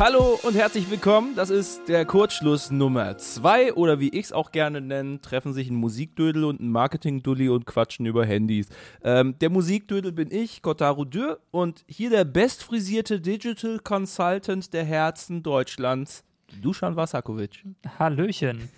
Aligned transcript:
Hallo 0.00 0.38
und 0.44 0.54
herzlich 0.54 0.88
willkommen. 0.88 1.34
Das 1.34 1.50
ist 1.50 1.88
der 1.88 2.06
Kurzschluss 2.06 2.70
Nummer 2.70 3.18
2 3.18 3.72
oder 3.72 3.98
wie 3.98 4.10
ich 4.10 4.26
es 4.26 4.32
auch 4.32 4.52
gerne 4.52 4.80
nenne, 4.80 5.20
treffen 5.20 5.52
sich 5.52 5.70
ein 5.70 5.74
Musikdödel 5.74 6.44
und 6.44 6.60
ein 6.60 6.70
Marketingdulli 6.70 7.48
und 7.48 7.66
quatschen 7.66 8.06
über 8.06 8.24
Handys. 8.24 8.68
Ähm, 9.02 9.36
der 9.40 9.50
Musikdödel 9.50 10.12
bin 10.12 10.30
ich, 10.30 10.62
Kotaro 10.62 11.04
Dürr 11.04 11.40
und 11.50 11.84
hier 11.88 12.10
der 12.10 12.24
bestfrisierte 12.24 13.20
Digital 13.20 13.80
Consultant 13.80 14.72
der 14.72 14.84
Herzen 14.84 15.42
Deutschlands, 15.42 16.22
Dusan 16.62 16.94
Vasakovic. 16.94 17.64
Hallöchen. 17.98 18.68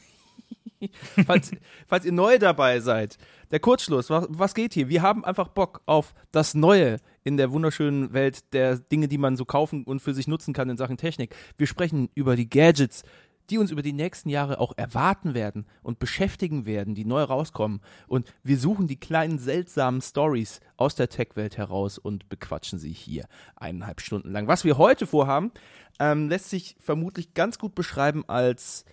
falls, 1.26 1.50
falls 1.86 2.06
ihr 2.06 2.12
neu 2.12 2.38
dabei 2.38 2.80
seid, 2.80 3.18
der 3.50 3.60
Kurzschluss, 3.60 4.08
was, 4.08 4.26
was 4.30 4.54
geht 4.54 4.72
hier? 4.72 4.88
Wir 4.88 5.02
haben 5.02 5.22
einfach 5.26 5.48
Bock 5.48 5.82
auf 5.84 6.14
das 6.32 6.54
Neue 6.54 6.96
in 7.24 7.36
der 7.36 7.52
wunderschönen 7.52 8.12
Welt 8.12 8.52
der 8.52 8.78
Dinge, 8.78 9.08
die 9.08 9.18
man 9.18 9.36
so 9.36 9.44
kaufen 9.44 9.84
und 9.84 10.00
für 10.00 10.14
sich 10.14 10.26
nutzen 10.28 10.54
kann 10.54 10.70
in 10.70 10.76
Sachen 10.76 10.96
Technik. 10.96 11.34
Wir 11.58 11.66
sprechen 11.66 12.08
über 12.14 12.36
die 12.36 12.48
Gadgets, 12.48 13.02
die 13.50 13.58
uns 13.58 13.70
über 13.70 13.82
die 13.82 13.92
nächsten 13.92 14.28
Jahre 14.28 14.60
auch 14.60 14.72
erwarten 14.76 15.34
werden 15.34 15.66
und 15.82 15.98
beschäftigen 15.98 16.66
werden, 16.66 16.94
die 16.94 17.04
neu 17.04 17.22
rauskommen. 17.22 17.80
Und 18.06 18.32
wir 18.44 18.56
suchen 18.58 18.86
die 18.86 18.98
kleinen 18.98 19.38
seltsamen 19.38 20.00
Stories 20.00 20.60
aus 20.76 20.94
der 20.94 21.08
Tech-Welt 21.08 21.58
heraus 21.58 21.98
und 21.98 22.28
bequatschen 22.28 22.78
sie 22.78 22.92
hier 22.92 23.26
eineinhalb 23.56 24.00
Stunden 24.00 24.30
lang. 24.30 24.46
Was 24.46 24.64
wir 24.64 24.78
heute 24.78 25.06
vorhaben, 25.06 25.50
ähm, 25.98 26.28
lässt 26.28 26.48
sich 26.48 26.76
vermutlich 26.78 27.34
ganz 27.34 27.58
gut 27.58 27.74
beschreiben 27.74 28.24
als 28.28 28.84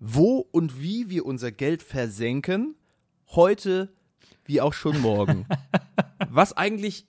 wo 0.00 0.38
und 0.52 0.80
wie 0.80 1.10
wir 1.10 1.26
unser 1.26 1.52
Geld 1.52 1.82
versenken, 1.82 2.76
heute 3.30 3.92
wie 4.44 4.60
auch 4.60 4.72
schon 4.72 5.00
morgen. 5.00 5.46
Was 6.30 6.56
eigentlich 6.56 7.06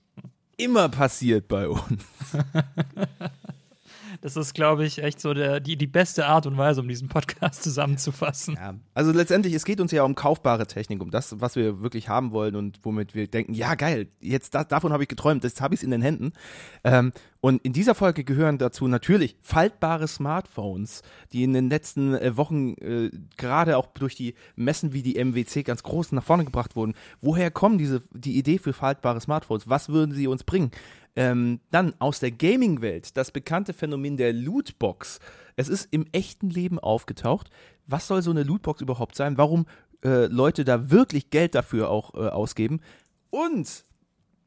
immer 0.59 0.89
passiert 0.89 1.47
bei 1.47 1.67
uns. 1.67 2.03
Das 4.21 4.35
ist, 4.35 4.53
glaube 4.53 4.85
ich, 4.85 5.01
echt 5.01 5.21
so 5.21 5.33
der, 5.33 5.59
die, 5.59 5.77
die 5.77 5.87
beste 5.87 6.25
Art 6.25 6.45
und 6.45 6.57
Weise, 6.57 6.81
um 6.81 6.87
diesen 6.87 7.07
Podcast 7.07 7.63
zusammenzufassen. 7.63 8.55
Ja, 8.55 8.75
also 8.93 9.11
letztendlich, 9.11 9.53
es 9.53 9.65
geht 9.65 9.79
uns 9.79 9.91
ja 9.91 10.03
um 10.03 10.15
kaufbare 10.15 10.67
Technik, 10.67 11.01
um 11.01 11.09
das, 11.09 11.39
was 11.39 11.55
wir 11.55 11.81
wirklich 11.81 12.09
haben 12.09 12.31
wollen 12.31 12.55
und 12.55 12.79
womit 12.83 13.15
wir 13.15 13.27
denken, 13.27 13.53
ja 13.53 13.75
geil, 13.75 14.07
jetzt 14.19 14.55
da, 14.55 14.63
davon 14.63 14.91
habe 14.91 15.03
ich 15.03 15.09
geträumt, 15.09 15.43
jetzt 15.43 15.61
habe 15.61 15.73
ich 15.73 15.79
es 15.79 15.83
in 15.83 15.91
den 15.91 16.01
Händen. 16.01 16.33
Ähm, 16.83 17.13
und 17.41 17.63
in 17.63 17.71
dieser 17.71 17.95
Folge 17.95 18.25
gehören 18.25 18.57
dazu 18.57 18.87
natürlich 18.87 19.37
faltbare 19.41 20.07
Smartphones, 20.07 21.03
die 21.31 21.43
in 21.43 21.53
den 21.53 21.69
letzten 21.69 22.13
äh, 22.13 22.35
Wochen 22.35 22.73
äh, 22.73 23.11
gerade 23.37 23.77
auch 23.77 23.87
durch 23.87 24.15
die 24.15 24.35
Messen 24.57 24.91
wie 24.91 25.01
die 25.01 25.23
MWC 25.23 25.63
ganz 25.63 25.83
groß 25.83 26.11
nach 26.11 26.23
vorne 26.23 26.43
gebracht 26.43 26.75
wurden. 26.75 26.95
Woher 27.21 27.51
kommen 27.51 27.77
diese 27.77 28.01
die 28.11 28.37
Idee 28.37 28.57
für 28.57 28.73
faltbare 28.73 29.21
Smartphones? 29.21 29.69
Was 29.69 29.87
würden 29.87 30.13
sie 30.13 30.27
uns 30.27 30.43
bringen? 30.43 30.71
Ähm, 31.19 31.59
dann 31.69 31.93
aus 31.99 32.21
der 32.21 32.31
Gaming-Welt 32.31 33.17
das 33.17 33.31
bekannte 33.31 33.73
Phänomen 33.73 34.15
der 34.15 34.31
Lootbox. 34.31 35.19
Es 35.57 35.67
ist 35.67 35.89
im 35.91 36.05
echten 36.13 36.49
Leben 36.49 36.79
aufgetaucht. 36.79 37.49
Was 37.87 38.07
soll 38.07 38.21
so 38.21 38.31
eine 38.31 38.43
Lootbox 38.43 38.79
überhaupt 38.79 39.17
sein? 39.17 39.37
Warum 39.37 39.65
äh, 40.01 40.27
Leute 40.27 40.63
da 40.63 40.91
wirklich 40.91 41.29
Geld 41.29 41.55
dafür 41.55 41.89
auch 41.89 42.13
äh, 42.13 42.29
ausgeben? 42.29 42.79
Und 43.31 43.83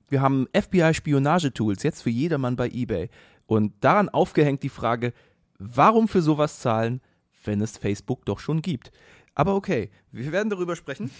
wir 0.09 0.23
haben 0.23 0.47
FBI-Spionagetools 0.57 1.83
jetzt 1.83 2.03
für 2.03 2.09
jedermann 2.09 2.57
bei 2.57 2.71
eBay. 2.71 3.11
Und 3.45 3.75
daran 3.81 4.09
aufgehängt 4.09 4.63
die 4.63 4.71
Frage, 4.71 5.13
warum 5.59 6.09
für 6.09 6.23
sowas 6.23 6.61
zahlen, 6.61 7.03
wenn 7.45 7.61
es 7.61 7.77
Facebook 7.77 8.25
doch 8.25 8.39
schon 8.39 8.63
gibt? 8.63 8.93
Aber 9.35 9.57
okay, 9.57 9.91
wir 10.11 10.33
werden 10.33 10.49
darüber 10.49 10.75
sprechen. 10.75 11.11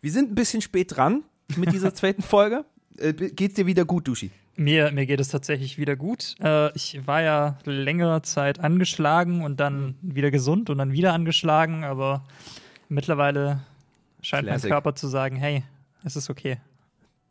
Wir 0.00 0.10
sind 0.10 0.32
ein 0.32 0.34
bisschen 0.34 0.62
spät 0.62 0.96
dran 0.96 1.22
mit 1.54 1.72
dieser 1.72 1.94
zweiten 1.94 2.22
Folge. 2.22 2.64
Äh, 2.98 3.12
geht's 3.12 3.54
dir 3.54 3.66
wieder 3.66 3.84
gut, 3.84 4.08
Dushi? 4.08 4.32
Mir, 4.56 4.92
mir 4.92 5.06
geht 5.06 5.20
es 5.20 5.28
tatsächlich 5.28 5.78
wieder 5.78 5.96
gut. 5.96 6.36
Äh, 6.40 6.72
ich 6.76 7.06
war 7.06 7.22
ja 7.22 7.58
längere 7.64 8.22
Zeit 8.22 8.60
angeschlagen 8.60 9.42
und 9.42 9.58
dann 9.58 9.96
wieder 10.00 10.30
gesund 10.30 10.70
und 10.70 10.78
dann 10.78 10.92
wieder 10.92 11.12
angeschlagen, 11.12 11.84
aber 11.84 12.24
mittlerweile 12.88 13.60
scheint 14.22 14.46
Classic. 14.46 14.64
mein 14.64 14.70
Körper 14.70 14.94
zu 14.94 15.08
sagen, 15.08 15.36
hey, 15.36 15.64
es 16.04 16.16
ist 16.16 16.30
okay. 16.30 16.58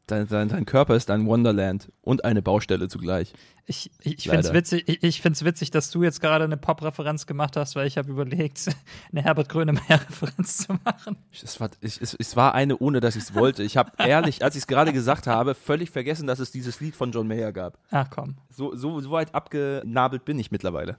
Dein, 0.07 0.27
dein, 0.27 0.49
dein, 0.49 0.65
Körper 0.65 0.97
ist 0.97 1.09
ein 1.09 1.25
Wonderland 1.27 1.89
und 2.01 2.25
eine 2.25 2.41
Baustelle 2.41 2.89
zugleich. 2.89 3.33
Ich, 3.65 3.89
ich, 4.01 4.23
finde 4.23 4.39
es 4.39 4.51
witzig, 4.51 4.83
ich, 4.87 5.01
ich 5.01 5.21
find's 5.21 5.45
witzig, 5.45 5.71
dass 5.71 5.91
du 5.91 6.03
jetzt 6.03 6.19
gerade 6.19 6.43
eine 6.43 6.57
Pop-Referenz 6.57 7.25
gemacht 7.25 7.55
hast, 7.55 7.77
weil 7.77 7.87
ich 7.87 7.97
habe 7.97 8.11
überlegt, 8.11 8.67
eine 9.13 9.23
Herbert 9.23 9.47
Grönemeyer-Referenz 9.47 10.57
zu 10.57 10.73
machen. 10.83 11.15
Es 11.31 11.57
war, 11.61 11.69
ich, 11.79 12.01
es, 12.01 12.13
es 12.13 12.35
war 12.35 12.53
eine, 12.53 12.77
ohne 12.79 12.99
dass 12.99 13.15
ich 13.15 13.23
es 13.23 13.33
wollte. 13.33 13.63
Ich 13.63 13.77
habe 13.77 13.93
ehrlich, 13.97 14.43
als 14.43 14.55
ich 14.55 14.63
es 14.63 14.67
gerade 14.67 14.91
gesagt 14.91 15.25
habe, 15.25 15.55
völlig 15.55 15.89
vergessen, 15.89 16.27
dass 16.27 16.39
es 16.39 16.51
dieses 16.51 16.81
Lied 16.81 16.97
von 16.97 17.13
John 17.13 17.27
Mayer 17.27 17.53
gab. 17.53 17.79
Ach 17.89 18.09
komm. 18.09 18.35
So, 18.49 18.75
so, 18.75 18.99
so 18.99 19.11
weit 19.11 19.33
abgenabelt 19.33 20.25
bin 20.25 20.37
ich 20.37 20.51
mittlerweile 20.51 20.97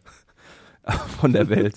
von 1.21 1.35
der 1.35 1.51
Welt. 1.51 1.77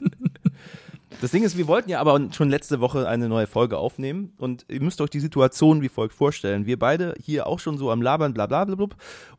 Das 1.21 1.31
Ding 1.31 1.43
ist, 1.43 1.57
wir 1.57 1.67
wollten 1.67 1.89
ja 1.89 1.99
aber 1.99 2.19
schon 2.31 2.49
letzte 2.49 2.79
Woche 2.79 3.07
eine 3.07 3.29
neue 3.29 3.47
Folge 3.47 3.77
aufnehmen 3.77 4.33
und 4.37 4.65
ihr 4.67 4.81
müsst 4.81 5.01
euch 5.01 5.09
die 5.09 5.19
Situation 5.19 5.81
wie 5.81 5.89
folgt 5.89 6.13
vorstellen. 6.13 6.65
Wir 6.65 6.77
beide 6.77 7.15
hier 7.19 7.47
auch 7.47 7.59
schon 7.59 7.77
so 7.77 7.91
am 7.91 8.01
Labern, 8.01 8.33
bla 8.33 8.45
bla 8.45 8.65
bla, 8.65 8.75
bla 8.75 8.87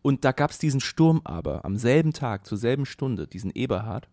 und 0.02 0.24
da 0.24 0.32
gab 0.32 0.50
es 0.50 0.58
diesen 0.58 0.80
Sturm 0.80 1.20
aber 1.24 1.64
am 1.64 1.76
selben 1.76 2.12
Tag, 2.12 2.46
zur 2.46 2.58
selben 2.58 2.86
Stunde, 2.86 3.26
diesen 3.26 3.50
Eberhard. 3.50 4.08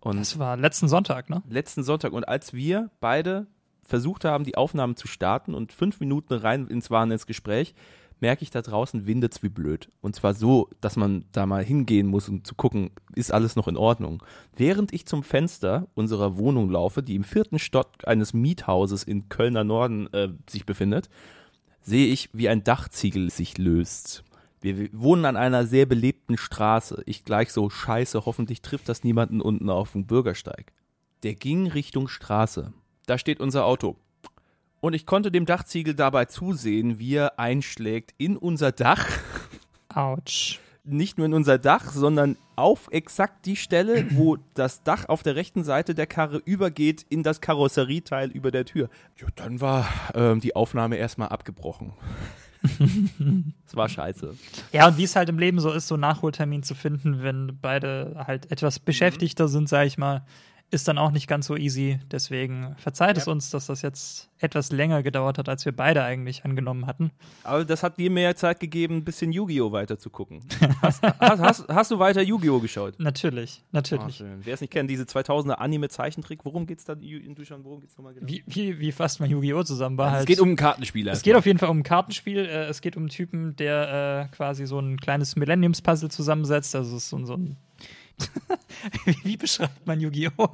Und 0.00 0.18
das 0.18 0.38
war 0.38 0.56
letzten 0.56 0.88
Sonntag, 0.88 1.30
ne? 1.30 1.42
Letzten 1.48 1.84
Sonntag. 1.84 2.12
Und 2.12 2.26
als 2.26 2.52
wir 2.52 2.90
beide 3.00 3.46
versucht 3.84 4.24
haben, 4.24 4.44
die 4.44 4.56
Aufnahmen 4.56 4.96
zu 4.96 5.06
starten 5.06 5.54
und 5.54 5.72
fünf 5.72 6.00
Minuten 6.00 6.34
rein 6.34 6.66
ins 6.66 6.90
waren 6.90 7.10
ins 7.12 7.26
Gespräch, 7.26 7.74
merke 8.22 8.44
ich 8.44 8.50
da 8.50 8.62
draußen 8.62 9.06
windet's 9.06 9.42
wie 9.42 9.48
blöd. 9.48 9.90
Und 10.00 10.14
zwar 10.14 10.32
so, 10.32 10.70
dass 10.80 10.96
man 10.96 11.24
da 11.32 11.44
mal 11.44 11.64
hingehen 11.64 12.06
muss, 12.06 12.28
um 12.28 12.44
zu 12.44 12.54
gucken, 12.54 12.90
ist 13.14 13.32
alles 13.32 13.56
noch 13.56 13.68
in 13.68 13.76
Ordnung. 13.76 14.22
Während 14.56 14.94
ich 14.94 15.06
zum 15.06 15.24
Fenster 15.24 15.88
unserer 15.94 16.38
Wohnung 16.38 16.70
laufe, 16.70 17.02
die 17.02 17.16
im 17.16 17.24
vierten 17.24 17.58
Stock 17.58 17.88
eines 18.06 18.32
Miethauses 18.32 19.02
in 19.02 19.28
Kölner 19.28 19.64
Norden 19.64 20.06
äh, 20.14 20.28
sich 20.48 20.64
befindet, 20.64 21.10
sehe 21.82 22.06
ich, 22.06 22.30
wie 22.32 22.48
ein 22.48 22.62
Dachziegel 22.62 23.28
sich 23.28 23.58
löst. 23.58 24.22
Wir 24.60 24.88
wohnen 24.92 25.24
an 25.24 25.36
einer 25.36 25.66
sehr 25.66 25.86
belebten 25.86 26.38
Straße. 26.38 27.02
Ich 27.06 27.24
gleich 27.24 27.52
so, 27.52 27.68
scheiße, 27.68 28.24
hoffentlich 28.24 28.62
trifft 28.62 28.88
das 28.88 29.02
niemanden 29.02 29.40
unten 29.40 29.68
auf 29.68 29.92
dem 29.92 30.06
Bürgersteig. 30.06 30.72
Der 31.24 31.34
ging 31.34 31.66
Richtung 31.66 32.06
Straße. 32.06 32.72
Da 33.06 33.18
steht 33.18 33.40
unser 33.40 33.66
Auto. 33.66 33.96
Und 34.82 34.94
ich 34.94 35.06
konnte 35.06 35.30
dem 35.30 35.46
Dachziegel 35.46 35.94
dabei 35.94 36.24
zusehen, 36.24 36.98
wie 36.98 37.14
er 37.14 37.38
einschlägt 37.38 38.14
in 38.18 38.36
unser 38.36 38.72
Dach. 38.72 39.06
Autsch. 39.88 40.58
Nicht 40.82 41.18
nur 41.18 41.26
in 41.26 41.34
unser 41.34 41.56
Dach, 41.58 41.92
sondern 41.92 42.36
auf 42.56 42.88
exakt 42.90 43.46
die 43.46 43.54
Stelle, 43.54 44.06
wo 44.10 44.38
das 44.54 44.82
Dach 44.82 45.08
auf 45.08 45.22
der 45.22 45.36
rechten 45.36 45.62
Seite 45.62 45.94
der 45.94 46.08
Karre 46.08 46.42
übergeht 46.44 47.06
in 47.08 47.22
das 47.22 47.40
Karosserieteil 47.40 48.32
über 48.32 48.50
der 48.50 48.64
Tür. 48.64 48.90
Ja, 49.20 49.28
dann 49.36 49.60
war 49.60 49.86
ähm, 50.16 50.40
die 50.40 50.56
Aufnahme 50.56 50.96
erstmal 50.96 51.28
abgebrochen. 51.28 51.92
Es 53.66 53.76
war 53.76 53.88
scheiße. 53.88 54.36
Ja, 54.72 54.88
und 54.88 54.98
wie 54.98 55.04
es 55.04 55.16
halt 55.16 55.28
im 55.28 55.38
Leben 55.38 55.60
so 55.60 55.72
ist, 55.72 55.88
so 55.88 55.96
Nachholtermin 55.96 56.62
zu 56.62 56.74
finden, 56.74 57.22
wenn 57.22 57.58
beide 57.60 58.24
halt 58.26 58.50
etwas 58.50 58.78
beschäftigter 58.78 59.48
sind, 59.48 59.68
sag 59.68 59.86
ich 59.86 59.96
mal, 59.96 60.24
ist 60.72 60.88
dann 60.88 60.96
auch 60.96 61.10
nicht 61.10 61.28
ganz 61.28 61.46
so 61.46 61.56
easy. 61.56 62.00
Deswegen 62.10 62.74
verzeiht 62.78 63.16
ja. 63.16 63.22
es 63.22 63.28
uns, 63.28 63.50
dass 63.50 63.66
das 63.66 63.82
jetzt 63.82 64.30
etwas 64.38 64.72
länger 64.72 65.02
gedauert 65.02 65.36
hat, 65.36 65.48
als 65.48 65.66
wir 65.66 65.72
beide 65.72 66.02
eigentlich 66.02 66.46
angenommen 66.46 66.86
hatten. 66.86 67.10
Aber 67.44 67.64
das 67.64 67.82
hat 67.82 67.98
dir 67.98 68.10
mehr 68.10 68.34
Zeit 68.36 68.58
gegeben, 68.58 68.96
ein 68.96 69.04
bisschen 69.04 69.32
Yu-Gi-Oh! 69.32 69.70
weiter 69.70 69.98
zu 69.98 70.08
gucken. 70.08 70.40
Hast, 70.80 71.02
hast, 71.02 71.40
hast, 71.40 71.68
hast, 71.68 71.90
du 71.90 71.98
weiter 71.98 72.22
Yu-Gi-Oh! 72.22 72.58
geschaut? 72.58 72.98
Natürlich, 72.98 73.62
natürlich. 73.70 74.22
Oh, 74.22 74.26
Wer 74.40 74.54
es 74.54 74.60
nicht 74.60 74.72
kennt, 74.72 74.90
diese 74.90 75.04
2000er 75.04 75.52
Anime-Zeichentrick, 75.52 76.44
worum 76.44 76.66
geht's 76.66 76.84
da 76.84 76.94
in 76.94 77.34
Duschan? 77.34 77.64
Worum 77.64 77.80
geht's 77.80 77.96
nochmal 77.96 78.14
genau? 78.14 78.26
Wie, 78.26 78.42
wie, 78.46 78.80
wie 78.80 78.92
fasst 78.92 79.20
man 79.20 79.30
Yu-Gi-Oh! 79.30 79.62
zusammen? 79.62 80.00
Also 80.00 80.10
halt, 80.10 80.20
es 80.20 80.26
geht 80.26 80.40
um 80.40 80.50
ein 80.50 80.56
Kartenspiel. 80.56 81.06
Es 81.08 81.22
geht 81.22 81.36
auf 81.36 81.46
jeden 81.46 81.58
Fall 81.58 81.68
um 81.68 81.80
ein 81.80 81.82
Kartenspiel. 81.82 82.46
Äh, 82.46 82.64
es 82.64 82.80
geht 82.80 82.96
um 82.96 83.02
einen 83.02 83.10
Typen, 83.10 83.54
der 83.56 84.28
äh, 84.32 84.34
quasi 84.34 84.66
so 84.66 84.78
ein 84.78 84.98
kleines 84.98 85.36
Millenniums-Puzzle 85.36 86.10
zusammensetzt. 86.10 86.74
Also 86.74 86.96
es 86.96 87.04
ist 87.04 87.10
so, 87.10 87.24
so 87.24 87.34
ein 87.34 87.56
Wie 89.24 89.36
beschreibt 89.36 89.86
man 89.86 90.00
Yu-Gi-Oh? 90.00 90.48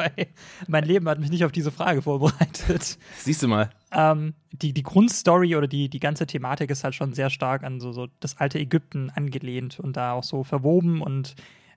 Mein 0.67 0.85
Leben 0.85 1.09
hat 1.09 1.19
mich 1.19 1.31
nicht 1.31 1.44
auf 1.44 1.53
diese 1.53 1.70
Frage 1.70 2.03
vorbereitet. 2.03 2.99
Siehst 3.19 3.43
du 3.43 3.49
mal. 3.49 3.70
Ähm, 3.93 4.35
die, 4.53 4.73
die 4.73 4.82
Grundstory 4.82 5.56
oder 5.56 5.67
die, 5.67 5.88
die 5.88 6.00
ganze 6.00 6.26
Thematik 6.26 6.70
ist 6.70 6.85
halt 6.85 6.94
schon 6.94 7.15
sehr 7.15 7.31
stark 7.31 7.65
an 7.65 7.81
so, 7.81 7.93
so 7.93 8.09
das 8.20 8.37
alte 8.37 8.59
Ägypten 8.59 9.11
angelehnt 9.11 9.81
und 9.81 9.97
da 9.97 10.12
auch 10.12 10.25
so 10.25 10.44
verwoben. 10.44 11.00
Und 11.00 11.35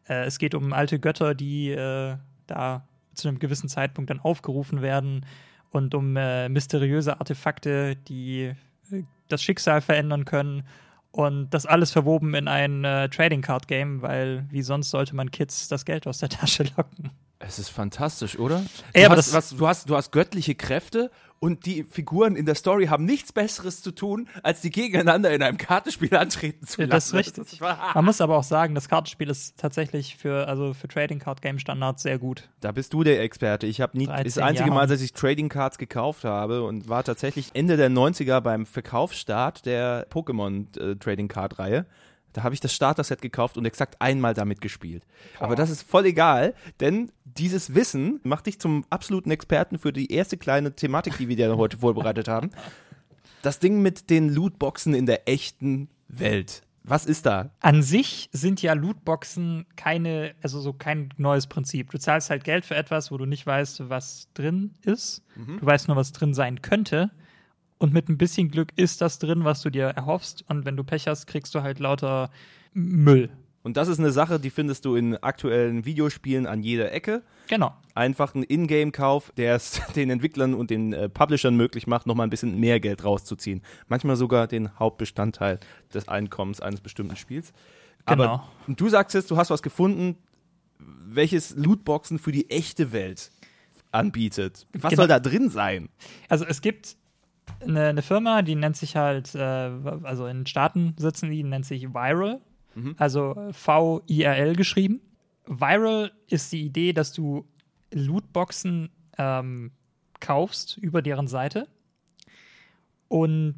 äh, 0.07 0.25
es 0.25 0.39
geht 0.39 0.55
um 0.55 0.73
alte 0.73 0.99
Götter, 0.99 1.35
die 1.35 1.71
äh, 1.71 2.17
da 2.47 2.87
zu 3.13 3.27
einem 3.27 3.39
gewissen 3.39 3.69
Zeitpunkt 3.69 4.09
dann 4.09 4.19
aufgerufen 4.19 4.81
werden 4.81 5.25
und 5.71 5.95
um 5.95 6.15
äh, 6.17 6.49
mysteriöse 6.49 7.19
Artefakte, 7.19 7.95
die 7.95 8.53
äh, 8.91 9.03
das 9.27 9.43
Schicksal 9.43 9.81
verändern 9.81 10.25
können 10.25 10.63
und 11.11 11.49
das 11.49 11.65
alles 11.65 11.91
verwoben 11.91 12.33
in 12.33 12.47
ein 12.47 12.85
äh, 12.85 13.09
Trading 13.09 13.41
Card 13.41 13.67
Game, 13.67 14.01
weil 14.01 14.45
wie 14.49 14.61
sonst 14.61 14.89
sollte 14.89 15.15
man 15.15 15.31
Kids 15.31 15.67
das 15.67 15.85
Geld 15.85 16.07
aus 16.07 16.19
der 16.19 16.29
Tasche 16.29 16.63
locken. 16.77 17.11
Es 17.39 17.57
ist 17.59 17.69
fantastisch, 17.69 18.37
oder? 18.37 18.59
Du, 18.59 18.65
Ey, 18.93 19.05
aber 19.05 19.17
hast, 19.17 19.33
was, 19.33 19.49
du, 19.49 19.67
hast, 19.67 19.89
du 19.89 19.95
hast 19.95 20.11
göttliche 20.11 20.55
Kräfte 20.55 21.09
und 21.41 21.65
die 21.65 21.83
Figuren 21.83 22.35
in 22.35 22.45
der 22.45 22.53
Story 22.55 22.85
haben 22.85 23.03
nichts 23.03 23.33
Besseres 23.33 23.81
zu 23.81 23.91
tun, 23.91 24.29
als 24.43 24.61
die 24.61 24.69
gegeneinander 24.69 25.31
in 25.33 25.41
einem 25.41 25.57
Kartenspiel 25.57 26.15
antreten 26.15 26.67
zu 26.67 26.81
Ja, 26.81 26.87
lassen. 26.87 27.15
das 27.17 27.27
ist 27.27 27.37
richtig. 27.37 27.59
Man 27.59 28.05
muss 28.05 28.21
aber 28.21 28.37
auch 28.37 28.43
sagen, 28.43 28.75
das 28.75 28.87
Kartenspiel 28.87 29.27
ist 29.29 29.57
tatsächlich 29.59 30.17
für, 30.17 30.47
also 30.47 30.73
für 30.75 30.87
Trading 30.87 31.17
Card 31.17 31.41
Game 31.41 31.57
Standards 31.57 32.03
sehr 32.03 32.19
gut. 32.19 32.47
Da 32.61 32.71
bist 32.71 32.93
du 32.93 33.03
der 33.03 33.21
Experte. 33.23 33.65
Ich 33.65 33.81
habe 33.81 33.97
nie 33.97 34.05
13 34.05 34.23
das 34.23 34.37
einzige 34.37 34.69
Jahre. 34.69 34.81
Mal, 34.81 34.87
dass 34.87 35.01
ich 35.01 35.13
Trading 35.13 35.49
Cards 35.49 35.79
gekauft 35.79 36.23
habe 36.25 36.63
und 36.63 36.87
war 36.87 37.03
tatsächlich 37.03 37.49
Ende 37.55 37.75
der 37.75 37.89
90er 37.89 38.39
beim 38.39 38.67
Verkaufsstart 38.67 39.65
der 39.65 40.07
Pokémon 40.09 40.79
äh, 40.79 40.95
Trading 40.95 41.27
Card 41.27 41.57
Reihe. 41.57 41.87
Da 42.33 42.43
habe 42.43 42.53
ich 42.53 42.61
das 42.61 42.73
Starter-Set 42.73 43.21
gekauft 43.21 43.57
und 43.57 43.65
exakt 43.65 43.95
einmal 43.99 44.33
damit 44.33 44.61
gespielt. 44.61 45.03
Aber 45.39 45.55
das 45.55 45.69
ist 45.69 45.83
voll 45.83 46.05
egal, 46.05 46.53
denn 46.79 47.11
dieses 47.25 47.75
Wissen 47.75 48.19
macht 48.23 48.47
dich 48.47 48.59
zum 48.59 48.85
absoluten 48.89 49.31
Experten 49.31 49.77
für 49.77 49.93
die 49.93 50.11
erste 50.11 50.37
kleine 50.37 50.75
Thematik, 50.75 51.17
die 51.17 51.27
wir 51.27 51.35
dir 51.35 51.57
heute 51.57 51.77
vorbereitet 51.77 52.27
haben. 52.27 52.51
Das 53.41 53.59
Ding 53.59 53.81
mit 53.81 54.09
den 54.09 54.29
Lootboxen 54.29 54.93
in 54.93 55.05
der 55.05 55.27
echten 55.27 55.89
Welt. 56.07 56.61
Was 56.83 57.05
ist 57.05 57.27
da? 57.27 57.51
An 57.59 57.83
sich 57.83 58.29
sind 58.31 58.61
ja 58.61 58.73
Lootboxen 58.73 59.67
keine, 59.75 60.33
also 60.41 60.59
so 60.59 60.73
kein 60.73 61.13
neues 61.17 61.45
Prinzip. 61.45 61.91
Du 61.91 61.99
zahlst 61.99 62.31
halt 62.31 62.43
Geld 62.43 62.65
für 62.65 62.75
etwas, 62.75 63.11
wo 63.11 63.17
du 63.17 63.25
nicht 63.25 63.45
weißt, 63.45 63.89
was 63.89 64.29
drin 64.33 64.73
ist. 64.83 65.23
Du 65.59 65.65
weißt 65.65 65.87
nur, 65.87 65.97
was 65.97 66.11
drin 66.11 66.33
sein 66.33 66.61
könnte. 66.63 67.11
Und 67.81 67.93
mit 67.93 68.09
ein 68.09 68.17
bisschen 68.19 68.51
Glück 68.51 68.69
ist 68.75 69.01
das 69.01 69.17
drin, 69.17 69.43
was 69.43 69.61
du 69.61 69.71
dir 69.71 69.85
erhoffst. 69.85 70.45
Und 70.47 70.65
wenn 70.65 70.77
du 70.77 70.83
Pech 70.83 71.07
hast, 71.07 71.25
kriegst 71.25 71.55
du 71.55 71.63
halt 71.63 71.79
lauter 71.79 72.29
Müll. 72.73 73.31
Und 73.63 73.75
das 73.75 73.87
ist 73.87 73.97
eine 73.97 74.11
Sache, 74.11 74.39
die 74.39 74.51
findest 74.51 74.85
du 74.85 74.95
in 74.95 75.17
aktuellen 75.17 75.83
Videospielen 75.83 76.45
an 76.45 76.61
jeder 76.61 76.91
Ecke. 76.91 77.23
Genau. 77.49 77.75
einfach 77.95 78.35
ein 78.35 78.43
Ingame-Kauf, 78.43 79.31
der 79.35 79.55
es 79.55 79.81
den 79.95 80.11
Entwicklern 80.11 80.53
und 80.53 80.69
den 80.69 80.93
äh, 80.93 81.09
Publishern 81.09 81.57
möglich 81.57 81.87
macht, 81.87 82.05
nochmal 82.05 82.27
ein 82.27 82.29
bisschen 82.29 82.59
mehr 82.59 82.79
Geld 82.79 83.03
rauszuziehen. 83.03 83.63
Manchmal 83.87 84.15
sogar 84.15 84.45
den 84.45 84.77
Hauptbestandteil 84.77 85.59
des 85.91 86.07
Einkommens 86.07 86.61
eines 86.61 86.81
bestimmten 86.81 87.15
Spiels. 87.15 87.51
Genau. 88.05 88.23
Aber 88.23 88.47
du 88.67 88.89
sagst 88.89 89.15
jetzt, 89.15 89.31
du 89.31 89.37
hast 89.37 89.49
was 89.49 89.63
gefunden, 89.63 90.17
welches 90.79 91.55
Lootboxen 91.55 92.19
für 92.19 92.31
die 92.31 92.47
echte 92.51 92.91
Welt 92.91 93.31
anbietet. 93.91 94.67
Was 94.73 94.91
Genau. 94.91 95.01
soll 95.01 95.07
da 95.07 95.19
drin 95.19 95.49
sein? 95.49 95.89
Also 96.29 96.45
es 96.45 96.61
gibt 96.61 96.95
eine, 97.61 97.87
eine 97.87 98.01
Firma, 98.01 98.41
die 98.41 98.55
nennt 98.55 98.77
sich 98.77 98.95
halt, 98.95 99.35
äh, 99.35 99.39
also 100.03 100.25
in 100.27 100.39
den 100.39 100.45
Staaten 100.45 100.95
sitzen 100.97 101.29
die, 101.29 101.43
nennt 101.43 101.65
sich 101.65 101.93
Viral, 101.93 102.41
also 102.97 103.49
V-I-R-L 103.51 104.55
geschrieben. 104.55 105.01
Viral 105.45 106.11
ist 106.27 106.51
die 106.51 106.63
Idee, 106.63 106.93
dass 106.93 107.11
du 107.11 107.45
Lootboxen 107.91 108.89
ähm, 109.17 109.71
kaufst 110.19 110.77
über 110.77 111.01
deren 111.01 111.27
Seite 111.27 111.67
und 113.07 113.55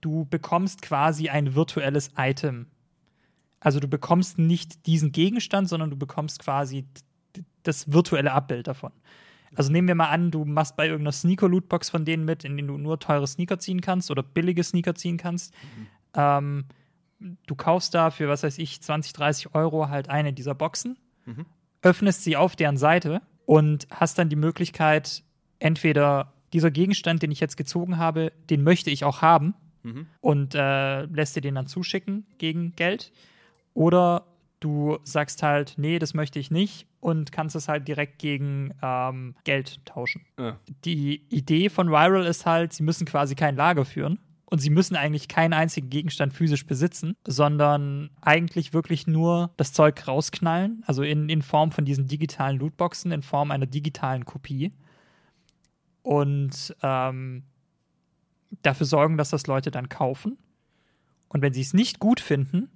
du 0.00 0.24
bekommst 0.24 0.82
quasi 0.82 1.28
ein 1.28 1.54
virtuelles 1.54 2.10
Item. 2.16 2.66
Also 3.60 3.78
du 3.78 3.86
bekommst 3.86 4.38
nicht 4.38 4.86
diesen 4.86 5.12
Gegenstand, 5.12 5.68
sondern 5.68 5.90
du 5.90 5.96
bekommst 5.96 6.40
quasi 6.40 6.86
das 7.62 7.92
virtuelle 7.92 8.32
Abbild 8.32 8.66
davon. 8.66 8.92
Also 9.56 9.72
nehmen 9.72 9.88
wir 9.88 9.94
mal 9.96 10.08
an, 10.10 10.30
du 10.30 10.44
machst 10.44 10.76
bei 10.76 10.86
irgendeiner 10.86 11.12
Sneaker-Lootbox 11.12 11.90
von 11.90 12.04
denen 12.04 12.24
mit, 12.24 12.44
in 12.44 12.56
denen 12.56 12.68
du 12.68 12.78
nur 12.78 12.98
teure 13.00 13.26
Sneaker 13.26 13.58
ziehen 13.58 13.80
kannst 13.80 14.10
oder 14.10 14.22
billige 14.22 14.62
Sneaker 14.62 14.94
ziehen 14.94 15.16
kannst. 15.16 15.52
Ähm, 16.14 16.66
du 17.46 17.54
kaufst 17.54 17.94
da 17.94 18.10
für, 18.10 18.28
was 18.28 18.42
weiß 18.42 18.58
ich, 18.58 18.80
20, 18.80 19.12
30 19.12 19.54
Euro 19.54 19.88
halt 19.88 20.08
eine 20.08 20.32
dieser 20.32 20.54
Boxen, 20.54 20.98
öffnest 21.82 22.24
sie 22.24 22.36
auf 22.36 22.56
deren 22.56 22.76
Seite 22.76 23.22
und 23.44 23.86
hast 23.90 24.18
dann 24.18 24.28
die 24.28 24.36
Möglichkeit, 24.36 25.22
entweder 25.58 26.32
dieser 26.52 26.70
Gegenstand, 26.70 27.22
den 27.22 27.30
ich 27.30 27.40
jetzt 27.40 27.56
gezogen 27.56 27.98
habe, 27.98 28.32
den 28.48 28.62
möchte 28.62 28.90
ich 28.90 29.04
auch 29.04 29.20
haben 29.22 29.54
und 30.20 30.54
äh, 30.54 31.02
lässt 31.06 31.36
dir 31.36 31.40
den 31.40 31.54
dann 31.56 31.66
zuschicken 31.66 32.26
gegen 32.38 32.72
Geld. 32.76 33.12
Oder 33.74 34.26
du 34.60 34.98
sagst 35.04 35.42
halt, 35.42 35.74
nee, 35.76 35.98
das 35.98 36.14
möchte 36.14 36.38
ich 36.38 36.50
nicht 36.50 36.86
und 37.00 37.32
kannst 37.32 37.56
es 37.56 37.68
halt 37.68 37.88
direkt 37.88 38.18
gegen 38.18 38.72
ähm, 38.82 39.34
Geld 39.44 39.84
tauschen. 39.86 40.24
Ja. 40.38 40.58
Die 40.84 41.26
Idee 41.30 41.68
von 41.70 41.88
Viral 41.88 42.26
ist 42.26 42.46
halt, 42.46 42.72
sie 42.72 42.82
müssen 42.82 43.06
quasi 43.06 43.34
kein 43.34 43.56
Lager 43.56 43.84
führen 43.84 44.18
und 44.44 44.58
sie 44.58 44.70
müssen 44.70 44.96
eigentlich 44.96 45.28
keinen 45.28 45.54
einzigen 45.54 45.88
Gegenstand 45.88 46.34
physisch 46.34 46.66
besitzen, 46.66 47.16
sondern 47.26 48.10
eigentlich 48.20 48.72
wirklich 48.74 49.06
nur 49.06 49.50
das 49.56 49.72
Zeug 49.72 50.06
rausknallen, 50.06 50.82
also 50.86 51.02
in, 51.02 51.28
in 51.28 51.42
Form 51.42 51.72
von 51.72 51.84
diesen 51.84 52.06
digitalen 52.06 52.58
Lootboxen, 52.58 53.12
in 53.12 53.22
Form 53.22 53.50
einer 53.50 53.66
digitalen 53.66 54.24
Kopie. 54.24 54.72
Und 56.02 56.74
ähm, 56.82 57.44
dafür 58.62 58.86
sorgen, 58.86 59.16
dass 59.16 59.30
das 59.30 59.46
Leute 59.46 59.70
dann 59.70 59.88
kaufen. 59.88 60.36
Und 61.28 61.42
wenn 61.42 61.52
sie 61.52 61.60
es 61.60 61.72
nicht 61.72 62.00
gut 62.00 62.20
finden, 62.20 62.70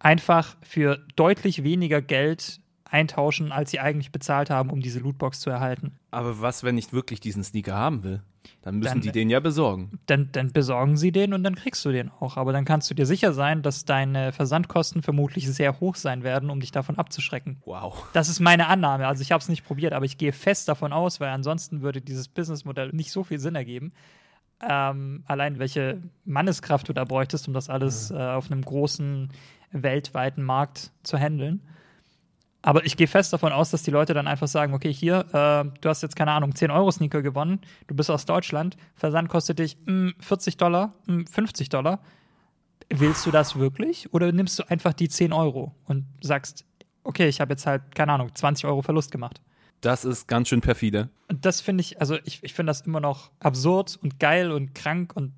einfach 0.00 0.56
für 0.62 0.98
deutlich 1.14 1.62
weniger 1.62 2.02
Geld 2.02 2.60
eintauschen, 2.94 3.50
als 3.50 3.72
sie 3.72 3.80
eigentlich 3.80 4.12
bezahlt 4.12 4.48
haben, 4.50 4.70
um 4.70 4.80
diese 4.80 5.00
Lootbox 5.00 5.40
zu 5.40 5.50
erhalten. 5.50 5.98
Aber 6.12 6.40
was, 6.40 6.62
wenn 6.62 6.78
ich 6.78 6.92
wirklich 6.92 7.18
diesen 7.18 7.42
Sneaker 7.42 7.74
haben 7.74 8.04
will? 8.04 8.22
Dann 8.62 8.76
müssen 8.76 8.92
Dann- 8.92 9.00
die 9.00 9.10
den 9.12 9.30
ja 9.30 9.40
besorgen. 9.40 9.98
Dann, 10.06 10.28
dann 10.32 10.52
besorgen 10.52 10.96
sie 10.96 11.10
den 11.10 11.32
und 11.34 11.42
dann 11.42 11.54
kriegst 11.54 11.84
du 11.84 11.90
den 11.92 12.10
auch. 12.20 12.36
Aber 12.36 12.52
dann 12.52 12.64
kannst 12.64 12.88
du 12.90 12.94
dir 12.94 13.04
sicher 13.06 13.32
sein, 13.32 13.62
dass 13.62 13.84
deine 13.84 14.32
Versandkosten 14.32 15.02
vermutlich 15.02 15.48
sehr 15.48 15.80
hoch 15.80 15.96
sein 15.96 16.22
werden, 16.22 16.50
um 16.50 16.60
dich 16.60 16.70
davon 16.70 16.96
abzuschrecken. 16.98 17.56
Wow. 17.64 18.06
Das 18.12 18.28
ist 18.28 18.40
meine 18.40 18.68
Annahme. 18.68 19.06
Also 19.08 19.22
ich 19.22 19.32
habe 19.32 19.40
es 19.40 19.48
nicht 19.48 19.64
probiert, 19.64 19.92
aber 19.92 20.04
ich 20.04 20.16
gehe 20.18 20.32
fest 20.32 20.68
davon 20.68 20.92
aus, 20.92 21.20
weil 21.20 21.30
ansonsten 21.30 21.82
würde 21.82 22.00
dieses 22.00 22.28
Businessmodell 22.28 22.90
nicht 22.92 23.10
so 23.10 23.24
viel 23.24 23.38
Sinn 23.40 23.54
ergeben. 23.54 23.92
Ähm, 24.62 25.24
allein 25.26 25.58
welche 25.58 26.00
Manneskraft 26.24 26.88
du 26.88 26.92
da 26.92 27.04
bräuchtest, 27.04 27.48
um 27.48 27.54
das 27.54 27.68
alles 27.68 28.10
äh, 28.10 28.14
auf 28.14 28.50
einem 28.50 28.62
großen 28.62 29.30
weltweiten 29.72 30.42
Markt 30.42 30.92
zu 31.02 31.18
handeln. 31.18 31.60
Aber 32.64 32.86
ich 32.86 32.96
gehe 32.96 33.06
fest 33.06 33.30
davon 33.30 33.52
aus, 33.52 33.70
dass 33.70 33.82
die 33.82 33.90
Leute 33.90 34.14
dann 34.14 34.26
einfach 34.26 34.48
sagen, 34.48 34.72
okay, 34.72 34.90
hier, 34.90 35.26
äh, 35.34 35.78
du 35.82 35.88
hast 35.88 36.02
jetzt 36.02 36.16
keine 36.16 36.30
Ahnung, 36.32 36.54
10 36.54 36.70
Euro 36.70 36.90
Sneaker 36.90 37.20
gewonnen, 37.20 37.60
du 37.88 37.94
bist 37.94 38.10
aus 38.10 38.24
Deutschland, 38.24 38.78
Versand 38.94 39.28
kostet 39.28 39.58
dich 39.58 39.76
mm, 39.84 40.12
40 40.18 40.56
Dollar, 40.56 40.94
mm, 41.06 41.26
50 41.26 41.68
Dollar. 41.68 42.00
Willst 42.88 43.26
du 43.26 43.30
das 43.30 43.56
wirklich? 43.56 44.14
Oder 44.14 44.32
nimmst 44.32 44.58
du 44.58 44.62
einfach 44.70 44.94
die 44.94 45.10
10 45.10 45.34
Euro 45.34 45.74
und 45.84 46.06
sagst, 46.22 46.64
okay, 47.02 47.28
ich 47.28 47.42
habe 47.42 47.52
jetzt 47.52 47.66
halt, 47.66 47.94
keine 47.94 48.12
Ahnung, 48.12 48.34
20 48.34 48.64
Euro 48.64 48.80
Verlust 48.80 49.10
gemacht. 49.10 49.42
Das 49.82 50.06
ist 50.06 50.26
ganz 50.26 50.48
schön 50.48 50.62
perfide. 50.62 51.10
Und 51.28 51.44
das 51.44 51.60
finde 51.60 51.82
ich, 51.82 52.00
also 52.00 52.16
ich, 52.24 52.42
ich 52.42 52.54
finde 52.54 52.70
das 52.70 52.80
immer 52.80 53.00
noch 53.00 53.30
absurd 53.40 53.98
und 54.02 54.18
geil 54.18 54.50
und 54.50 54.74
krank 54.74 55.12
und 55.14 55.34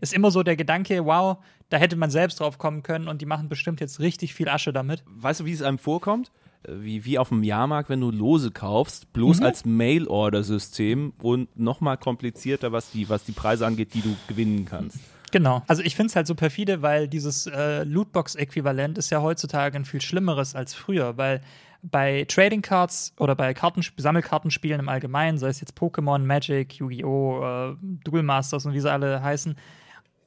ist 0.00 0.12
immer 0.12 0.32
so 0.32 0.42
der 0.42 0.56
Gedanke, 0.56 1.04
wow, 1.04 1.38
da 1.70 1.78
hätte 1.78 1.96
man 1.96 2.10
selbst 2.10 2.40
drauf 2.40 2.58
kommen 2.58 2.82
können 2.82 3.08
und 3.08 3.22
die 3.22 3.26
machen 3.26 3.48
bestimmt 3.48 3.80
jetzt 3.80 3.98
richtig 4.00 4.34
viel 4.34 4.48
Asche 4.48 4.72
damit. 4.72 5.02
Weißt 5.06 5.40
du, 5.40 5.44
wie 5.46 5.52
es 5.52 5.62
einem 5.62 5.78
vorkommt? 5.78 6.30
Äh, 6.64 6.72
Wie, 6.80 7.04
wie 7.06 7.18
auf 7.18 7.30
dem 7.30 7.42
Jahrmarkt, 7.42 7.88
wenn 7.88 8.00
du 8.00 8.10
Lose 8.10 8.50
kaufst, 8.50 9.12
bloß 9.14 9.40
Mhm. 9.40 9.46
als 9.46 9.64
Mail-Order-System 9.64 11.12
und 11.22 11.58
nochmal 11.58 11.96
komplizierter, 11.96 12.72
was 12.72 12.90
die, 12.90 13.08
was 13.08 13.24
die 13.24 13.32
Preise 13.32 13.66
angeht, 13.66 13.94
die 13.94 14.02
du 14.02 14.14
gewinnen 14.28 14.64
kannst. 14.64 14.98
Genau. 15.32 15.62
Also 15.68 15.82
ich 15.82 15.94
finde 15.94 16.10
es 16.10 16.16
halt 16.16 16.26
so 16.26 16.34
perfide, 16.34 16.82
weil 16.82 17.06
dieses 17.08 17.46
äh, 17.46 17.84
Lootbox-Äquivalent 17.84 18.98
ist 18.98 19.10
ja 19.10 19.22
heutzutage 19.22 19.76
ein 19.76 19.84
viel 19.84 20.00
schlimmeres 20.00 20.54
als 20.54 20.74
früher, 20.74 21.16
weil 21.16 21.40
bei 21.82 22.26
Trading 22.28 22.62
Cards 22.62 23.14
oder 23.18 23.34
bei 23.34 23.54
Kartensp 23.54 23.98
Sammelkartenspielen 23.98 24.80
im 24.80 24.88
Allgemeinen, 24.88 25.38
sei 25.38 25.48
es 25.48 25.60
jetzt 25.60 25.78
Pokémon, 25.78 26.18
Magic, 26.18 26.74
Yu-Gi-Oh!, 26.74 27.42
äh, 27.72 27.76
Duel 28.04 28.22
Masters 28.22 28.66
und 28.66 28.74
wie 28.74 28.80
sie 28.80 28.90
alle 28.90 29.22
heißen, 29.22 29.54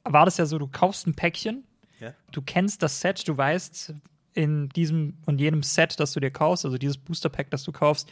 war 0.04 0.24
das 0.24 0.36
ja 0.36 0.46
so, 0.46 0.58
du 0.58 0.68
kaufst 0.68 1.06
ein 1.06 1.14
Päckchen, 1.14 1.64
Ja. 2.00 2.12
du 2.32 2.42
kennst 2.42 2.82
das 2.82 3.00
Set, 3.00 3.26
du 3.26 3.36
weißt 3.36 3.94
in 4.34 4.68
diesem 4.70 5.18
und 5.26 5.40
jenem 5.40 5.62
Set, 5.62 5.98
das 6.00 6.12
du 6.12 6.20
dir 6.20 6.30
kaufst, 6.30 6.64
also 6.64 6.76
dieses 6.78 6.98
Booster 6.98 7.28
Pack, 7.28 7.50
das 7.50 7.62
du 7.64 7.72
kaufst, 7.72 8.10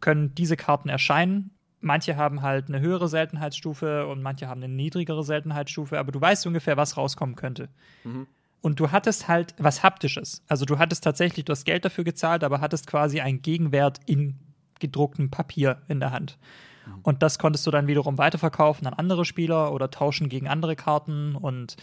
können 0.00 0.34
diese 0.34 0.56
Karten 0.56 0.88
erscheinen. 0.88 1.50
Manche 1.80 2.16
haben 2.16 2.42
halt 2.42 2.68
eine 2.68 2.80
höhere 2.80 3.08
Seltenheitsstufe 3.08 4.06
und 4.08 4.20
manche 4.22 4.48
haben 4.48 4.62
eine 4.62 4.72
niedrigere 4.72 5.24
Seltenheitsstufe, 5.24 5.98
aber 5.98 6.12
du 6.12 6.20
weißt 6.20 6.46
ungefähr, 6.46 6.76
was 6.76 6.96
rauskommen 6.96 7.36
könnte. 7.36 7.68
Und 8.60 8.80
du 8.80 8.90
hattest 8.90 9.28
halt 9.28 9.54
was 9.58 9.82
Haptisches. 9.84 10.42
Also 10.48 10.64
du 10.64 10.78
hattest 10.78 11.04
tatsächlich, 11.04 11.44
du 11.44 11.52
hast 11.52 11.64
Geld 11.64 11.84
dafür 11.84 12.02
gezahlt, 12.04 12.42
aber 12.44 12.60
hattest 12.60 12.86
quasi 12.88 13.20
einen 13.20 13.42
Gegenwert 13.42 14.00
in 14.06 14.34
gedrucktem 14.80 15.30
Papier 15.30 15.82
in 15.88 16.00
der 16.00 16.10
Hand. 16.10 16.36
Und 17.02 17.22
das 17.22 17.38
konntest 17.38 17.66
du 17.66 17.70
dann 17.70 17.86
wiederum 17.86 18.18
weiterverkaufen 18.18 18.86
an 18.86 18.94
andere 18.94 19.24
Spieler 19.24 19.72
oder 19.72 19.90
tauschen 19.90 20.28
gegen 20.28 20.48
andere 20.48 20.76
Karten. 20.76 21.34
Und 21.34 21.76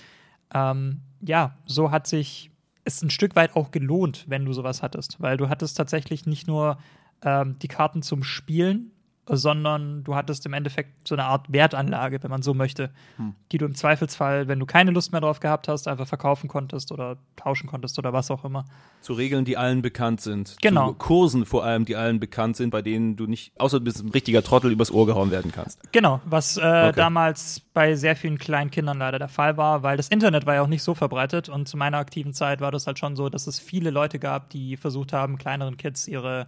ähm, 0.54 1.02
ja, 1.22 1.58
so 1.66 1.92
hat 1.92 2.08
sich 2.08 2.52
es 2.84 3.02
ein 3.02 3.10
Stück 3.10 3.36
weit 3.36 3.56
auch 3.56 3.72
gelohnt, 3.72 4.26
wenn 4.28 4.46
du 4.46 4.54
sowas 4.54 4.84
hattest, 4.84 5.20
weil 5.20 5.38
du 5.38 5.50
hattest 5.50 5.76
tatsächlich 5.78 6.26
nicht 6.26 6.48
nur 6.48 6.78
ähm, 7.24 7.58
die 7.60 7.68
Karten 7.68 8.02
zum 8.02 8.24
Spielen 8.24 8.92
sondern 9.28 10.04
du 10.04 10.16
hattest 10.16 10.46
im 10.46 10.54
Endeffekt 10.54 11.08
so 11.08 11.16
eine 11.16 11.26
Art 11.26 11.52
Wertanlage, 11.52 12.22
wenn 12.22 12.30
man 12.30 12.44
so 12.44 12.54
möchte, 12.54 12.92
hm. 13.18 13.34
die 13.52 13.58
du 13.58 13.66
im 13.66 13.74
Zweifelsfall, 13.74 14.48
wenn 14.48 14.60
du 14.60 14.66
keine 14.66 14.92
Lust 14.92 15.12
mehr 15.12 15.22
drauf 15.22 15.40
gehabt 15.40 15.68
hast, 15.68 15.88
einfach 15.88 16.08
verkaufen 16.08 16.48
konntest 16.48 16.92
oder 16.92 17.18
tauschen 17.36 17.68
konntest 17.68 17.98
oder 17.98 18.14
was 18.14 18.30
auch 18.30 18.46
immer. 18.46 18.66
Zu 19.02 19.14
Regeln, 19.14 19.46
die 19.46 19.58
allen 19.58 19.82
bekannt 19.82 20.22
sind. 20.22 20.58
Genau. 20.62 20.90
Zu 20.90 20.94
Kursen 20.96 21.46
vor 21.46 21.64
allem, 21.64 21.86
die 21.86 21.96
allen 21.96 22.20
bekannt 22.20 22.56
sind, 22.56 22.70
bei 22.70 22.82
denen 22.82 23.16
du 23.16 23.26
nicht, 23.26 23.52
außer 23.60 23.80
du 23.80 23.86
bist 23.86 24.04
ein 24.04 24.10
richtiger 24.10 24.44
Trottel, 24.44 24.72
übers 24.72 24.92
Ohr 24.92 25.08
gehauen 25.08 25.32
werden 25.32 25.52
kannst. 25.52 25.80
Genau, 25.92 26.22
was 26.26 26.58
äh, 26.58 26.62
okay. 26.62 26.94
damals 26.96 27.62
bei 27.74 27.96
sehr 27.96 28.16
vielen 28.16 28.38
kleinen 28.38 28.70
Kindern 28.70 29.00
leider 29.00 29.18
der 29.18 29.28
Fall 29.28 29.58
war, 29.58 29.82
weil 29.84 29.98
das 29.98 30.10
Internet 30.10 30.46
war 30.46 30.56
ja 30.56 30.62
auch 30.62 30.68
nicht 30.68 30.84
so 30.84 30.94
verbreitet 30.94 31.50
und 31.50 31.68
zu 31.68 31.78
meiner 31.78 31.98
aktiven 31.98 32.34
Zeit 32.34 32.62
war 32.62 32.72
das 32.72 32.86
halt 32.86 33.00
schon 33.00 33.16
so, 33.16 33.30
dass 33.30 33.48
es 33.48 33.60
viele 33.60 33.90
Leute 33.90 34.20
gab, 34.20 34.50
die 34.50 34.78
versucht 34.78 35.14
haben, 35.14 35.38
kleineren 35.38 35.78
Kids 35.78 36.08
ihre 36.08 36.48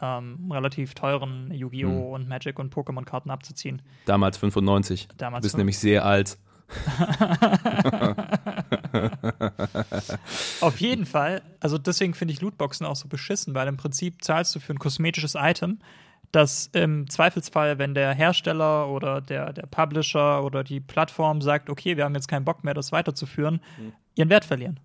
ähm, 0.00 0.50
relativ 0.50 0.94
teuren 0.94 1.52
Yu-Gi-Oh! 1.52 1.88
Hm. 1.88 2.12
und 2.12 2.28
Magic 2.28 2.58
und 2.58 2.74
Pokémon-Karten 2.74 3.30
abzuziehen. 3.30 3.82
Damals 4.04 4.36
95. 4.38 5.08
Damals 5.16 5.42
du 5.42 5.46
bist 5.46 5.56
nämlich 5.56 5.78
sehr 5.78 6.04
alt. 6.04 6.38
Auf 10.60 10.80
jeden 10.80 11.06
Fall. 11.06 11.42
Also 11.60 11.78
deswegen 11.78 12.14
finde 12.14 12.34
ich 12.34 12.40
Lootboxen 12.40 12.84
auch 12.86 12.96
so 12.96 13.06
beschissen, 13.08 13.54
weil 13.54 13.68
im 13.68 13.76
Prinzip 13.76 14.24
zahlst 14.24 14.52
du 14.54 14.60
für 14.60 14.72
ein 14.72 14.80
kosmetisches 14.80 15.36
Item, 15.36 15.78
das 16.32 16.70
im 16.72 17.08
Zweifelsfall, 17.08 17.78
wenn 17.78 17.94
der 17.94 18.12
Hersteller 18.14 18.88
oder 18.88 19.20
der, 19.20 19.52
der 19.52 19.66
Publisher 19.66 20.42
oder 20.42 20.64
die 20.64 20.80
Plattform 20.80 21.40
sagt, 21.40 21.70
okay, 21.70 21.96
wir 21.96 22.04
haben 22.04 22.14
jetzt 22.14 22.28
keinen 22.28 22.44
Bock 22.44 22.64
mehr, 22.64 22.74
das 22.74 22.92
weiterzuführen, 22.92 23.60
hm. 23.76 23.92
ihren 24.16 24.30
Wert 24.30 24.44
verlieren. 24.44 24.80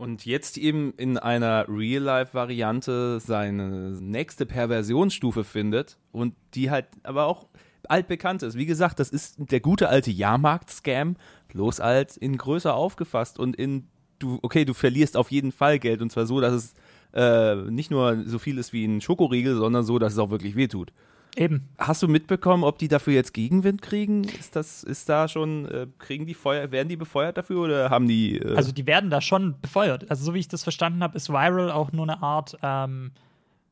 Und 0.00 0.24
jetzt 0.24 0.56
eben 0.56 0.94
in 0.96 1.18
einer 1.18 1.66
Real-Life-Variante 1.68 3.20
seine 3.20 3.98
nächste 4.00 4.46
Perversionsstufe 4.46 5.44
findet 5.44 5.98
und 6.10 6.32
die 6.54 6.70
halt 6.70 6.86
aber 7.02 7.26
auch 7.26 7.48
altbekannt 7.86 8.42
ist. 8.42 8.56
Wie 8.56 8.64
gesagt, 8.64 8.98
das 8.98 9.10
ist 9.10 9.34
der 9.36 9.60
gute 9.60 9.90
alte 9.90 10.10
Jahrmarkt-Scam, 10.10 11.16
bloß 11.48 11.80
alt 11.80 12.16
in 12.16 12.38
größer 12.38 12.72
aufgefasst 12.72 13.38
und 13.38 13.56
in 13.56 13.88
du, 14.18 14.38
okay, 14.40 14.64
du 14.64 14.72
verlierst 14.72 15.18
auf 15.18 15.30
jeden 15.30 15.52
Fall 15.52 15.78
Geld 15.78 16.00
und 16.00 16.10
zwar 16.10 16.24
so, 16.24 16.40
dass 16.40 16.54
es 16.54 16.74
äh, 17.12 17.56
nicht 17.70 17.90
nur 17.90 18.22
so 18.24 18.38
viel 18.38 18.56
ist 18.56 18.72
wie 18.72 18.86
ein 18.86 19.02
Schokoriegel, 19.02 19.54
sondern 19.54 19.84
so, 19.84 19.98
dass 19.98 20.14
es 20.14 20.18
auch 20.18 20.30
wirklich 20.30 20.56
wehtut. 20.56 20.94
Eben. 21.36 21.68
Hast 21.78 22.02
du 22.02 22.08
mitbekommen, 22.08 22.64
ob 22.64 22.78
die 22.78 22.88
dafür 22.88 23.12
jetzt 23.12 23.32
Gegenwind 23.32 23.82
kriegen? 23.82 24.24
Ist 24.24 24.56
das, 24.56 24.82
ist 24.82 25.08
da 25.08 25.28
schon, 25.28 25.66
äh, 25.66 25.86
kriegen 25.98 26.26
die 26.26 26.34
Feuer, 26.34 26.72
werden 26.72 26.88
die 26.88 26.96
befeuert 26.96 27.38
dafür 27.38 27.60
oder 27.62 27.90
haben 27.90 28.08
die. 28.08 28.38
Äh 28.38 28.56
also 28.56 28.72
die 28.72 28.86
werden 28.86 29.10
da 29.10 29.20
schon 29.20 29.60
befeuert. 29.60 30.10
Also 30.10 30.24
so 30.24 30.34
wie 30.34 30.40
ich 30.40 30.48
das 30.48 30.62
verstanden 30.62 31.02
habe, 31.02 31.16
ist 31.16 31.28
Viral 31.28 31.70
auch 31.70 31.92
nur 31.92 32.04
eine 32.04 32.22
Art 32.22 32.58
ähm, 32.62 33.12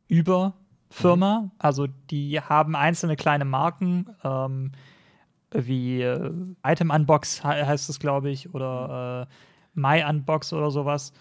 Überfirma. 0.06 1.40
Mhm. 1.40 1.50
Also 1.58 1.88
die 2.10 2.40
haben 2.40 2.76
einzelne 2.76 3.16
kleine 3.16 3.44
Marken, 3.44 4.06
ähm, 4.22 4.72
wie 5.52 6.02
äh, 6.02 6.30
Item 6.64 6.90
Unbox 6.90 7.42
he 7.42 7.48
heißt 7.48 7.88
es, 7.88 7.98
glaube 7.98 8.30
ich, 8.30 8.54
oder 8.54 9.26
äh, 9.28 9.34
My 9.74 10.04
Unbox 10.08 10.52
oder 10.52 10.70
sowas. 10.70 11.12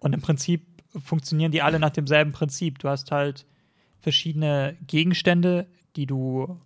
Und 0.00 0.12
im 0.12 0.20
Prinzip 0.20 0.66
funktionieren 1.02 1.52
die 1.52 1.62
alle 1.62 1.78
nach 1.78 1.90
demselben 1.90 2.32
Prinzip. 2.32 2.78
Du 2.78 2.88
hast 2.88 3.10
halt 3.10 3.46
verschiedene 4.00 4.76
Gegenstände, 4.86 5.66
die 5.96 6.06
du 6.06 6.60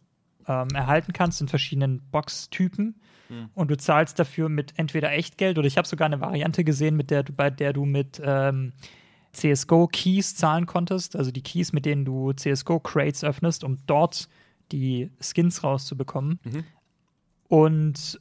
ähm, 0.46 0.68
erhalten 0.74 1.12
kannst 1.12 1.40
in 1.40 1.48
verschiedenen 1.48 2.00
Boxtypen. 2.10 3.00
Mhm. 3.28 3.50
Und 3.54 3.70
du 3.70 3.76
zahlst 3.76 4.18
dafür 4.18 4.48
mit 4.48 4.78
entweder 4.78 5.12
Echtgeld 5.12 5.58
oder 5.58 5.66
ich 5.66 5.76
habe 5.76 5.86
sogar 5.86 6.06
eine 6.06 6.20
Variante 6.20 6.64
gesehen, 6.64 6.96
mit 6.96 7.10
der 7.10 7.22
du, 7.22 7.32
bei 7.32 7.50
der 7.50 7.72
du 7.72 7.84
mit 7.84 8.20
ähm, 8.24 8.72
CSGO-Keys 9.32 10.36
zahlen 10.36 10.66
konntest, 10.66 11.14
also 11.16 11.30
die 11.30 11.42
Keys, 11.42 11.72
mit 11.72 11.84
denen 11.84 12.04
du 12.04 12.32
CSGO-Crates 12.32 13.24
öffnest, 13.24 13.62
um 13.62 13.76
dort 13.86 14.28
die 14.72 15.10
Skins 15.20 15.62
rauszubekommen. 15.62 16.40
Mhm. 16.44 16.64
Und 17.48 18.20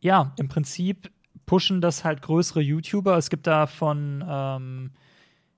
ja, 0.00 0.34
im 0.38 0.48
Prinzip 0.48 1.10
pushen 1.46 1.80
das 1.80 2.04
halt 2.04 2.22
größere 2.22 2.60
YouTuber. 2.60 3.16
Es 3.16 3.30
gibt 3.30 3.46
da 3.46 3.66
von 3.66 4.24
ähm, 4.26 4.90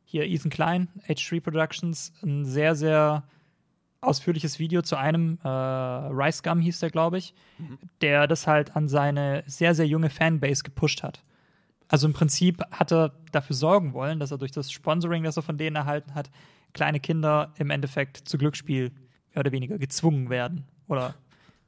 hier 0.05 0.25
Ethan 0.25 0.51
Klein, 0.51 0.89
H3 1.09 1.41
Productions, 1.41 2.13
ein 2.23 2.45
sehr, 2.45 2.75
sehr 2.75 3.25
ausführliches 4.01 4.59
Video 4.59 4.83
zu 4.83 4.97
einem, 4.97 5.39
äh, 5.43 5.49
Rice 5.49 6.43
Gum 6.43 6.61
hieß 6.61 6.79
der, 6.81 6.91
glaube 6.91 7.19
ich, 7.19 7.35
mhm. 7.59 7.79
der 8.01 8.27
das 8.27 8.47
halt 8.47 8.77
an 8.77 8.89
seine 8.89 9.43
sehr, 9.47 9.75
sehr 9.75 9.87
junge 9.87 10.11
Fanbase 10.11 10.63
gepusht 10.63 11.03
hat. 11.03 11.23
Also 11.89 12.07
im 12.07 12.13
Prinzip 12.13 12.63
hat 12.71 12.93
er 12.93 13.13
dafür 13.33 13.57
sorgen 13.57 13.95
wollen, 13.95 14.21
dass 14.21 14.31
er 14.31 14.39
durch 14.39 14.53
das 14.53 14.71
Sponsoring, 14.71 15.25
das 15.25 15.37
er 15.37 15.43
von 15.43 15.57
denen 15.57 15.77
erhalten 15.77 16.15
hat, 16.15 16.31
kleine 16.75 17.01
Kinder 17.01 17.53
im 17.57 17.71
Endeffekt 17.71 18.29
zu 18.29 18.39
Glücksspiel 18.39 18.93
mehr 19.35 19.41
oder 19.41 19.53
weniger 19.53 19.79
gezwungen 19.79 20.29
werden 20.31 20.65
oder 20.87 21.15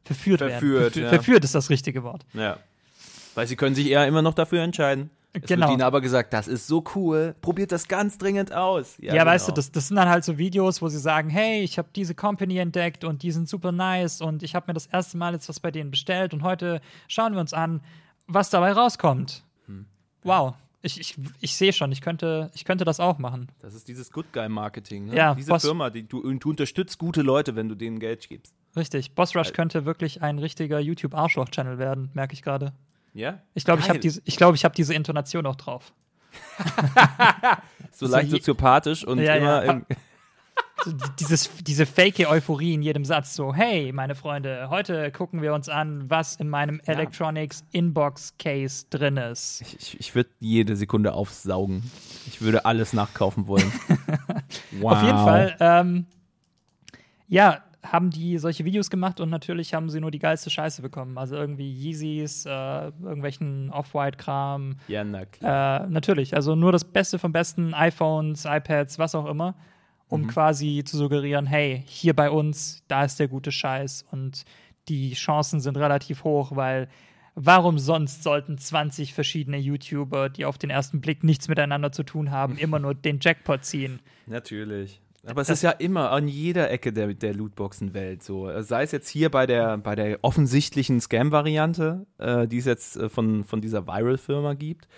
verführt, 0.04 0.40
verführt 0.40 0.60
werden. 0.60 0.92
Verfü 0.92 1.00
ja. 1.00 1.08
Verführt 1.08 1.44
ist 1.44 1.54
das 1.54 1.70
richtige 1.70 2.02
Wort. 2.02 2.26
Ja. 2.34 2.58
Weil 3.34 3.46
sie 3.46 3.56
können 3.56 3.74
sich 3.74 3.88
eher 3.88 4.06
immer 4.06 4.22
noch 4.22 4.34
dafür 4.34 4.62
entscheiden. 4.62 5.10
Es 5.32 5.42
genau. 5.42 5.66
wird 5.66 5.74
ihnen 5.74 5.82
aber 5.82 6.00
gesagt, 6.00 6.32
das 6.32 6.48
ist 6.48 6.66
so 6.66 6.82
cool, 6.94 7.36
probiert 7.40 7.70
das 7.70 7.86
ganz 7.86 8.18
dringend 8.18 8.52
aus. 8.52 8.96
Ja, 8.98 9.14
ja 9.14 9.22
genau. 9.22 9.26
weißt 9.32 9.48
du, 9.48 9.52
das, 9.52 9.70
das 9.70 9.88
sind 9.88 9.96
dann 9.96 10.08
halt 10.08 10.24
so 10.24 10.38
Videos, 10.38 10.82
wo 10.82 10.88
sie 10.88 10.98
sagen, 10.98 11.30
hey, 11.30 11.62
ich 11.62 11.78
habe 11.78 11.88
diese 11.94 12.14
Company 12.16 12.58
entdeckt 12.58 13.04
und 13.04 13.22
die 13.22 13.30
sind 13.30 13.48
super 13.48 13.70
nice 13.70 14.20
und 14.20 14.42
ich 14.42 14.54
habe 14.56 14.66
mir 14.68 14.74
das 14.74 14.86
erste 14.86 15.16
Mal 15.18 15.32
jetzt 15.34 15.48
was 15.48 15.60
bei 15.60 15.70
denen 15.70 15.92
bestellt 15.92 16.34
und 16.34 16.42
heute 16.42 16.80
schauen 17.06 17.34
wir 17.34 17.40
uns 17.40 17.52
an, 17.52 17.80
was 18.26 18.50
dabei 18.50 18.72
rauskommt. 18.72 19.44
Hm. 19.66 19.86
Wow. 20.24 20.54
Ich, 20.82 20.98
ich, 20.98 21.16
ich 21.40 21.54
sehe 21.54 21.72
schon, 21.72 21.92
ich 21.92 22.00
könnte, 22.00 22.50
ich 22.54 22.64
könnte 22.64 22.84
das 22.84 23.00
auch 23.00 23.18
machen. 23.18 23.52
Das 23.60 23.74
ist 23.74 23.86
dieses 23.86 24.10
Good 24.10 24.32
Guy 24.32 24.48
Marketing. 24.48 25.06
Ne? 25.06 25.16
Ja, 25.16 25.34
Diese 25.34 25.50
Boss 25.50 25.62
Firma, 25.62 25.90
die, 25.90 26.08
du, 26.08 26.22
du 26.22 26.50
unterstützt 26.50 26.98
gute 26.98 27.22
Leute, 27.22 27.54
wenn 27.54 27.68
du 27.68 27.74
denen 27.74 28.00
Geld 28.00 28.28
gibst. 28.28 28.54
Richtig. 28.76 29.14
Boss 29.14 29.36
Rush 29.36 29.52
könnte 29.52 29.84
wirklich 29.84 30.22
ein 30.22 30.38
richtiger 30.38 30.80
YouTube-Arschloch-Channel 30.80 31.78
werden, 31.78 32.10
merke 32.14 32.32
ich 32.32 32.42
gerade. 32.42 32.72
Ja? 33.14 33.40
Ich 33.54 33.64
glaube, 33.64 33.80
ich 33.82 33.88
habe 33.88 33.98
diese, 33.98 34.22
glaub, 34.22 34.56
hab 34.56 34.74
diese 34.74 34.94
Intonation 34.94 35.46
auch 35.46 35.56
drauf. 35.56 35.92
so, 37.92 38.06
so 38.06 38.12
leicht 38.12 38.30
soziopathisch 38.30 39.04
und 39.04 39.18
ja, 39.18 39.34
immer 39.34 39.64
ja. 39.64 39.80
So 40.84 40.92
dieses, 41.18 41.50
diese 41.62 41.84
fake 41.84 42.20
Euphorie 42.20 42.72
in 42.72 42.80
jedem 42.80 43.04
Satz, 43.04 43.34
so, 43.34 43.54
hey, 43.54 43.92
meine 43.92 44.14
Freunde, 44.14 44.68
heute 44.70 45.10
gucken 45.10 45.42
wir 45.42 45.52
uns 45.52 45.68
an, 45.68 46.08
was 46.08 46.36
in 46.36 46.48
meinem 46.48 46.80
ja. 46.86 46.94
Electronics 46.94 47.64
Inbox 47.72 48.34
Case 48.38 48.86
drin 48.88 49.18
ist. 49.18 49.60
Ich, 49.60 50.00
ich 50.00 50.14
würde 50.14 50.30
jede 50.40 50.76
Sekunde 50.76 51.12
aufsaugen. 51.12 51.90
Ich 52.26 52.40
würde 52.40 52.64
alles 52.64 52.94
nachkaufen 52.94 53.46
wollen. 53.46 53.70
wow. 54.80 54.92
Auf 54.92 55.02
jeden 55.02 55.18
Fall, 55.18 55.56
ähm, 55.60 56.06
ja, 57.28 57.62
haben 57.82 58.10
die 58.10 58.38
solche 58.38 58.64
Videos 58.64 58.90
gemacht 58.90 59.20
und 59.20 59.30
natürlich 59.30 59.74
haben 59.74 59.88
sie 59.88 60.00
nur 60.00 60.10
die 60.10 60.18
geilste 60.18 60.50
Scheiße 60.50 60.82
bekommen. 60.82 61.16
Also 61.16 61.36
irgendwie 61.36 61.70
Yeezys, 61.70 62.44
äh, 62.46 62.50
irgendwelchen 63.02 63.70
Off-White-Kram. 63.70 64.76
Ja, 64.88 65.02
na 65.04 65.24
klar. 65.24 65.84
Äh, 65.84 65.88
natürlich, 65.88 66.34
also 66.34 66.54
nur 66.54 66.72
das 66.72 66.84
Beste 66.84 67.18
vom 67.18 67.32
Besten, 67.32 67.72
iPhones, 67.74 68.44
iPads, 68.44 68.98
was 68.98 69.14
auch 69.14 69.26
immer, 69.26 69.54
um 70.08 70.22
mhm. 70.22 70.26
quasi 70.28 70.82
zu 70.84 70.96
suggerieren, 70.98 71.46
hey, 71.46 71.82
hier 71.86 72.14
bei 72.14 72.30
uns, 72.30 72.84
da 72.88 73.04
ist 73.04 73.18
der 73.18 73.28
gute 73.28 73.52
Scheiß 73.52 74.04
und 74.10 74.44
die 74.88 75.14
Chancen 75.14 75.60
sind 75.60 75.76
relativ 75.76 76.24
hoch, 76.24 76.54
weil 76.54 76.88
warum 77.34 77.78
sonst 77.78 78.22
sollten 78.22 78.58
20 78.58 79.14
verschiedene 79.14 79.56
YouTuber, 79.56 80.28
die 80.28 80.44
auf 80.44 80.58
den 80.58 80.68
ersten 80.68 81.00
Blick 81.00 81.24
nichts 81.24 81.48
miteinander 81.48 81.92
zu 81.92 82.02
tun 82.02 82.30
haben, 82.30 82.56
immer 82.58 82.78
nur 82.78 82.94
den 82.94 83.18
Jackpot 83.20 83.64
ziehen? 83.64 84.00
Natürlich. 84.26 85.00
Aber 85.26 85.42
es 85.42 85.50
ist 85.50 85.62
ja 85.62 85.70
immer 85.70 86.10
an 86.12 86.28
jeder 86.28 86.70
Ecke 86.70 86.92
der, 86.92 87.12
der 87.12 87.34
Lootboxen-Welt 87.34 88.22
so. 88.22 88.50
Sei 88.62 88.82
es 88.82 88.92
jetzt 88.92 89.08
hier 89.08 89.30
bei 89.30 89.46
der, 89.46 89.76
bei 89.78 89.94
der 89.94 90.18
offensichtlichen 90.22 91.00
Scam-Variante, 91.00 92.06
äh, 92.18 92.48
die 92.48 92.58
es 92.58 92.64
jetzt 92.64 92.96
äh, 92.96 93.08
von, 93.08 93.44
von 93.44 93.60
dieser 93.60 93.86
Viral-Firma 93.86 94.54
gibt. 94.54 94.88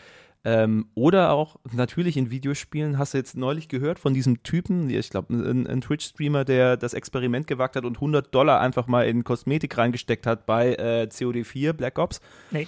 Ähm, 0.45 0.87
oder 0.95 1.31
auch 1.31 1.57
natürlich 1.73 2.17
in 2.17 2.31
Videospielen, 2.31 2.99
hast 2.99 3.14
du 3.14 3.19
jetzt 3.19 3.37
neulich 3.37 3.69
gehört 3.69 4.00
von 4.00 4.12
diesem 4.12 4.43
Typen, 4.43 4.91
ich 4.91 5.11
glaube, 5.11 5.33
ein, 5.33 5.69
ein 5.69 5.81
Twitch-Streamer, 5.81 6.45
der 6.45 6.76
das 6.76 6.95
Experiment 6.95 7.47
gewagt 7.47 7.76
hat 7.76 7.85
und 7.85 7.99
100 7.99 8.35
Dollar 8.35 8.61
einfach 8.61 8.88
mal 8.88 9.07
in 9.07 9.23
Kosmetik 9.23 9.79
reingesteckt 9.79 10.26
hat 10.26 10.45
bei 10.45 10.75
äh, 10.75 11.09
COD4 11.09 11.75
Black 11.75 11.99
Ops. 11.99 12.21
Nee. 12.50 12.67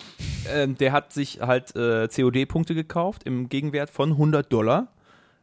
Ähm, 0.53 0.77
der 0.79 0.93
hat 0.93 1.13
sich 1.13 1.41
halt 1.41 1.75
äh, 1.75 2.07
COD-Punkte 2.07 2.77
gekauft 2.77 3.25
im 3.25 3.49
Gegenwert 3.49 3.91
von 3.91 4.13
100 4.13 4.53
Dollar 4.53 4.89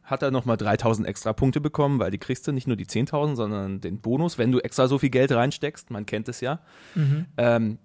hat 0.02 0.22
er 0.22 0.30
nochmal 0.30 0.56
3000 0.56 1.06
extra 1.06 1.32
Punkte 1.32 1.60
bekommen, 1.60 1.98
weil 1.98 2.10
die 2.10 2.18
kriegst 2.18 2.46
du 2.46 2.52
nicht 2.52 2.66
nur 2.66 2.76
die 2.76 2.86
10.000, 2.86 3.36
sondern 3.36 3.80
den 3.80 4.00
Bonus, 4.00 4.36
wenn 4.38 4.52
du 4.52 4.58
extra 4.58 4.88
so 4.88 4.98
viel 4.98 5.10
Geld 5.10 5.32
reinsteckst. 5.32 5.90
Man 5.90 6.06
kennt 6.06 6.28
es 6.28 6.40
ja. 6.40 6.60
Mhm. 6.94 7.26
Ähm, 7.36 7.78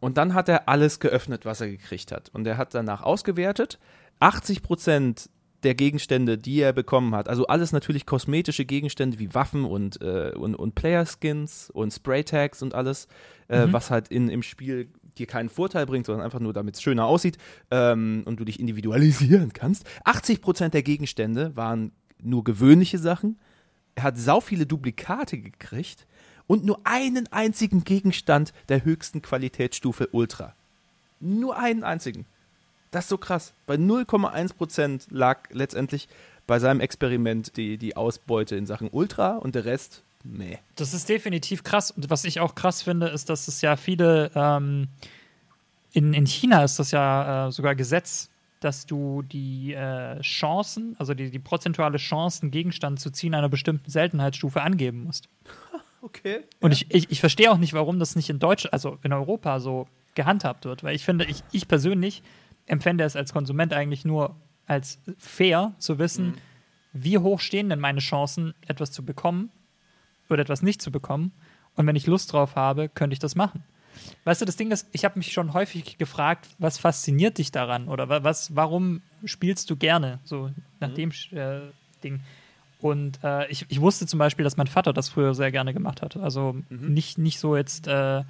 und 0.00 0.18
dann 0.18 0.34
hat 0.34 0.48
er 0.48 0.68
alles 0.68 1.00
geöffnet, 1.00 1.44
was 1.44 1.60
er 1.60 1.68
gekriegt 1.68 2.12
hat. 2.12 2.30
Und 2.32 2.46
er 2.46 2.58
hat 2.58 2.74
danach 2.74 3.02
ausgewertet. 3.02 3.78
80 4.20 4.62
Prozent 4.62 5.30
der 5.62 5.74
Gegenstände, 5.74 6.38
die 6.38 6.60
er 6.60 6.72
bekommen 6.72 7.14
hat, 7.14 7.28
also 7.28 7.46
alles 7.46 7.72
natürlich 7.72 8.04
kosmetische 8.04 8.64
Gegenstände 8.64 9.18
wie 9.18 9.32
Waffen 9.34 9.64
und, 9.64 10.00
äh, 10.02 10.32
und, 10.34 10.56
und 10.56 10.74
Player-Skins 10.74 11.70
und 11.70 11.92
Spray-Tags 11.92 12.62
und 12.62 12.74
alles, 12.74 13.06
äh, 13.48 13.66
mhm. 13.66 13.72
was 13.72 13.90
halt 13.90 14.08
in, 14.08 14.28
im 14.28 14.42
Spiel 14.42 14.88
dir 15.18 15.26
keinen 15.26 15.48
Vorteil 15.48 15.86
bringt, 15.86 16.06
sondern 16.06 16.24
einfach 16.24 16.40
nur, 16.40 16.52
damit 16.52 16.76
es 16.76 16.82
schöner 16.82 17.06
aussieht 17.06 17.38
ähm, 17.70 18.22
und 18.24 18.40
du 18.40 18.44
dich 18.44 18.60
individualisieren 18.60 19.52
kannst. 19.52 19.86
80% 20.04 20.70
der 20.70 20.82
Gegenstände 20.82 21.54
waren 21.56 21.92
nur 22.22 22.44
gewöhnliche 22.44 22.98
Sachen. 22.98 23.38
Er 23.94 24.04
hat 24.04 24.18
sau 24.18 24.40
viele 24.40 24.66
Duplikate 24.66 25.38
gekriegt 25.38 26.06
und 26.46 26.64
nur 26.64 26.80
einen 26.84 27.30
einzigen 27.32 27.84
Gegenstand 27.84 28.52
der 28.68 28.84
höchsten 28.84 29.22
Qualitätsstufe 29.22 30.08
Ultra. 30.12 30.54
Nur 31.20 31.58
einen 31.58 31.84
einzigen. 31.84 32.26
Das 32.90 33.04
ist 33.04 33.10
so 33.10 33.18
krass. 33.18 33.54
Bei 33.66 33.76
0,1% 33.76 35.06
lag 35.10 35.48
letztendlich 35.50 36.08
bei 36.46 36.58
seinem 36.58 36.80
Experiment 36.80 37.56
die, 37.56 37.78
die 37.78 37.96
Ausbeute 37.96 38.56
in 38.56 38.66
Sachen 38.66 38.88
Ultra 38.90 39.36
und 39.36 39.54
der 39.54 39.64
Rest, 39.64 40.02
nee. 40.24 40.58
Das 40.76 40.94
ist 40.94 41.08
definitiv 41.08 41.64
krass. 41.64 41.90
Und 41.90 42.10
was 42.10 42.24
ich 42.24 42.40
auch 42.40 42.54
krass 42.54 42.82
finde, 42.82 43.08
ist, 43.08 43.28
dass 43.28 43.48
es 43.48 43.60
ja 43.60 43.76
viele, 43.76 44.30
ähm, 44.34 44.88
in, 45.92 46.14
in 46.14 46.26
China 46.26 46.64
ist 46.64 46.78
das 46.78 46.90
ja 46.90 47.48
äh, 47.48 47.52
sogar 47.52 47.74
Gesetz, 47.74 48.30
dass 48.60 48.86
du 48.86 49.22
die 49.22 49.74
äh, 49.74 50.20
Chancen, 50.20 50.94
also 50.98 51.14
die, 51.14 51.30
die 51.30 51.38
prozentuale 51.38 51.98
Chance, 51.98 52.42
einen 52.42 52.50
Gegenstand 52.50 53.00
zu 53.00 53.10
ziehen 53.10 53.34
einer 53.34 53.48
bestimmten 53.48 53.90
Seltenheitsstufe 53.90 54.62
angeben 54.62 55.04
musst. 55.04 55.28
Okay. 56.04 56.40
Und 56.58 56.72
ich, 56.72 56.92
ich, 56.92 57.12
ich 57.12 57.20
verstehe 57.20 57.48
auch 57.52 57.58
nicht, 57.58 57.74
warum 57.74 58.00
das 58.00 58.16
nicht 58.16 58.28
in 58.28 58.40
Deutsch, 58.40 58.66
also 58.72 58.98
in 59.04 59.12
Europa 59.12 59.60
so 59.60 59.86
gehandhabt 60.16 60.64
wird. 60.64 60.82
Weil 60.82 60.96
ich 60.96 61.04
finde, 61.04 61.24
ich, 61.26 61.44
ich 61.52 61.68
persönlich 61.68 62.24
empfände 62.66 63.04
es 63.04 63.14
als 63.14 63.32
Konsument 63.32 63.72
eigentlich 63.72 64.04
nur 64.04 64.34
als 64.66 64.98
fair 65.16 65.74
zu 65.78 66.00
wissen, 66.00 66.26
mhm. 66.26 66.34
wie 66.92 67.18
hoch 67.18 67.38
stehen 67.38 67.68
denn 67.68 67.78
meine 67.78 68.00
Chancen, 68.00 68.52
etwas 68.66 68.90
zu 68.90 69.04
bekommen 69.04 69.52
oder 70.32 70.42
etwas 70.42 70.62
nicht 70.62 70.82
zu 70.82 70.90
bekommen. 70.90 71.32
Und 71.74 71.86
wenn 71.86 71.96
ich 71.96 72.06
Lust 72.06 72.32
drauf 72.32 72.56
habe, 72.56 72.88
könnte 72.88 73.14
ich 73.14 73.20
das 73.20 73.34
machen. 73.34 73.64
Weißt 74.24 74.40
du, 74.40 74.44
das 74.44 74.56
Ding 74.56 74.70
ist, 74.70 74.88
ich 74.92 75.04
habe 75.04 75.18
mich 75.18 75.32
schon 75.32 75.52
häufig 75.52 75.98
gefragt, 75.98 76.48
was 76.58 76.78
fasziniert 76.78 77.38
dich 77.38 77.52
daran 77.52 77.88
oder 77.88 78.24
was, 78.24 78.54
warum 78.56 79.02
spielst 79.24 79.70
du 79.70 79.76
gerne 79.76 80.18
so 80.24 80.50
nach 80.80 80.90
mhm. 80.90 80.94
dem 80.94 81.10
äh, 81.32 81.60
Ding? 82.02 82.20
Und 82.80 83.20
äh, 83.22 83.48
ich, 83.48 83.66
ich 83.68 83.80
wusste 83.80 84.06
zum 84.06 84.18
Beispiel, 84.18 84.44
dass 84.44 84.56
mein 84.56 84.66
Vater 84.66 84.92
das 84.92 85.08
früher 85.08 85.34
sehr 85.34 85.52
gerne 85.52 85.72
gemacht 85.72 86.02
hat. 86.02 86.16
Also 86.16 86.56
mhm. 86.68 86.92
nicht, 86.92 87.16
nicht 87.16 87.38
so 87.38 87.56
jetzt, 87.56 87.86
äh, 87.86 88.24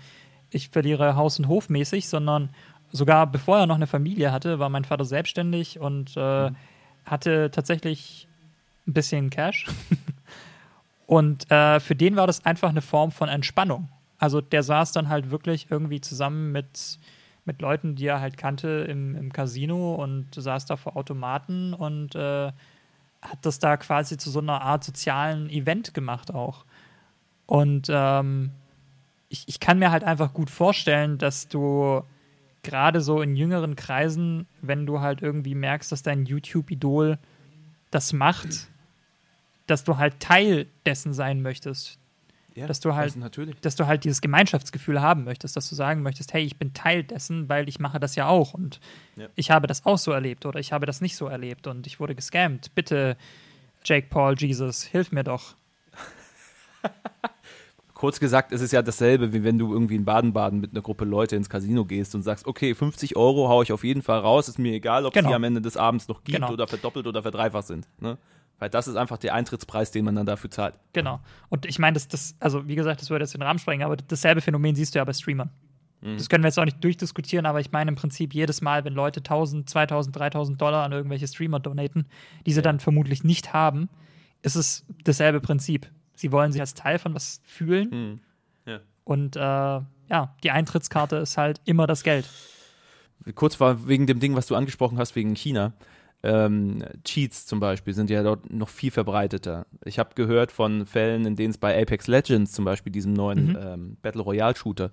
ich 0.50 0.68
verliere 0.68 1.16
Haus 1.16 1.38
und 1.38 1.48
Hof 1.48 1.70
mäßig, 1.70 2.08
sondern 2.08 2.50
sogar 2.90 3.26
bevor 3.26 3.58
er 3.58 3.66
noch 3.66 3.76
eine 3.76 3.86
Familie 3.86 4.30
hatte, 4.30 4.58
war 4.58 4.68
mein 4.68 4.84
Vater 4.84 5.06
selbstständig 5.06 5.80
und 5.80 6.12
äh, 6.16 6.50
mhm. 6.50 6.56
hatte 7.06 7.50
tatsächlich 7.50 8.28
ein 8.86 8.92
bisschen 8.92 9.30
Cash. 9.30 9.66
und 11.12 11.50
äh, 11.50 11.78
für 11.78 11.94
den 11.94 12.16
war 12.16 12.26
das 12.26 12.46
einfach 12.46 12.70
eine 12.70 12.80
Form 12.80 13.10
von 13.12 13.28
Entspannung. 13.28 13.90
Also 14.16 14.40
der 14.40 14.62
saß 14.62 14.92
dann 14.92 15.10
halt 15.10 15.30
wirklich 15.30 15.66
irgendwie 15.68 16.00
zusammen 16.00 16.52
mit, 16.52 16.98
mit 17.44 17.60
Leuten, 17.60 17.96
die 17.96 18.06
er 18.06 18.22
halt 18.22 18.38
kannte 18.38 18.86
im, 18.88 19.14
im 19.14 19.30
Casino 19.30 19.94
und 19.96 20.28
saß 20.34 20.64
da 20.64 20.78
vor 20.78 20.96
Automaten 20.96 21.74
und 21.74 22.14
äh, 22.14 22.46
hat 23.20 23.38
das 23.42 23.58
da 23.58 23.76
quasi 23.76 24.16
zu 24.16 24.30
so 24.30 24.38
einer 24.38 24.62
Art 24.62 24.84
sozialen 24.84 25.50
Event 25.50 25.92
gemacht 25.92 26.32
auch. 26.32 26.64
Und 27.44 27.88
ähm, 27.90 28.52
ich, 29.28 29.46
ich 29.48 29.60
kann 29.60 29.78
mir 29.78 29.90
halt 29.90 30.04
einfach 30.04 30.32
gut 30.32 30.48
vorstellen, 30.48 31.18
dass 31.18 31.46
du 31.46 32.04
gerade 32.62 33.02
so 33.02 33.20
in 33.20 33.36
jüngeren 33.36 33.76
Kreisen, 33.76 34.46
wenn 34.62 34.86
du 34.86 35.00
halt 35.00 35.20
irgendwie 35.20 35.56
merkst, 35.56 35.92
dass 35.92 36.02
dein 36.02 36.24
YouTube-Idol 36.24 37.18
das 37.90 38.14
macht, 38.14 38.71
dass 39.66 39.84
du 39.84 39.98
halt 39.98 40.20
Teil 40.20 40.66
dessen 40.86 41.12
sein 41.12 41.42
möchtest. 41.42 41.98
Ja, 42.54 42.66
dass 42.66 42.80
du 42.80 42.94
halt, 42.94 43.14
dass 43.62 43.76
du 43.76 43.86
halt 43.86 44.04
dieses 44.04 44.20
Gemeinschaftsgefühl 44.20 45.00
haben 45.00 45.24
möchtest, 45.24 45.56
dass 45.56 45.70
du 45.70 45.74
sagen 45.74 46.02
möchtest, 46.02 46.34
hey, 46.34 46.44
ich 46.44 46.58
bin 46.58 46.74
Teil 46.74 47.02
dessen, 47.02 47.48
weil 47.48 47.66
ich 47.66 47.80
mache 47.80 47.98
das 47.98 48.14
ja 48.14 48.26
auch 48.26 48.52
und 48.52 48.78
ja. 49.16 49.28
ich 49.36 49.50
habe 49.50 49.66
das 49.66 49.86
auch 49.86 49.96
so 49.96 50.12
erlebt 50.12 50.44
oder 50.44 50.60
ich 50.60 50.72
habe 50.72 50.84
das 50.84 51.00
nicht 51.00 51.16
so 51.16 51.26
erlebt 51.26 51.66
und 51.66 51.86
ich 51.86 51.98
wurde 51.98 52.14
gescammt. 52.14 52.74
Bitte, 52.74 53.16
Jake 53.84 54.08
Paul, 54.10 54.34
Jesus, 54.38 54.82
hilf 54.82 55.12
mir 55.12 55.24
doch. 55.24 55.54
Kurz 57.94 58.20
gesagt, 58.20 58.52
es 58.52 58.60
ist 58.60 58.72
ja 58.72 58.82
dasselbe, 58.82 59.32
wie 59.32 59.44
wenn 59.44 59.58
du 59.58 59.72
irgendwie 59.72 59.94
in 59.94 60.04
Baden-Baden 60.04 60.60
mit 60.60 60.72
einer 60.72 60.82
Gruppe 60.82 61.04
Leute 61.04 61.36
ins 61.36 61.48
Casino 61.48 61.84
gehst 61.86 62.14
und 62.14 62.22
sagst, 62.22 62.46
okay, 62.46 62.74
50 62.74 63.16
Euro 63.16 63.48
haue 63.48 63.62
ich 63.62 63.72
auf 63.72 63.84
jeden 63.84 64.02
Fall 64.02 64.18
raus, 64.18 64.48
ist 64.48 64.58
mir 64.58 64.72
egal, 64.72 65.06
ob 65.06 65.14
genau. 65.14 65.28
die 65.28 65.34
am 65.34 65.44
Ende 65.44 65.62
des 65.62 65.76
Abends 65.76 66.08
noch 66.08 66.22
gibt 66.24 66.36
genau. 66.36 66.52
oder 66.52 66.66
verdoppelt 66.66 67.06
oder 67.06 67.22
verdreifacht 67.22 67.68
sind. 67.68 67.88
Ne? 68.00 68.18
Weil 68.62 68.70
das 68.70 68.86
ist 68.86 68.94
einfach 68.94 69.18
der 69.18 69.34
Eintrittspreis, 69.34 69.90
den 69.90 70.04
man 70.04 70.14
dann 70.14 70.24
dafür 70.24 70.48
zahlt. 70.48 70.76
Genau. 70.92 71.18
Und 71.48 71.66
ich 71.66 71.80
meine, 71.80 71.94
das, 71.94 72.06
das, 72.06 72.36
also 72.38 72.68
wie 72.68 72.76
gesagt, 72.76 73.00
das 73.00 73.10
würde 73.10 73.24
jetzt 73.24 73.34
den 73.34 73.42
Rahmen 73.42 73.58
sprengen, 73.58 73.84
aber 73.84 73.96
dasselbe 73.96 74.40
Phänomen 74.40 74.76
siehst 74.76 74.94
du 74.94 75.00
ja 75.00 75.04
bei 75.04 75.12
Streamern. 75.12 75.50
Mhm. 76.00 76.16
Das 76.16 76.28
können 76.28 76.44
wir 76.44 76.46
jetzt 76.46 76.60
auch 76.60 76.64
nicht 76.64 76.84
durchdiskutieren, 76.84 77.44
aber 77.44 77.58
ich 77.58 77.72
meine 77.72 77.88
im 77.88 77.96
Prinzip 77.96 78.32
jedes 78.32 78.60
Mal, 78.60 78.84
wenn 78.84 78.94
Leute 78.94 79.18
1000, 79.18 79.68
2000, 79.68 80.14
3000 80.14 80.60
Dollar 80.60 80.84
an 80.84 80.92
irgendwelche 80.92 81.26
Streamer 81.26 81.58
donaten, 81.58 82.06
die 82.46 82.52
sie 82.52 82.58
ja. 82.58 82.62
dann 82.62 82.78
vermutlich 82.78 83.24
nicht 83.24 83.52
haben, 83.52 83.88
ist 84.42 84.54
es 84.54 84.86
dasselbe 85.02 85.40
Prinzip. 85.40 85.90
Sie 86.14 86.30
wollen 86.30 86.52
sich 86.52 86.60
als 86.60 86.74
Teil 86.74 87.00
von 87.00 87.16
was 87.16 87.40
fühlen. 87.44 87.90
Mhm. 87.90 88.20
Ja. 88.70 88.78
Und 89.02 89.34
äh, 89.34 89.40
ja, 89.40 90.36
die 90.44 90.52
Eintrittskarte 90.52 91.16
ist 91.16 91.36
halt 91.36 91.60
immer 91.64 91.88
das 91.88 92.04
Geld. 92.04 92.30
Kurz 93.34 93.58
war 93.58 93.88
wegen 93.88 94.06
dem 94.06 94.20
Ding, 94.20 94.36
was 94.36 94.46
du 94.46 94.54
angesprochen 94.54 94.98
hast, 94.98 95.16
wegen 95.16 95.34
China 95.34 95.72
ähm, 96.24 96.84
Cheats 97.04 97.46
zum 97.46 97.58
Beispiel 97.58 97.94
sind 97.94 98.08
ja 98.08 98.22
dort 98.22 98.52
noch 98.52 98.68
viel 98.68 98.92
verbreiteter. 98.92 99.66
Ich 99.84 99.98
habe 99.98 100.10
gehört 100.14 100.52
von 100.52 100.86
Fällen, 100.86 101.26
in 101.26 101.34
denen 101.34 101.50
es 101.50 101.58
bei 101.58 101.80
Apex 101.80 102.06
Legends 102.06 102.52
zum 102.52 102.64
Beispiel, 102.64 102.92
diesem 102.92 103.12
neuen 103.12 103.48
mhm. 103.48 103.58
ähm, 103.60 103.96
Battle 104.02 104.22
Royale 104.22 104.54
Shooter, 104.54 104.90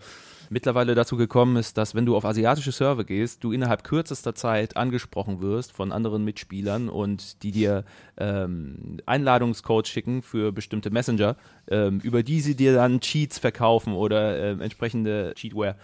mittlerweile 0.49 0.95
dazu 0.95 1.17
gekommen 1.17 1.57
ist, 1.57 1.77
dass 1.77 1.93
wenn 1.93 2.07
du 2.07 2.15
auf 2.15 2.25
asiatische 2.25 2.71
Server 2.71 3.03
gehst, 3.03 3.43
du 3.43 3.51
innerhalb 3.51 3.83
kürzester 3.83 4.33
Zeit 4.33 4.75
angesprochen 4.75 5.41
wirst 5.41 5.71
von 5.71 5.91
anderen 5.91 6.23
Mitspielern 6.23 6.89
und 6.89 7.43
die 7.43 7.51
dir 7.51 7.85
ähm, 8.17 8.97
Einladungscodes 9.05 9.89
schicken 9.89 10.23
für 10.23 10.51
bestimmte 10.51 10.89
Messenger, 10.89 11.35
ähm, 11.69 11.99
über 11.99 12.23
die 12.23 12.41
sie 12.41 12.55
dir 12.55 12.73
dann 12.73 13.01
Cheats 13.01 13.37
verkaufen 13.37 13.93
oder 13.93 14.37
äh, 14.37 14.51
entsprechende 14.63 15.33
Cheatware. 15.35 15.75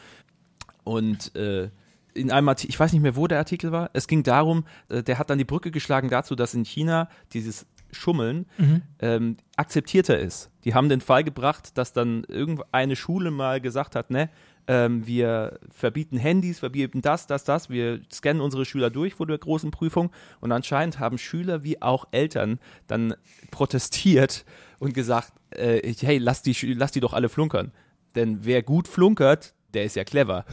Und 0.84 1.36
äh, 1.36 1.70
in 2.16 2.32
einem 2.32 2.50
Artikel, 2.50 2.72
ich 2.72 2.80
weiß 2.80 2.94
nicht 2.94 3.02
mehr, 3.02 3.16
wo 3.16 3.28
der 3.28 3.38
Artikel 3.38 3.72
war, 3.72 3.90
es 3.94 4.08
ging 4.08 4.24
darum, 4.24 4.66
äh, 4.90 5.04
der 5.04 5.20
hat 5.20 5.30
dann 5.30 5.38
die 5.38 5.46
Brücke 5.46 5.70
geschlagen 5.70 6.10
dazu, 6.10 6.36
dass 6.36 6.54
in 6.54 6.66
China 6.66 7.10
dieses 7.34 7.68
Schummeln 7.92 8.46
mhm. 8.58 8.82
ähm, 9.00 9.38
akzeptierter 9.56 10.18
ist. 10.18 10.50
Die 10.64 10.74
haben 10.74 10.90
den 10.90 11.02
Fall 11.02 11.24
gebracht, 11.24 11.78
dass 11.78 11.94
dann 11.94 12.24
irgendeine 12.26 12.96
Schule 12.96 13.32
mal 13.32 13.62
gesagt 13.62 13.96
hat, 13.96 14.10
ne, 14.10 14.30
ähm, 14.68 15.06
wir 15.06 15.60
verbieten 15.70 16.18
Handys, 16.18 16.60
verbieten 16.60 17.02
das, 17.02 17.28
das, 17.28 17.44
das, 17.44 17.70
wir 17.70 18.02
scannen 18.12 18.42
unsere 18.42 18.66
Schüler 18.66 18.90
durch 18.90 19.14
vor 19.14 19.28
der 19.28 19.38
großen 19.38 19.72
Prüfung 19.72 20.12
und 20.40 20.52
anscheinend 20.52 21.00
haben 21.00 21.18
Schüler 21.18 21.64
wie 21.64 21.82
auch 21.82 22.06
Eltern 22.12 22.60
dann 22.88 23.14
protestiert 23.52 24.46
und 24.80 24.94
gesagt, 24.94 25.34
äh, 25.52 25.94
hey, 26.00 26.18
lass 26.18 26.42
die, 26.42 26.56
lass 26.74 26.92
die 26.92 27.00
doch 27.02 27.14
alle 27.14 27.30
flunkern. 27.30 27.72
Denn 28.16 28.46
wer 28.46 28.64
gut 28.64 28.88
flunkert, 28.88 29.54
der 29.74 29.84
ist 29.84 29.96
ja 29.96 30.04
clever 30.04 30.46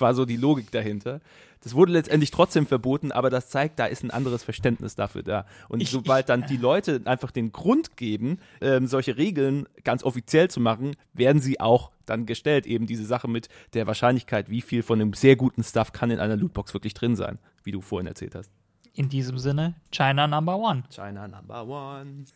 war 0.00 0.14
so 0.14 0.24
die 0.24 0.36
Logik 0.36 0.70
dahinter. 0.70 1.20
Das 1.64 1.74
wurde 1.74 1.92
letztendlich 1.92 2.30
trotzdem 2.30 2.66
verboten, 2.66 3.10
aber 3.10 3.30
das 3.30 3.48
zeigt, 3.48 3.78
da 3.78 3.86
ist 3.86 4.04
ein 4.04 4.10
anderes 4.10 4.44
Verständnis 4.44 4.96
dafür 4.96 5.22
da. 5.22 5.46
Und 5.70 5.80
ich, 5.80 5.90
sobald 5.90 6.28
dann 6.28 6.46
die 6.46 6.58
Leute 6.58 7.00
einfach 7.06 7.30
den 7.30 7.52
Grund 7.52 7.96
geben, 7.96 8.38
ähm, 8.60 8.86
solche 8.86 9.16
Regeln 9.16 9.66
ganz 9.82 10.04
offiziell 10.04 10.50
zu 10.50 10.60
machen, 10.60 10.94
werden 11.14 11.40
sie 11.40 11.60
auch 11.60 11.90
dann 12.04 12.26
gestellt. 12.26 12.66
Eben 12.66 12.86
diese 12.86 13.06
Sache 13.06 13.28
mit 13.28 13.48
der 13.72 13.86
Wahrscheinlichkeit, 13.86 14.50
wie 14.50 14.60
viel 14.60 14.82
von 14.82 15.00
einem 15.00 15.14
sehr 15.14 15.36
guten 15.36 15.64
Stuff 15.64 15.92
kann 15.92 16.10
in 16.10 16.18
einer 16.18 16.36
Lootbox 16.36 16.74
wirklich 16.74 16.92
drin 16.92 17.16
sein, 17.16 17.38
wie 17.62 17.72
du 17.72 17.80
vorhin 17.80 18.06
erzählt 18.06 18.34
hast. 18.34 18.50
In 18.92 19.08
diesem 19.08 19.38
Sinne, 19.38 19.74
China 19.90 20.26
Number 20.26 20.58
One. 20.58 20.84
China 20.90 21.26
Number 21.26 21.66
One. 21.66 22.26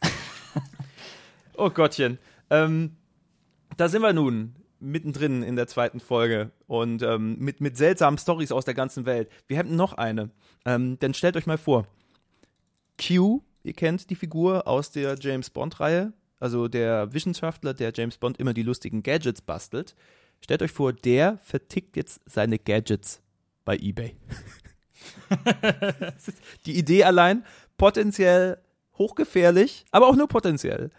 oh 1.59 1.69
Gottchen. 1.69 2.19
Ähm, 2.49 2.97
da 3.77 3.91
sind 3.91 4.01
wir 4.01 4.15
nun 4.15 4.55
mittendrin 4.81 5.43
in 5.43 5.57
der 5.57 5.67
zweiten 5.67 6.01
Folge 6.01 6.51
und 6.67 7.03
ähm, 7.03 7.39
mit, 7.39 7.61
mit 7.61 7.77
seltsamen 7.77 8.19
Stories 8.19 8.53
aus 8.53 8.65
der 8.65 8.75
ganzen 8.75 9.07
Welt. 9.07 9.29
Wir 9.47 9.57
hätten 9.57 9.77
noch 9.77 9.95
eine. 9.95 10.31
Ähm, 10.65 10.99
denn 10.99 11.15
stellt 11.15 11.37
euch 11.37 11.47
mal 11.47 11.59
vor, 11.59 11.87
Q, 13.01 13.43
ihr 13.63 13.73
kennt 13.73 14.11
die 14.11 14.15
Figur 14.15 14.67
aus 14.67 14.91
der 14.91 15.17
James 15.19 15.51
Bond-Reihe, 15.51 16.13
also 16.41 16.69
der 16.69 17.13
Wissenschaftler, 17.13 17.75
der 17.75 17.93
James 17.95 18.19
Bond 18.19 18.39
immer 18.39 18.55
die 18.55 18.63
lustigen 18.63 19.03
Gadgets 19.03 19.43
bastelt. 19.43 19.95
Stellt 20.41 20.63
euch 20.63 20.73
vor, 20.73 20.93
der 20.93 21.39
vertickt 21.39 21.97
jetzt 21.97 22.21
seine 22.27 22.59
Gadgets 22.59 23.21
bei 23.65 23.77
eBay. 23.77 24.17
die 26.67 26.79
Idee 26.79 27.05
allein 27.05 27.45
potenziell 27.77 28.59
hochgefährlich, 28.97 29.85
aber 29.91 30.09
auch 30.09 30.17
nur 30.17 30.29
potenziell. 30.29 30.91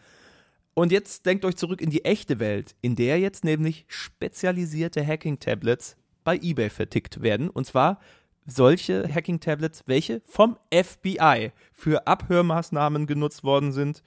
Und 0.79 0.93
jetzt 0.93 1.25
denkt 1.25 1.43
euch 1.43 1.57
zurück 1.57 1.81
in 1.81 1.89
die 1.89 2.05
echte 2.05 2.39
Welt, 2.39 2.73
in 2.79 2.95
der 2.95 3.19
jetzt 3.19 3.43
nämlich 3.43 3.83
spezialisierte 3.89 5.05
Hacking-Tablets 5.05 5.97
bei 6.23 6.37
eBay 6.37 6.69
vertickt 6.69 7.21
werden. 7.21 7.49
Und 7.49 7.65
zwar 7.65 7.99
solche 8.45 9.13
Hacking-Tablets, 9.13 9.83
welche 9.87 10.21
vom 10.23 10.57
FBI 10.73 11.51
für 11.73 12.07
Abhörmaßnahmen 12.07 13.07
genutzt 13.07 13.43
worden 13.43 13.73
sind. 13.73 14.03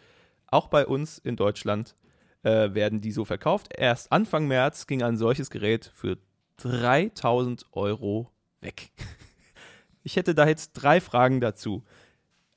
Auch 0.46 0.68
bei 0.68 0.86
uns 0.86 1.18
in 1.18 1.36
Deutschland 1.36 1.94
äh, 2.42 2.72
werden 2.72 3.02
die 3.02 3.12
so 3.12 3.26
verkauft. 3.26 3.68
Erst 3.76 4.10
Anfang 4.10 4.48
März 4.48 4.86
ging 4.86 5.02
ein 5.02 5.18
solches 5.18 5.50
Gerät 5.50 5.92
für 5.94 6.16
3000 6.56 7.66
Euro 7.72 8.30
weg. 8.62 8.92
Ich 10.04 10.16
hätte 10.16 10.34
da 10.34 10.48
jetzt 10.48 10.72
drei 10.72 11.00
Fragen 11.00 11.40
dazu. 11.40 11.84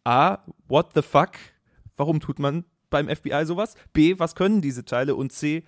A, 0.04 0.40
what 0.68 0.94
the 0.96 1.04
fuck? 1.04 1.34
Warum 1.96 2.20
tut 2.20 2.40
man 2.40 2.66
beim 2.96 3.14
FBI 3.14 3.46
sowas? 3.46 3.76
B, 3.92 4.20
was 4.20 4.36
können 4.36 4.62
diese 4.62 4.86
Teile? 4.86 5.16
Und 5.16 5.34
C, 5.34 5.64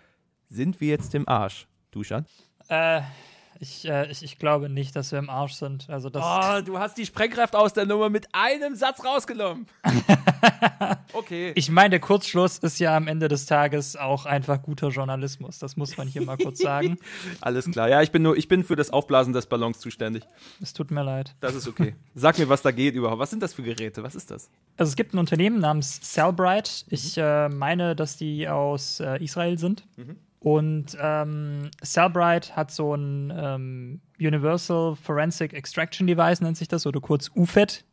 Sind 0.49 0.79
wir 0.79 0.87
jetzt 0.87 1.13
im 1.13 1.27
Arsch, 1.27 1.67
Duschan? 1.91 2.25
Äh, 2.69 3.01
ich, 3.59 3.87
äh, 3.87 4.09
ich, 4.11 4.23
ich, 4.23 4.37
glaube 4.39 4.69
nicht, 4.69 4.95
dass 4.95 5.11
wir 5.11 5.19
im 5.19 5.29
Arsch 5.29 5.53
sind. 5.53 5.89
Also 5.89 6.09
das 6.09 6.23
oh, 6.23 6.61
du 6.61 6.79
hast 6.79 6.97
die 6.97 7.05
Sprengkraft 7.05 7.55
aus 7.55 7.73
der 7.73 7.85
Nummer 7.85 8.09
mit 8.09 8.27
einem 8.33 8.75
Satz 8.75 9.03
rausgenommen. 9.03 9.67
okay. 11.13 11.51
Ich 11.55 11.69
meine, 11.69 11.91
der 11.91 11.99
Kurzschluss 11.99 12.59
ist 12.59 12.79
ja 12.79 12.95
am 12.95 13.07
Ende 13.07 13.27
des 13.27 13.45
Tages 13.45 13.95
auch 13.95 14.25
einfach 14.25 14.61
guter 14.61 14.89
Journalismus. 14.89 15.59
Das 15.59 15.77
muss 15.77 15.97
man 15.97 16.07
hier 16.07 16.21
mal 16.23 16.37
kurz 16.37 16.59
sagen. 16.59 16.97
Alles 17.41 17.69
klar. 17.69 17.89
Ja, 17.89 18.01
ich 18.01 18.11
bin 18.11 18.21
nur, 18.21 18.37
ich 18.37 18.47
bin 18.47 18.63
für 18.63 18.75
das 18.75 18.91
Aufblasen 18.91 19.33
des 19.33 19.47
Ballons 19.47 19.79
zuständig. 19.79 20.23
Es 20.61 20.73
tut 20.73 20.91
mir 20.91 21.03
leid. 21.03 21.35
Das 21.39 21.55
ist 21.55 21.67
okay. 21.67 21.95
Sag 22.15 22.37
mir, 22.37 22.49
was 22.49 22.61
da 22.61 22.71
geht 22.71 22.95
überhaupt. 22.95 23.19
Was 23.19 23.29
sind 23.29 23.41
das 23.41 23.53
für 23.53 23.63
Geräte? 23.63 24.03
Was 24.03 24.15
ist 24.15 24.31
das? 24.31 24.49
Also 24.77 24.89
es 24.89 24.95
gibt 24.95 25.13
ein 25.13 25.17
Unternehmen 25.17 25.59
namens 25.59 26.01
Cellbrite. 26.01 26.85
Ich 26.89 27.17
mhm. 27.17 27.23
äh, 27.23 27.49
meine, 27.49 27.95
dass 27.95 28.17
die 28.17 28.47
aus 28.47 28.99
äh, 28.99 29.23
Israel 29.23 29.57
sind. 29.57 29.85
Mhm. 29.97 30.17
Und 30.39 30.95
ähm, 30.99 31.71
Cellbrite 31.83 32.55
hat 32.55 32.71
so 32.71 32.93
ein 32.93 33.33
ähm, 33.35 34.01
Universal 34.19 34.95
Forensic 34.95 35.53
Extraction 35.53 36.05
Device, 36.07 36.41
nennt 36.41 36.57
sich 36.57 36.67
das, 36.67 36.85
oder 36.85 37.01
kurz 37.01 37.31
UFED. 37.35 37.83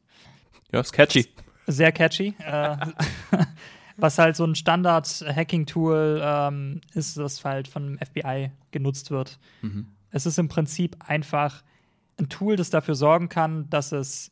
Ja, 0.73 0.81
ist 0.81 0.93
catchy. 0.93 1.27
Sehr 1.67 1.93
catchy. 1.93 2.35
äh, 2.39 2.77
was 3.97 4.19
halt 4.19 4.37
so 4.37 4.45
ein 4.45 4.55
Standard-Hacking-Tool 4.55 6.21
ähm, 6.23 6.81
ist, 6.95 7.17
das 7.17 7.45
halt 7.45 7.69
von 7.69 7.99
FBI 7.99 8.51
genutzt 8.71 9.11
wird. 9.11 9.39
Mhm. 9.63 9.87
Es 10.11 10.27
ist 10.27 10.39
im 10.39 10.49
Prinzip 10.49 10.97
einfach 11.07 11.63
ein 12.19 12.29
Tool, 12.29 12.57
das 12.57 12.71
dafür 12.71 12.95
sorgen 12.95 13.29
kann, 13.29 13.71
dass 13.71 13.93
es 13.93 14.31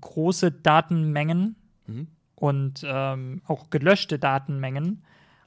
große 0.00 0.50
Datenmengen 0.50 1.56
mhm. 1.86 2.08
und 2.34 2.82
ähm, 2.84 3.42
auch 3.46 3.70
gelöschte 3.70 4.18
Datenmengen 4.18 5.02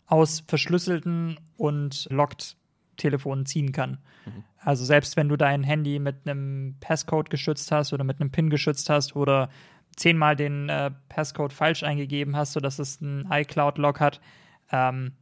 aus 0.07 0.43
verschlüsselten 0.47 1.39
und 1.57 2.07
locked 2.09 2.57
Telefonen 2.95 3.45
ziehen 3.45 3.71
kann. 3.71 3.99
Mhm. 4.25 4.43
Also 4.57 4.83
selbst 4.83 5.15
wenn 5.15 5.29
du 5.29 5.37
dein 5.37 5.63
Handy 5.63 5.99
mit 5.99 6.27
einem 6.27 6.75
Passcode 6.79 7.29
geschützt 7.29 7.71
hast 7.71 7.93
oder 7.93 8.03
mit 8.03 8.19
einem 8.19 8.31
PIN 8.31 8.49
geschützt 8.49 8.89
hast 8.89 9.15
oder 9.15 9.49
zehnmal 9.95 10.35
den 10.35 10.69
äh, 10.69 10.91
Passcode 11.09 11.53
falsch 11.53 11.83
eingegeben 11.83 12.35
hast, 12.35 12.53
sodass 12.53 12.79
es 12.79 13.01
einen 13.01 13.27
iCloud-Log 13.31 13.99
hat, 13.99 14.19
ähm, 14.71 15.13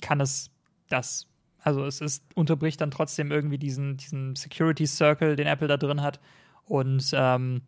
kann 0.00 0.20
es 0.20 0.50
das. 0.88 1.28
Also 1.58 1.84
es 1.84 2.00
ist, 2.00 2.24
unterbricht 2.34 2.80
dann 2.80 2.90
trotzdem 2.90 3.30
irgendwie 3.30 3.58
diesen, 3.58 3.96
diesen 3.96 4.34
Security 4.34 4.86
Circle, 4.86 5.36
den 5.36 5.46
Apple 5.46 5.68
da 5.68 5.76
drin 5.76 6.02
hat 6.02 6.20
und 6.64 7.10
ähm, 7.14 7.62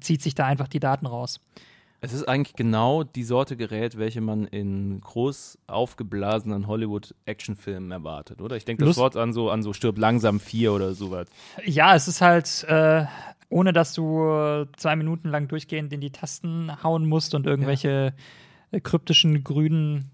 zieht 0.00 0.22
sich 0.22 0.34
da 0.34 0.46
einfach 0.46 0.68
die 0.68 0.80
Daten 0.80 1.06
raus. 1.06 1.40
Es 2.04 2.12
ist 2.12 2.28
eigentlich 2.28 2.54
genau 2.54 3.02
die 3.02 3.24
Sorte 3.24 3.56
Gerät, 3.56 3.96
welche 3.96 4.20
man 4.20 4.46
in 4.46 5.00
groß 5.00 5.58
aufgeblasenen 5.66 6.66
Hollywood-Actionfilmen 6.66 7.90
erwartet, 7.90 8.42
oder? 8.42 8.56
Ich 8.56 8.66
denke 8.66 8.84
das 8.84 8.98
Wort 8.98 9.16
an 9.16 9.32
so, 9.32 9.48
an 9.48 9.62
so 9.62 9.72
Stirb 9.72 9.96
langsam 9.96 10.38
4 10.38 10.72
oder 10.74 10.92
sowas. 10.92 11.28
Ja, 11.64 11.94
es 11.94 12.06
ist 12.06 12.20
halt, 12.20 12.64
äh, 12.68 13.06
ohne 13.48 13.72
dass 13.72 13.94
du 13.94 14.66
zwei 14.76 14.96
Minuten 14.96 15.30
lang 15.30 15.48
durchgehend 15.48 15.94
in 15.94 16.02
die 16.02 16.10
Tasten 16.10 16.82
hauen 16.82 17.06
musst 17.06 17.34
und 17.34 17.46
irgendwelche 17.46 18.12
ja. 18.70 18.80
kryptischen 18.80 19.42
grünen 19.42 20.10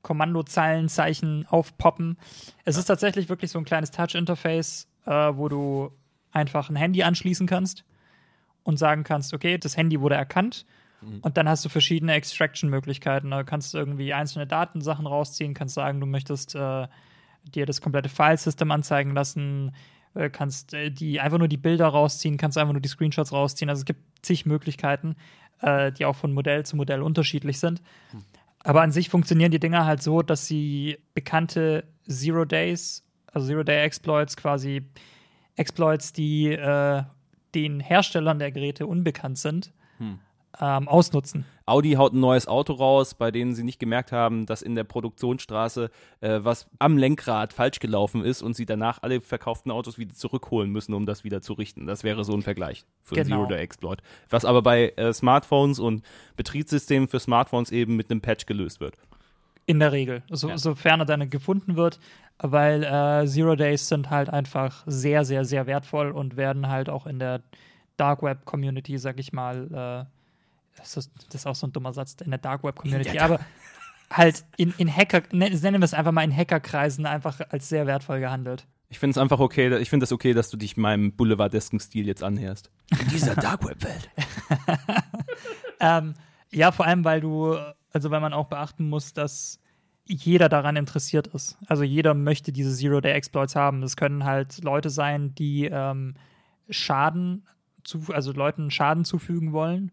Kommandozeilenzeichen 0.00 1.46
aufpoppen. 1.50 2.16
Es 2.64 2.76
ja. 2.76 2.80
ist 2.80 2.86
tatsächlich 2.86 3.28
wirklich 3.28 3.50
so 3.50 3.58
ein 3.58 3.66
kleines 3.66 3.90
Touch-Interface, 3.90 4.88
äh, 5.04 5.10
wo 5.10 5.50
du 5.50 5.90
einfach 6.30 6.70
ein 6.70 6.76
Handy 6.76 7.02
anschließen 7.02 7.46
kannst 7.46 7.84
und 8.62 8.78
sagen 8.78 9.04
kannst, 9.04 9.34
okay, 9.34 9.58
das 9.58 9.76
Handy 9.76 10.00
wurde 10.00 10.14
erkannt 10.14 10.64
Mhm. 11.06 11.20
Und 11.20 11.36
dann 11.36 11.48
hast 11.48 11.64
du 11.64 11.68
verschiedene 11.68 12.14
Extraction-Möglichkeiten. 12.14 13.30
Da 13.30 13.44
kannst 13.44 13.74
du 13.74 13.78
irgendwie 13.78 14.12
einzelne 14.12 14.46
Datensachen 14.46 15.06
rausziehen, 15.06 15.54
kannst 15.54 15.74
sagen, 15.74 16.00
du 16.00 16.06
möchtest 16.06 16.54
äh, 16.54 16.88
dir 17.42 17.66
das 17.66 17.80
komplette 17.80 18.08
File-System 18.08 18.70
anzeigen 18.70 19.12
lassen, 19.12 19.74
äh, 20.14 20.30
kannst 20.30 20.74
äh, 20.74 20.90
die 20.90 21.20
einfach 21.20 21.38
nur 21.38 21.48
die 21.48 21.56
Bilder 21.56 21.86
rausziehen, 21.86 22.36
kannst 22.36 22.58
einfach 22.58 22.72
nur 22.72 22.82
die 22.82 22.88
Screenshots 22.88 23.32
rausziehen. 23.32 23.70
Also 23.70 23.80
es 23.80 23.84
gibt 23.84 24.00
zig 24.22 24.46
Möglichkeiten, 24.46 25.16
äh, 25.60 25.92
die 25.92 26.04
auch 26.04 26.16
von 26.16 26.32
Modell 26.32 26.66
zu 26.66 26.76
Modell 26.76 27.02
unterschiedlich 27.02 27.60
sind. 27.60 27.82
Mhm. 28.12 28.24
Aber 28.64 28.82
an 28.82 28.90
sich 28.90 29.08
funktionieren 29.08 29.52
die 29.52 29.60
Dinger 29.60 29.84
halt 29.84 30.02
so, 30.02 30.22
dass 30.22 30.46
sie 30.46 30.98
bekannte 31.14 31.84
Zero 32.08 32.44
Days, 32.44 33.04
also 33.32 33.46
Zero 33.46 33.62
Day 33.62 33.84
Exploits, 33.84 34.36
quasi 34.36 34.82
Exploits, 35.54 36.12
die 36.12 36.48
äh, 36.48 37.04
den 37.54 37.78
Herstellern 37.78 38.40
der 38.40 38.50
Geräte 38.50 38.86
unbekannt 38.88 39.38
sind, 39.38 39.72
hm 39.98 40.18
ähm, 40.60 40.88
ausnutzen. 40.88 41.44
Audi 41.66 41.92
haut 41.94 42.12
ein 42.12 42.20
neues 42.20 42.46
Auto 42.46 42.74
raus, 42.74 43.14
bei 43.14 43.30
dem 43.32 43.52
sie 43.52 43.64
nicht 43.64 43.80
gemerkt 43.80 44.12
haben, 44.12 44.46
dass 44.46 44.62
in 44.62 44.76
der 44.76 44.84
Produktionsstraße 44.84 45.90
äh, 46.20 46.38
was 46.42 46.68
am 46.78 46.96
Lenkrad 46.96 47.52
falsch 47.52 47.80
gelaufen 47.80 48.24
ist 48.24 48.42
und 48.42 48.54
sie 48.54 48.66
danach 48.66 49.02
alle 49.02 49.20
verkauften 49.20 49.72
Autos 49.72 49.98
wieder 49.98 50.14
zurückholen 50.14 50.70
müssen, 50.70 50.94
um 50.94 51.06
das 51.06 51.24
wieder 51.24 51.42
zu 51.42 51.54
richten. 51.54 51.86
Das 51.86 52.04
wäre 52.04 52.24
so 52.24 52.32
ein 52.34 52.42
Vergleich 52.42 52.84
für 53.02 53.16
genau. 53.16 53.38
Zero-Day-Exploit. 53.38 54.00
Was 54.30 54.44
aber 54.44 54.62
bei 54.62 54.90
äh, 54.96 55.12
Smartphones 55.12 55.80
und 55.80 56.02
Betriebssystemen 56.36 57.08
für 57.08 57.18
Smartphones 57.18 57.72
eben 57.72 57.96
mit 57.96 58.10
einem 58.10 58.20
Patch 58.20 58.46
gelöst 58.46 58.80
wird. 58.80 58.94
In 59.68 59.80
der 59.80 59.90
Regel, 59.90 60.22
so, 60.30 60.48
ja. 60.48 60.58
sofern 60.58 61.00
er 61.00 61.06
dann 61.06 61.28
gefunden 61.28 61.74
wird, 61.74 61.98
weil 62.38 62.84
äh, 62.84 63.26
Zero 63.26 63.56
Days 63.56 63.88
sind 63.88 64.10
halt 64.10 64.30
einfach 64.30 64.84
sehr, 64.86 65.24
sehr, 65.24 65.44
sehr 65.44 65.66
wertvoll 65.66 66.12
und 66.12 66.36
werden 66.36 66.68
halt 66.68 66.88
auch 66.88 67.06
in 67.06 67.18
der 67.18 67.42
Dark 67.96 68.22
Web 68.22 68.44
Community, 68.44 68.96
sag 68.98 69.18
ich 69.18 69.32
mal, 69.32 70.06
äh, 70.06 70.15
das 70.76 70.96
ist, 70.96 71.10
das 71.28 71.42
ist 71.42 71.46
auch 71.46 71.54
so 71.54 71.66
ein 71.66 71.72
dummer 71.72 71.92
Satz 71.92 72.16
in 72.22 72.30
der 72.30 72.38
Dark 72.38 72.62
Web 72.62 72.76
Community, 72.76 73.18
aber 73.18 73.40
halt 74.10 74.44
in, 74.56 74.72
in 74.78 74.94
Hacker, 74.94 75.22
ne, 75.32 75.50
nennen 75.50 75.80
wir 75.80 75.84
es 75.84 75.94
einfach 75.94 76.12
mal 76.12 76.22
in 76.22 76.34
Hackerkreisen 76.34 77.06
einfach 77.06 77.40
als 77.50 77.68
sehr 77.68 77.86
wertvoll 77.86 78.20
gehandelt. 78.20 78.66
Ich 78.88 79.00
finde 79.00 79.12
es 79.12 79.18
einfach 79.18 79.40
okay, 79.40 79.76
ich 79.78 79.90
finde 79.90 80.04
es 80.04 80.12
okay, 80.12 80.32
dass 80.32 80.48
du 80.48 80.56
dich 80.56 80.76
meinem 80.76 81.12
boulevardesken 81.12 81.80
Stil 81.80 82.06
jetzt 82.06 82.22
annäherst. 82.22 82.70
In 83.00 83.08
dieser 83.08 83.34
Dark 83.34 83.64
Web 83.64 83.82
Welt. 83.82 84.10
ähm, 85.80 86.14
ja, 86.52 86.70
vor 86.70 86.86
allem, 86.86 87.04
weil 87.04 87.20
du, 87.20 87.56
also 87.92 88.10
weil 88.10 88.20
man 88.20 88.32
auch 88.32 88.46
beachten 88.46 88.88
muss, 88.88 89.12
dass 89.12 89.58
jeder 90.04 90.48
daran 90.48 90.76
interessiert 90.76 91.26
ist. 91.28 91.58
Also 91.66 91.82
jeder 91.82 92.14
möchte 92.14 92.52
diese 92.52 92.72
Zero-Day-Exploits 92.72 93.56
haben. 93.56 93.80
Das 93.80 93.96
können 93.96 94.22
halt 94.22 94.62
Leute 94.62 94.88
sein, 94.88 95.34
die 95.34 95.64
ähm, 95.64 96.14
Schaden, 96.70 97.48
zu, 97.82 98.04
also 98.12 98.30
Leuten 98.30 98.70
Schaden 98.70 99.04
zufügen 99.04 99.52
wollen 99.52 99.90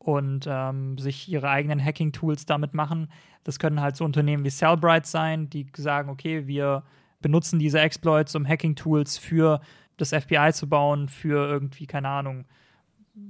und 0.00 0.48
ähm, 0.50 0.96
sich 0.96 1.28
ihre 1.28 1.50
eigenen 1.50 1.82
Hacking-Tools 1.82 2.46
damit 2.46 2.72
machen. 2.72 3.08
Das 3.44 3.58
können 3.58 3.80
halt 3.80 3.96
so 3.96 4.04
Unternehmen 4.04 4.44
wie 4.44 4.50
Cellbrite 4.50 5.06
sein, 5.06 5.50
die 5.50 5.66
sagen, 5.76 6.08
okay, 6.08 6.46
wir 6.46 6.84
benutzen 7.20 7.58
diese 7.58 7.80
Exploits, 7.80 8.34
um 8.34 8.48
Hacking-Tools 8.48 9.18
für 9.18 9.60
das 9.98 10.10
FBI 10.10 10.52
zu 10.54 10.68
bauen, 10.68 11.08
für 11.08 11.46
irgendwie, 11.46 11.86
keine 11.86 12.08
Ahnung, 12.08 12.46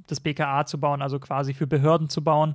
das 0.06 0.20
BKA 0.20 0.64
zu 0.64 0.78
bauen, 0.78 1.02
also 1.02 1.18
quasi 1.18 1.54
für 1.54 1.66
Behörden 1.66 2.08
zu 2.08 2.22
bauen. 2.22 2.54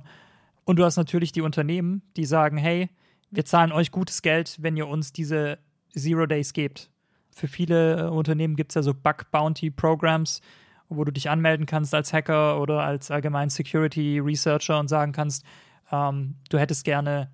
Und 0.64 0.76
du 0.78 0.84
hast 0.84 0.96
natürlich 0.96 1.32
die 1.32 1.42
Unternehmen, 1.42 2.00
die 2.16 2.24
sagen, 2.24 2.56
hey, 2.56 2.88
wir 3.30 3.44
zahlen 3.44 3.70
euch 3.70 3.90
gutes 3.90 4.22
Geld, 4.22 4.56
wenn 4.62 4.78
ihr 4.78 4.88
uns 4.88 5.12
diese 5.12 5.58
Zero 5.90 6.24
Days 6.24 6.54
gebt. 6.54 6.90
Für 7.30 7.48
viele 7.48 8.06
äh, 8.06 8.08
Unternehmen 8.08 8.56
gibt 8.56 8.70
es 8.70 8.76
ja 8.76 8.82
so 8.82 8.94
Bug 8.94 9.30
Bounty 9.30 9.70
Programs, 9.70 10.40
wo 10.88 11.04
du 11.04 11.12
dich 11.12 11.30
anmelden 11.30 11.66
kannst 11.66 11.94
als 11.94 12.12
Hacker 12.12 12.60
oder 12.60 12.82
als 12.82 13.10
allgemein 13.10 13.50
Security 13.50 14.18
Researcher 14.18 14.78
und 14.78 14.88
sagen 14.88 15.12
kannst, 15.12 15.44
ähm, 15.90 16.36
du 16.48 16.58
hättest 16.58 16.84
gerne 16.84 17.30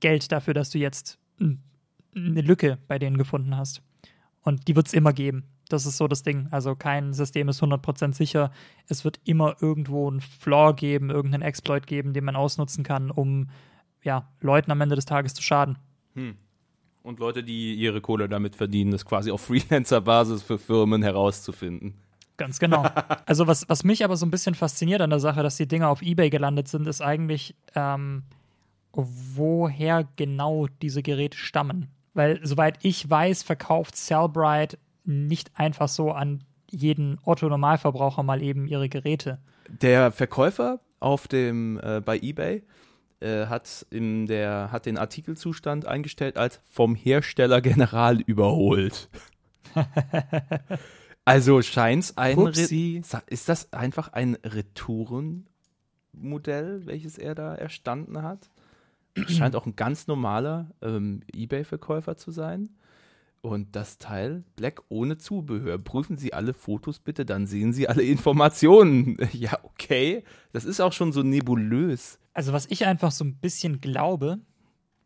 Geld 0.00 0.30
dafür, 0.30 0.54
dass 0.54 0.70
du 0.70 0.78
jetzt 0.78 1.18
eine 2.14 2.40
Lücke 2.40 2.78
bei 2.88 2.98
denen 2.98 3.18
gefunden 3.18 3.56
hast. 3.56 3.82
Und 4.42 4.68
die 4.68 4.76
wird 4.76 4.86
es 4.86 4.92
immer 4.92 5.12
geben. 5.12 5.44
Das 5.68 5.84
ist 5.84 5.98
so 5.98 6.08
das 6.08 6.22
Ding. 6.22 6.48
Also 6.50 6.74
kein 6.74 7.12
System 7.12 7.48
ist 7.48 7.62
100% 7.62 8.14
sicher. 8.14 8.50
Es 8.86 9.04
wird 9.04 9.20
immer 9.24 9.56
irgendwo 9.60 10.08
einen 10.08 10.20
Flaw 10.20 10.72
geben, 10.74 11.10
irgendeinen 11.10 11.42
Exploit 11.42 11.86
geben, 11.86 12.14
den 12.14 12.24
man 12.24 12.36
ausnutzen 12.36 12.84
kann, 12.84 13.10
um 13.10 13.50
ja, 14.02 14.30
Leuten 14.40 14.70
am 14.70 14.80
Ende 14.80 14.96
des 14.96 15.04
Tages 15.04 15.34
zu 15.34 15.42
schaden. 15.42 15.76
Hm. 16.14 16.36
Und 17.02 17.20
Leute, 17.20 17.42
die 17.42 17.74
ihre 17.74 18.00
Kohle 18.00 18.28
damit 18.28 18.56
verdienen, 18.56 18.90
das 18.90 19.04
quasi 19.04 19.30
auf 19.30 19.40
Freelancer-Basis 19.46 20.42
für 20.42 20.58
Firmen 20.58 21.02
herauszufinden. 21.02 21.94
Ganz 22.38 22.58
genau. 22.58 22.86
Also 23.26 23.46
was, 23.46 23.68
was 23.68 23.84
mich 23.84 24.04
aber 24.04 24.16
so 24.16 24.24
ein 24.24 24.30
bisschen 24.30 24.54
fasziniert 24.54 25.02
an 25.02 25.10
der 25.10 25.20
Sache, 25.20 25.42
dass 25.42 25.58
die 25.58 25.68
Dinger 25.68 25.90
auf 25.90 26.00
Ebay 26.00 26.30
gelandet 26.30 26.68
sind, 26.68 26.86
ist 26.86 27.02
eigentlich, 27.02 27.54
ähm, 27.74 28.22
woher 28.92 30.08
genau 30.16 30.66
diese 30.80 31.02
Geräte 31.02 31.36
stammen. 31.36 31.90
Weil, 32.14 32.40
soweit 32.42 32.78
ich 32.82 33.08
weiß, 33.08 33.42
verkauft 33.42 33.96
Cellbrite 33.96 34.78
nicht 35.04 35.50
einfach 35.56 35.88
so 35.88 36.10
an 36.12 36.42
jeden 36.70 37.18
Otto-Normalverbraucher 37.22 38.22
mal 38.22 38.42
eben 38.42 38.66
ihre 38.66 38.88
Geräte. 38.88 39.38
Der 39.82 40.10
Verkäufer 40.10 40.80
auf 41.00 41.28
dem, 41.28 41.78
äh, 41.82 42.00
bei 42.00 42.18
Ebay 42.18 42.62
äh, 43.20 43.46
hat, 43.46 43.86
in 43.90 44.26
der, 44.26 44.70
hat 44.72 44.86
den 44.86 44.96
Artikelzustand 44.96 45.86
eingestellt 45.86 46.38
als 46.38 46.60
vom 46.70 46.94
Hersteller 46.94 47.60
General 47.60 48.20
überholt. 48.20 49.10
Also 51.28 51.62
scheint 51.62 52.04
es 52.04 52.16
ein. 52.16 52.38
Upsi. 52.38 53.02
Ist 53.26 53.50
das 53.50 53.70
einfach 53.72 54.12
ein 54.14 54.38
Retourenmodell, 54.44 56.86
welches 56.86 57.18
er 57.18 57.34
da 57.34 57.54
erstanden 57.54 58.22
hat? 58.22 58.48
Scheint 59.26 59.54
auch 59.54 59.66
ein 59.66 59.76
ganz 59.76 60.06
normaler 60.06 60.70
ähm, 60.80 61.20
Ebay-Verkäufer 61.34 62.16
zu 62.16 62.30
sein. 62.30 62.70
Und 63.40 63.76
das 63.76 63.98
Teil 63.98 64.42
Black 64.56 64.80
ohne 64.88 65.18
Zubehör. 65.18 65.78
Prüfen 65.78 66.16
Sie 66.16 66.32
alle 66.32 66.54
Fotos 66.54 66.98
bitte, 66.98 67.26
dann 67.26 67.46
sehen 67.46 67.72
Sie 67.72 67.88
alle 67.88 68.02
Informationen. 68.02 69.16
ja, 69.32 69.58
okay. 69.64 70.24
Das 70.52 70.64
ist 70.64 70.80
auch 70.80 70.94
schon 70.94 71.12
so 71.12 71.22
nebulös. 71.22 72.18
Also, 72.32 72.54
was 72.54 72.66
ich 72.70 72.86
einfach 72.86 73.12
so 73.12 73.24
ein 73.24 73.36
bisschen 73.36 73.80
glaube, 73.80 74.40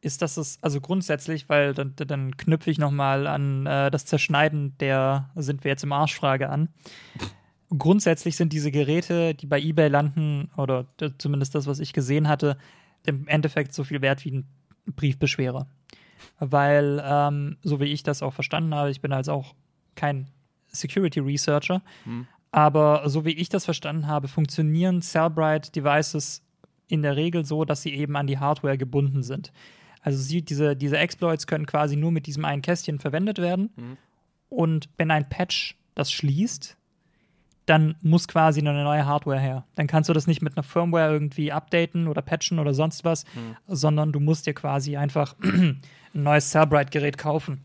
ist, 0.02 0.20
dass 0.20 0.36
es, 0.36 0.58
also 0.62 0.80
grundsätzlich, 0.80 1.48
weil 1.48 1.72
dann, 1.74 1.94
dann 1.96 2.36
knüpfe 2.36 2.70
ich 2.70 2.78
nochmal 2.78 3.26
an 3.26 3.66
äh, 3.66 3.90
das 3.90 4.04
Zerschneiden 4.04 4.76
der 4.78 5.30
Sind 5.34 5.64
wir 5.64 5.70
jetzt 5.70 5.84
im 5.84 5.92
Arschfrage 5.92 6.50
an. 6.50 6.68
grundsätzlich 7.70 8.36
sind 8.36 8.52
diese 8.52 8.70
Geräte, 8.70 9.34
die 9.34 9.46
bei 9.46 9.58
eBay 9.60 9.88
landen, 9.88 10.50
oder 10.56 10.86
zumindest 11.18 11.54
das, 11.54 11.66
was 11.66 11.80
ich 11.80 11.94
gesehen 11.94 12.28
hatte, 12.28 12.58
im 13.06 13.26
Endeffekt 13.26 13.72
so 13.72 13.84
viel 13.84 14.02
wert 14.02 14.24
wie 14.24 14.32
ein 14.32 14.44
Briefbeschwerer 14.86 15.66
weil, 16.38 17.02
ähm, 17.04 17.56
so 17.62 17.80
wie 17.80 17.86
ich 17.86 18.02
das 18.02 18.22
auch 18.22 18.32
verstanden 18.32 18.74
habe, 18.74 18.90
ich 18.90 19.00
bin 19.00 19.12
also 19.12 19.32
auch 19.32 19.54
kein 19.94 20.28
Security 20.68 21.20
Researcher, 21.20 21.82
hm. 22.04 22.26
aber 22.50 23.08
so 23.08 23.24
wie 23.24 23.32
ich 23.32 23.48
das 23.48 23.64
verstanden 23.64 24.06
habe, 24.06 24.28
funktionieren 24.28 25.02
Cellbrite 25.02 25.70
Devices 25.70 26.42
in 26.88 27.02
der 27.02 27.16
Regel 27.16 27.44
so, 27.44 27.64
dass 27.64 27.82
sie 27.82 27.94
eben 27.94 28.16
an 28.16 28.26
die 28.26 28.38
Hardware 28.38 28.78
gebunden 28.78 29.22
sind. 29.22 29.52
Also 30.02 30.18
sie, 30.18 30.42
diese, 30.42 30.76
diese 30.76 30.98
Exploits 30.98 31.46
können 31.46 31.66
quasi 31.66 31.96
nur 31.96 32.10
mit 32.10 32.26
diesem 32.26 32.44
einen 32.44 32.62
Kästchen 32.62 32.98
verwendet 32.98 33.38
werden. 33.38 33.70
Hm. 33.76 33.96
Und 34.48 34.88
wenn 34.98 35.10
ein 35.10 35.28
Patch 35.28 35.76
das 35.94 36.12
schließt, 36.12 36.76
dann 37.66 37.94
muss 38.02 38.26
quasi 38.26 38.60
eine 38.60 38.82
neue 38.82 39.06
Hardware 39.06 39.38
her. 39.38 39.64
Dann 39.76 39.86
kannst 39.86 40.08
du 40.08 40.12
das 40.12 40.26
nicht 40.26 40.42
mit 40.42 40.56
einer 40.56 40.64
Firmware 40.64 41.12
irgendwie 41.12 41.52
updaten 41.52 42.08
oder 42.08 42.20
patchen 42.20 42.58
oder 42.58 42.74
sonst 42.74 43.04
was, 43.04 43.24
hm. 43.34 43.56
sondern 43.68 44.12
du 44.12 44.20
musst 44.20 44.46
dir 44.46 44.54
quasi 44.54 44.96
einfach 44.96 45.36
ein 45.42 45.80
neues 46.12 46.50
Cellbrite-Gerät 46.50 47.16
kaufen. 47.16 47.62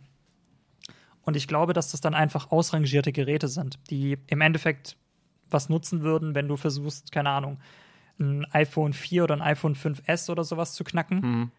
Und 1.24 1.36
ich 1.36 1.48
glaube, 1.48 1.74
dass 1.74 1.92
das 1.92 2.00
dann 2.00 2.14
einfach 2.14 2.52
ausrangierte 2.52 3.12
Geräte 3.12 3.48
sind, 3.48 3.80
die 3.90 4.18
im 4.28 4.40
Endeffekt 4.40 4.96
was 5.50 5.68
nutzen 5.68 6.02
würden, 6.02 6.36
wenn 6.36 6.48
du 6.48 6.56
versuchst, 6.56 7.12
keine 7.12 7.32
Ahnung, 7.32 7.58
ein 8.20 8.46
iPhone 8.52 8.94
4 8.94 9.24
oder 9.24 9.36
ein 9.36 9.42
iPhone 9.42 9.76
5S 9.76 10.30
oder 10.32 10.44
sowas 10.44 10.74
zu 10.74 10.84
knacken. 10.84 11.22
Hm. 11.22 11.52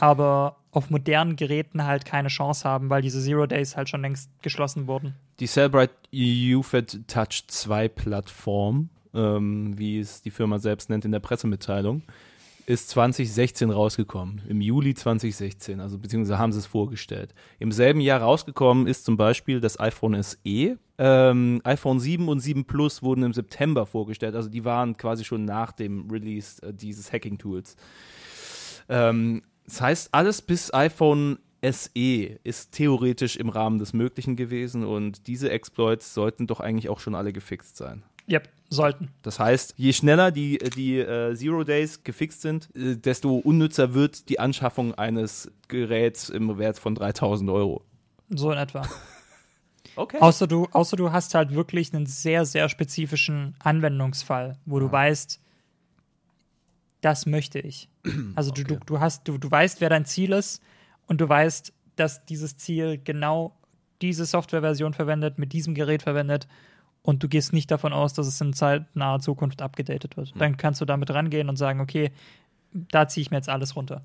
Aber 0.00 0.56
auf 0.72 0.90
modernen 0.90 1.36
Geräten 1.36 1.84
halt 1.84 2.04
keine 2.04 2.28
Chance 2.28 2.68
haben, 2.68 2.90
weil 2.90 3.02
diese 3.02 3.20
Zero 3.20 3.46
Days 3.46 3.76
halt 3.76 3.88
schon 3.88 4.02
längst 4.02 4.30
geschlossen 4.42 4.86
wurden. 4.86 5.14
Die 5.40 5.46
Cellbrite 5.46 5.94
UFED 6.12 7.08
Touch 7.08 7.44
2 7.48 7.88
Plattform, 7.88 8.90
ähm, 9.14 9.78
wie 9.78 9.98
es 9.98 10.22
die 10.22 10.30
Firma 10.30 10.58
selbst 10.58 10.90
nennt 10.90 11.04
in 11.04 11.12
der 11.12 11.20
Pressemitteilung, 11.20 12.02
ist 12.66 12.88
2016 12.90 13.70
rausgekommen, 13.70 14.42
im 14.48 14.60
Juli 14.60 14.94
2016, 14.94 15.80
also 15.80 15.98
beziehungsweise 15.98 16.38
haben 16.38 16.52
sie 16.52 16.60
es 16.60 16.66
vorgestellt. 16.66 17.34
Im 17.58 17.72
selben 17.72 18.00
Jahr 18.00 18.20
rausgekommen 18.20 18.86
ist 18.86 19.04
zum 19.04 19.16
Beispiel 19.16 19.60
das 19.60 19.80
iPhone 19.80 20.22
SE. 20.22 20.78
Ähm, 20.98 21.60
iPhone 21.64 21.98
7 21.98 22.28
und 22.28 22.38
7 22.38 22.66
Plus 22.66 23.02
wurden 23.02 23.24
im 23.24 23.32
September 23.32 23.86
vorgestellt, 23.86 24.36
also 24.36 24.48
die 24.48 24.64
waren 24.64 24.96
quasi 24.96 25.24
schon 25.24 25.44
nach 25.44 25.72
dem 25.72 26.08
Release 26.10 26.62
äh, 26.62 26.72
dieses 26.72 27.12
Hacking-Tools. 27.12 27.76
Ähm, 28.88 29.42
das 29.70 29.80
heißt, 29.80 30.08
alles 30.12 30.42
bis 30.42 30.74
iPhone 30.74 31.38
SE 31.62 32.38
ist 32.42 32.72
theoretisch 32.72 33.36
im 33.36 33.50
Rahmen 33.50 33.78
des 33.78 33.92
Möglichen 33.92 34.34
gewesen 34.34 34.84
und 34.84 35.28
diese 35.28 35.50
Exploits 35.50 36.12
sollten 36.12 36.48
doch 36.48 36.58
eigentlich 36.58 36.88
auch 36.88 36.98
schon 36.98 37.14
alle 37.14 37.32
gefixt 37.32 37.76
sein. 37.76 38.02
Yep, 38.28 38.48
sollten. 38.68 39.10
Das 39.22 39.38
heißt, 39.38 39.74
je 39.76 39.92
schneller 39.92 40.32
die, 40.32 40.58
die 40.58 40.98
äh, 40.98 41.34
Zero 41.36 41.62
Days 41.62 42.02
gefixt 42.02 42.42
sind, 42.42 42.68
äh, 42.74 42.96
desto 42.96 43.36
unnützer 43.36 43.94
wird 43.94 44.28
die 44.28 44.40
Anschaffung 44.40 44.94
eines 44.94 45.52
Geräts 45.68 46.30
im 46.30 46.58
Wert 46.58 46.78
von 46.78 46.96
3000 46.96 47.48
Euro. 47.50 47.84
So 48.28 48.50
in 48.50 48.58
etwa. 48.58 48.82
okay. 49.96 50.18
Außer 50.20 50.48
du, 50.48 50.66
außer 50.72 50.96
du 50.96 51.12
hast 51.12 51.34
halt 51.34 51.54
wirklich 51.54 51.94
einen 51.94 52.06
sehr, 52.06 52.44
sehr 52.44 52.68
spezifischen 52.68 53.54
Anwendungsfall, 53.60 54.56
wo 54.66 54.80
du 54.80 54.90
weißt, 54.90 55.40
das 57.00 57.26
möchte 57.26 57.58
ich. 57.58 57.88
Also 58.34 58.50
okay. 58.50 58.64
du, 58.64 58.78
du, 58.86 59.00
hast, 59.00 59.26
du, 59.28 59.38
du 59.38 59.50
weißt, 59.50 59.80
wer 59.80 59.88
dein 59.88 60.04
Ziel 60.04 60.32
ist 60.32 60.62
und 61.06 61.20
du 61.20 61.28
weißt, 61.28 61.72
dass 61.96 62.24
dieses 62.24 62.56
Ziel 62.56 63.00
genau 63.02 63.56
diese 64.00 64.24
Softwareversion 64.24 64.94
verwendet, 64.94 65.38
mit 65.38 65.52
diesem 65.52 65.74
Gerät 65.74 66.02
verwendet 66.02 66.48
und 67.02 67.22
du 67.22 67.28
gehst 67.28 67.52
nicht 67.52 67.70
davon 67.70 67.92
aus, 67.92 68.14
dass 68.14 68.26
es 68.26 68.40
in 68.40 68.52
zeitnaher 68.52 69.20
Zukunft 69.20 69.62
abgedatet 69.62 70.16
wird. 70.16 70.32
Hm. 70.32 70.38
Dann 70.38 70.56
kannst 70.56 70.80
du 70.80 70.84
damit 70.84 71.10
rangehen 71.10 71.48
und 71.48 71.56
sagen, 71.56 71.80
okay, 71.80 72.12
da 72.72 73.08
ziehe 73.08 73.22
ich 73.22 73.30
mir 73.30 73.38
jetzt 73.38 73.48
alles 73.48 73.76
runter. 73.76 74.02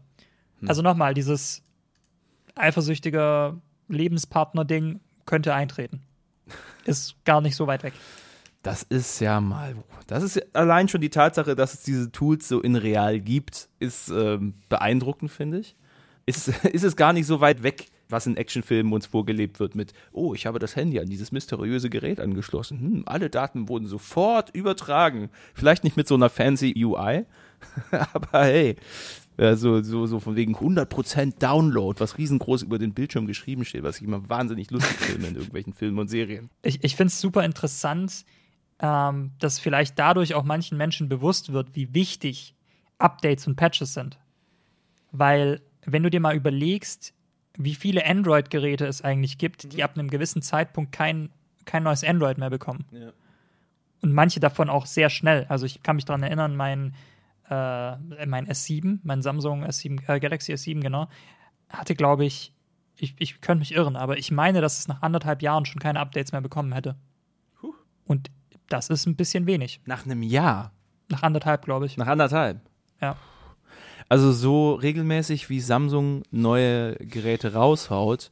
Hm. 0.60 0.70
Also 0.70 0.82
nochmal, 0.82 1.14
dieses 1.14 1.64
eifersüchtige 2.56 3.60
Lebenspartner-Ding 3.90 5.00
könnte 5.26 5.54
eintreten. 5.54 6.02
Ist 6.86 7.16
gar 7.26 7.42
nicht 7.42 7.56
so 7.56 7.68
weit 7.68 7.84
weg. 7.84 7.94
Das 8.66 8.82
ist 8.82 9.20
ja 9.20 9.40
mal, 9.42 9.76
das 10.08 10.24
ist 10.24 10.56
allein 10.56 10.88
schon 10.88 11.02
die 11.02 11.12
Tatsache, 11.12 11.56
dass 11.56 11.76
es 11.76 11.84
diese 11.84 12.12
Tools 12.12 12.48
so 12.48 12.62
in 12.62 12.76
real 12.76 13.20
gibt, 13.20 13.70
ist 13.80 14.10
ähm, 14.10 14.56
beeindruckend, 14.70 15.30
finde 15.30 15.60
ich 15.60 15.76
ist, 16.26 16.48
ist 16.66 16.84
es 16.84 16.96
gar 16.96 17.14
nicht 17.14 17.28
so 17.28 17.42
weit 17.42 17.64
weg, 17.64 17.88
was 18.10 18.28
in 18.28 18.38
Actionfilmen 18.38 18.94
uns 18.94 19.08
vorgelebt 19.08 19.60
wird 19.60 19.76
mit, 19.76 19.94
oh, 20.12 20.34
ich 20.34 20.46
habe 20.46 20.60
das 20.60 20.76
Handy 20.76 21.00
an 21.00 21.08
dieses 21.08 21.32
mysteriöse 21.32 21.90
Gerät 21.90 22.20
angeschlossen. 22.20 22.80
Hm, 22.80 23.04
alle 23.06 23.30
Daten 23.30 23.68
wurden 23.68 23.88
sofort 23.88 24.52
übertragen. 24.52 25.30
Vielleicht 25.54 25.84
nicht 25.84 25.98
mit 25.98 26.08
so 26.08 26.16
einer 26.16 26.30
fancy 26.30 26.74
UI, 26.86 27.26
aber 28.14 28.44
hey, 28.44 28.76
ja, 29.38 29.56
so, 29.56 29.82
so, 29.82 30.06
so 30.06 30.20
von 30.20 30.36
wegen 30.36 30.56
100% 30.56 31.40
Download, 31.40 32.00
was 32.00 32.18
riesengroß 32.18 32.62
über 32.64 32.78
den 32.78 32.94
Bildschirm 32.94 33.28
geschrieben 33.28 33.66
steht, 33.66 33.84
was 33.84 33.98
ich 33.98 34.04
immer 34.04 34.30
wahnsinnig 34.30 34.72
lustig 34.72 34.96
finde 34.98 35.28
in 35.28 35.36
irgendwelchen 35.36 35.74
Filmen 35.74 36.00
und 36.00 36.08
Serien. 36.08 36.50
Ich, 36.62 36.84
ich 36.84 36.96
finde 36.96 37.10
es 37.10 37.20
super 37.20 37.44
interessant, 37.44 38.24
ähm, 38.80 39.32
dass 39.40 39.60
vielleicht 39.60 39.98
dadurch 39.98 40.34
auch 40.34 40.44
manchen 40.44 40.78
Menschen 40.78 41.10
bewusst 41.10 41.54
wird, 41.54 41.76
wie 41.76 41.94
wichtig 41.94 42.56
Updates 42.98 43.48
und 43.48 43.56
Patches 43.56 43.94
sind. 43.94 44.20
Weil 45.12 45.62
wenn 45.86 46.04
du 46.04 46.10
dir 46.10 46.20
mal 46.20 46.36
überlegst, 46.36 47.14
wie 47.58 47.76
viele 47.76 48.06
Android-Geräte 48.06 48.86
es 48.86 49.02
eigentlich 49.02 49.38
gibt, 49.38 49.72
die 49.72 49.78
mhm. 49.78 49.84
ab 49.84 49.98
einem 49.98 50.10
gewissen 50.10 50.42
Zeitpunkt 50.42 50.92
kein, 50.92 51.30
kein 51.66 51.84
neues 51.84 52.04
Android 52.04 52.38
mehr 52.38 52.50
bekommen. 52.50 52.86
Ja. 52.92 53.12
Und 54.02 54.14
manche 54.14 54.40
davon 54.40 54.70
auch 54.70 54.86
sehr 54.86 55.10
schnell. 55.10 55.46
Also 55.48 55.66
ich 55.66 55.82
kann 55.82 55.96
mich 55.96 56.06
daran 56.06 56.24
erinnern, 56.24 56.56
mein, 56.56 56.94
äh, 57.50 58.26
mein 58.26 58.48
S7, 58.48 59.00
mein 59.04 59.22
Samsung 59.22 59.64
S7, 59.64 60.08
äh, 60.08 60.20
Galaxy 60.20 60.54
S7, 60.54 60.82
genau, 60.82 61.08
hatte, 61.70 61.96
glaube 61.96 62.26
ich, 62.26 62.54
ich, 62.98 63.16
ich 63.20 63.42
könnte 63.42 63.60
mich 63.60 63.74
irren, 63.74 63.96
aber 63.96 64.18
ich 64.18 64.32
meine, 64.32 64.62
dass 64.62 64.80
es 64.80 64.88
nach 64.88 65.02
anderthalb 65.02 65.42
Jahren 65.42 65.66
schon 65.66 65.82
keine 65.82 66.00
Updates 66.00 66.32
mehr 66.32 66.42
bekommen 66.42 66.74
hätte. 66.74 66.96
Huh. 67.62 67.74
Und 68.06 68.32
das 68.70 68.90
ist 68.90 69.06
ein 69.06 69.16
bisschen 69.16 69.46
wenig. 69.46 69.82
Nach 69.86 70.06
einem 70.06 70.24
Jahr? 70.24 70.72
Nach 71.10 71.24
anderthalb, 71.24 71.66
glaube 71.66 71.86
ich. 71.86 71.98
Nach 71.98 72.08
anderthalb? 72.08 72.60
Ja. 73.02 73.16
Also 74.10 74.32
so 74.32 74.74
regelmäßig 74.74 75.50
wie 75.50 75.60
Samsung 75.60 76.24
neue 76.32 76.96
Geräte 76.96 77.54
raushaut, 77.54 78.32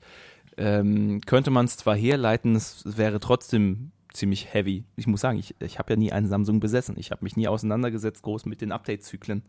ähm, 0.57 1.21
könnte 1.25 1.49
man 1.49 1.65
es 1.65 1.77
zwar 1.77 1.95
herleiten, 1.95 2.55
es 2.55 2.83
wäre 2.97 3.19
trotzdem 3.19 3.91
ziemlich 4.13 4.53
heavy. 4.53 4.85
Ich 4.95 5.07
muss 5.07 5.21
sagen, 5.21 5.39
ich, 5.39 5.55
ich 5.59 5.79
habe 5.79 5.93
ja 5.93 5.97
nie 5.97 6.11
einen 6.11 6.27
Samsung 6.27 6.59
besessen. 6.59 6.95
Ich 6.99 7.09
habe 7.09 7.23
mich 7.23 7.35
nie 7.35 7.47
auseinandergesetzt 7.47 8.21
groß 8.21 8.45
mit 8.45 8.61
den 8.61 8.71
Update-Zyklen 8.71 9.43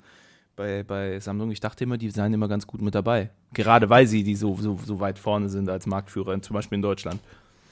bei, 0.57 0.83
bei 0.83 1.21
Samsung. 1.21 1.51
Ich 1.51 1.61
dachte 1.61 1.85
immer, 1.85 1.99
die 1.99 2.11
seien 2.11 2.33
immer 2.33 2.49
ganz 2.49 2.67
gut 2.67 2.81
mit 2.81 2.95
dabei. 2.95 3.31
Gerade 3.53 3.91
weil 3.91 4.07
sie 4.07 4.23
die 4.23 4.37
so, 4.37 4.57
so, 4.57 4.79
so 4.83 5.01
weit 5.01 5.19
vorne 5.19 5.51
sind 5.51 5.69
als 5.69 5.87
Marktführer, 5.87 6.41
zum 6.41 6.55
Beispiel 6.55 6.77
in 6.77 6.83
Deutschland. 6.83 7.21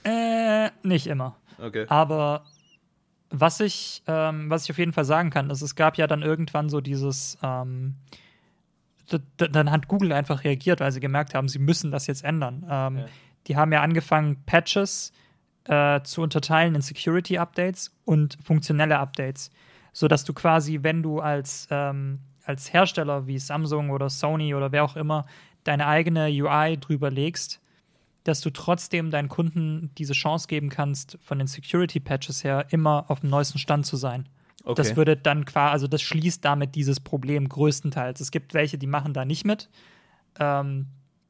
Äh, 0.05 0.69
nicht 0.83 1.07
immer. 1.07 1.37
Okay. 1.59 1.87
Aber 1.89 2.45
was 3.33 3.61
ich, 3.61 4.03
ähm, 4.07 4.51
was 4.51 4.65
ich 4.65 4.71
auf 4.71 4.79
jeden 4.79 4.93
Fall 4.93 5.05
sagen 5.05 5.31
kann, 5.31 5.51
ist, 5.51 5.63
es 5.63 5.75
gab 5.75 5.97
ja 5.97 6.07
dann 6.07 6.23
irgendwann 6.23 6.69
so 6.69 6.81
dieses, 6.81 7.39
ähm, 7.43 7.97
dann 9.37 9.71
hat 9.71 9.89
Google 9.89 10.13
einfach 10.13 10.45
reagiert, 10.45 10.81
weil 10.81 10.93
sie 10.93 11.01
gemerkt 11.01 11.35
haben, 11.35 11.49
sie 11.49 11.59
müssen 11.59 11.91
das 11.91 12.07
jetzt 12.07 12.25
ändern. 12.25 12.67
Ähm, 12.69 12.99
ja. 12.99 13.07
Die 13.47 13.57
haben 13.57 13.73
ja 13.73 13.81
angefangen, 13.81 14.43
Patches 14.47 15.13
äh, 15.65 16.01
zu 16.03 16.23
unterteilen 16.23 16.75
in 16.75 16.83
Security-Updates 16.83 17.95
und 18.05 18.39
funktionelle 18.43 18.99
Updates, 18.99 19.51
sodass 19.93 20.25
du 20.25 20.33
quasi, 20.33 20.81
wenn 20.83 21.03
du 21.03 21.21
als, 21.21 21.67
ähm, 21.71 22.21
als 22.45 22.73
Hersteller 22.73 23.27
wie 23.27 23.39
Samsung 23.39 23.91
oder 23.91 24.11
Sony 24.11 24.55
oder 24.55 24.73
wer 24.73 24.85
auch 24.85 24.97
immer 24.97 25.27
deine 25.65 25.87
eigene 25.87 26.27
UI 26.27 26.77
drüber 26.79 27.11
legst, 27.11 27.62
dass 28.25 28.41
du 28.41 28.51
trotzdem 28.51 29.11
deinen 29.11 29.29
Kunden 29.29 29.91
diese 29.99 30.13
Chance 30.13 30.47
geben 30.47 30.69
kannst, 30.69 31.19
von 31.23 31.39
den 31.39 31.47
Security-Patches 31.47 32.45
her 32.45 32.67
immer 32.71 33.11
auf 33.11 33.21
dem 33.21 33.31
neuesten 33.31 33.59
Stand 33.59 33.87
zu 33.87 33.97
sein. 33.97 34.29
Okay. 34.65 34.75
Das 34.77 34.97
würde 34.97 35.17
dann 35.17 35.45
quasi, 35.45 35.73
also 35.73 35.89
das 35.89 36.03
schließt 36.03 36.45
damit 36.45 36.75
dieses 36.75 37.01
Problem 37.01 37.49
größtenteils. 37.49 38.21
Es 38.21 38.31
gibt 38.31 38.55
welche, 38.55 38.79
die 38.79 38.87
machen 38.87 39.13
da 39.13 39.25
nicht 39.25 39.45
mit. 39.45 39.69
Ähm, 40.39 40.87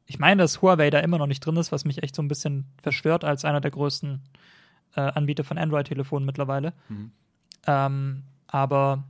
ich 0.07 0.19
meine, 0.19 0.43
dass 0.43 0.61
Huawei 0.61 0.91
da 0.91 0.99
immer 1.01 1.19
noch 1.19 1.27
nicht 1.27 1.41
drin 1.41 1.57
ist, 1.57 1.73
was 1.73 1.85
mich 1.85 2.03
echt 2.03 2.15
so 2.15 2.23
ein 2.23 2.29
bisschen 2.29 2.67
verstört 2.83 3.25
als 3.25 3.45
einer 3.47 3.63
der 3.63 3.71
größten 3.71 4.21
äh, 4.97 5.01
Anbieter 5.01 5.45
von 5.45 5.57
Android-Telefonen 5.57 6.27
mittlerweile. 6.27 6.75
Mhm. 6.89 7.13
Ähm, 7.67 8.23
aber 8.47 9.05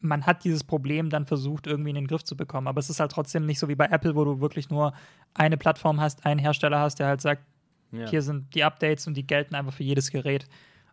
man 0.00 0.26
hat 0.26 0.44
dieses 0.44 0.64
Problem 0.64 1.10
dann 1.10 1.26
versucht, 1.26 1.66
irgendwie 1.66 1.90
in 1.90 1.96
den 1.96 2.06
Griff 2.06 2.24
zu 2.24 2.36
bekommen. 2.36 2.66
Aber 2.66 2.78
es 2.78 2.90
ist 2.90 3.00
halt 3.00 3.12
trotzdem 3.12 3.46
nicht 3.46 3.58
so 3.58 3.68
wie 3.68 3.74
bei 3.74 3.86
Apple, 3.86 4.16
wo 4.16 4.24
du 4.24 4.40
wirklich 4.40 4.70
nur 4.70 4.92
eine 5.34 5.56
Plattform 5.56 6.00
hast, 6.00 6.24
einen 6.26 6.40
Hersteller 6.40 6.80
hast, 6.80 6.98
der 6.98 7.06
halt 7.06 7.20
sagt, 7.20 7.42
ja. 7.92 8.08
hier 8.08 8.22
sind 8.22 8.54
die 8.54 8.64
Updates 8.64 9.06
und 9.06 9.14
die 9.14 9.26
gelten 9.26 9.54
einfach 9.54 9.72
für 9.72 9.84
jedes 9.84 10.10
Gerät. 10.10 10.46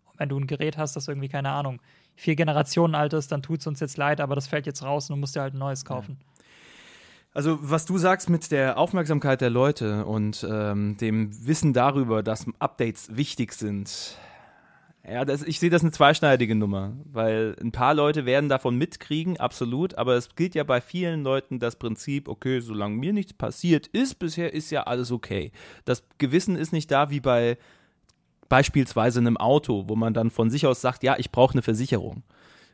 Und 0.06 0.20
wenn 0.20 0.30
du 0.30 0.38
ein 0.38 0.48
Gerät 0.48 0.78
hast, 0.78 0.96
das 0.96 1.08
irgendwie, 1.08 1.30
keine 1.30 1.52
Ahnung, 1.52 1.82
vier 2.16 2.36
Generationen 2.36 2.96
alt 2.96 3.14
ist, 3.14 3.32
dann 3.32 3.42
tut 3.42 3.62
es 3.62 3.68
uns 3.68 3.80
jetzt 3.80 3.98
leid, 3.98 4.20
aber 4.20 4.36
das 4.36 4.48
fällt 4.48 4.66
jetzt 4.66 4.84
raus 4.84 5.10
und 5.10 5.16
du 5.16 5.20
musst 5.20 5.36
dir 5.36 5.42
halt 5.42 5.54
ein 5.54 5.60
neues 5.60 5.86
kaufen. 5.86 6.18
Ja. 6.20 6.38
Also, 7.34 7.60
was 7.62 7.86
du 7.86 8.00
sagst 8.00 8.32
mit 8.32 8.52
der 8.52 8.80
Aufmerksamkeit 8.80 9.42
der 9.42 9.52
Leute 9.52 10.06
und 10.06 10.46
ähm, 10.50 10.98
dem 10.98 11.30
Wissen 11.46 11.72
darüber, 11.72 12.24
dass 12.24 12.48
Updates 12.58 13.16
wichtig 13.16 13.54
sind, 13.54 14.18
ja, 15.10 15.26
das, 15.26 15.44
ich 15.44 15.60
sehe 15.60 15.70
das 15.70 15.82
eine 15.84 15.92
zweischneidige 15.92 16.56
Nummer, 16.56 16.94
weil 17.06 17.56
ein 17.62 17.72
paar 17.72 17.94
Leute 17.94 18.26
werden 18.26 18.50
davon 18.50 18.78
mitkriegen, 18.78 19.38
absolut, 19.38 19.98
aber 19.98 20.16
es 20.16 20.36
gilt 20.36 20.54
ja 20.54 20.64
bei 20.64 20.82
vielen 20.82 21.24
Leuten 21.24 21.60
das 21.60 21.78
Prinzip, 21.78 22.28
okay, 22.28 22.60
solange 22.60 22.96
mir 22.96 23.14
nichts 23.14 23.34
passiert 23.34 23.88
ist, 23.88 24.20
bisher 24.20 24.54
ist 24.54 24.70
ja 24.70 24.84
alles 24.84 25.12
okay. 25.12 25.52
Das 25.86 26.04
Gewissen 26.18 26.56
ist 26.58 26.74
nicht 26.74 26.92
da 26.92 27.10
wie 27.10 27.22
bei 27.22 27.58
beispielsweise 28.50 29.20
einem 29.20 29.38
Auto, 29.38 29.86
wo 29.88 29.96
man 29.96 30.14
dann 30.14 30.30
von 30.30 30.50
sich 30.50 30.66
aus 30.66 30.82
sagt, 30.82 31.04
ja, 31.04 31.16
ich 31.18 31.32
brauche 31.32 31.54
eine 31.54 31.62
Versicherung. 31.62 32.24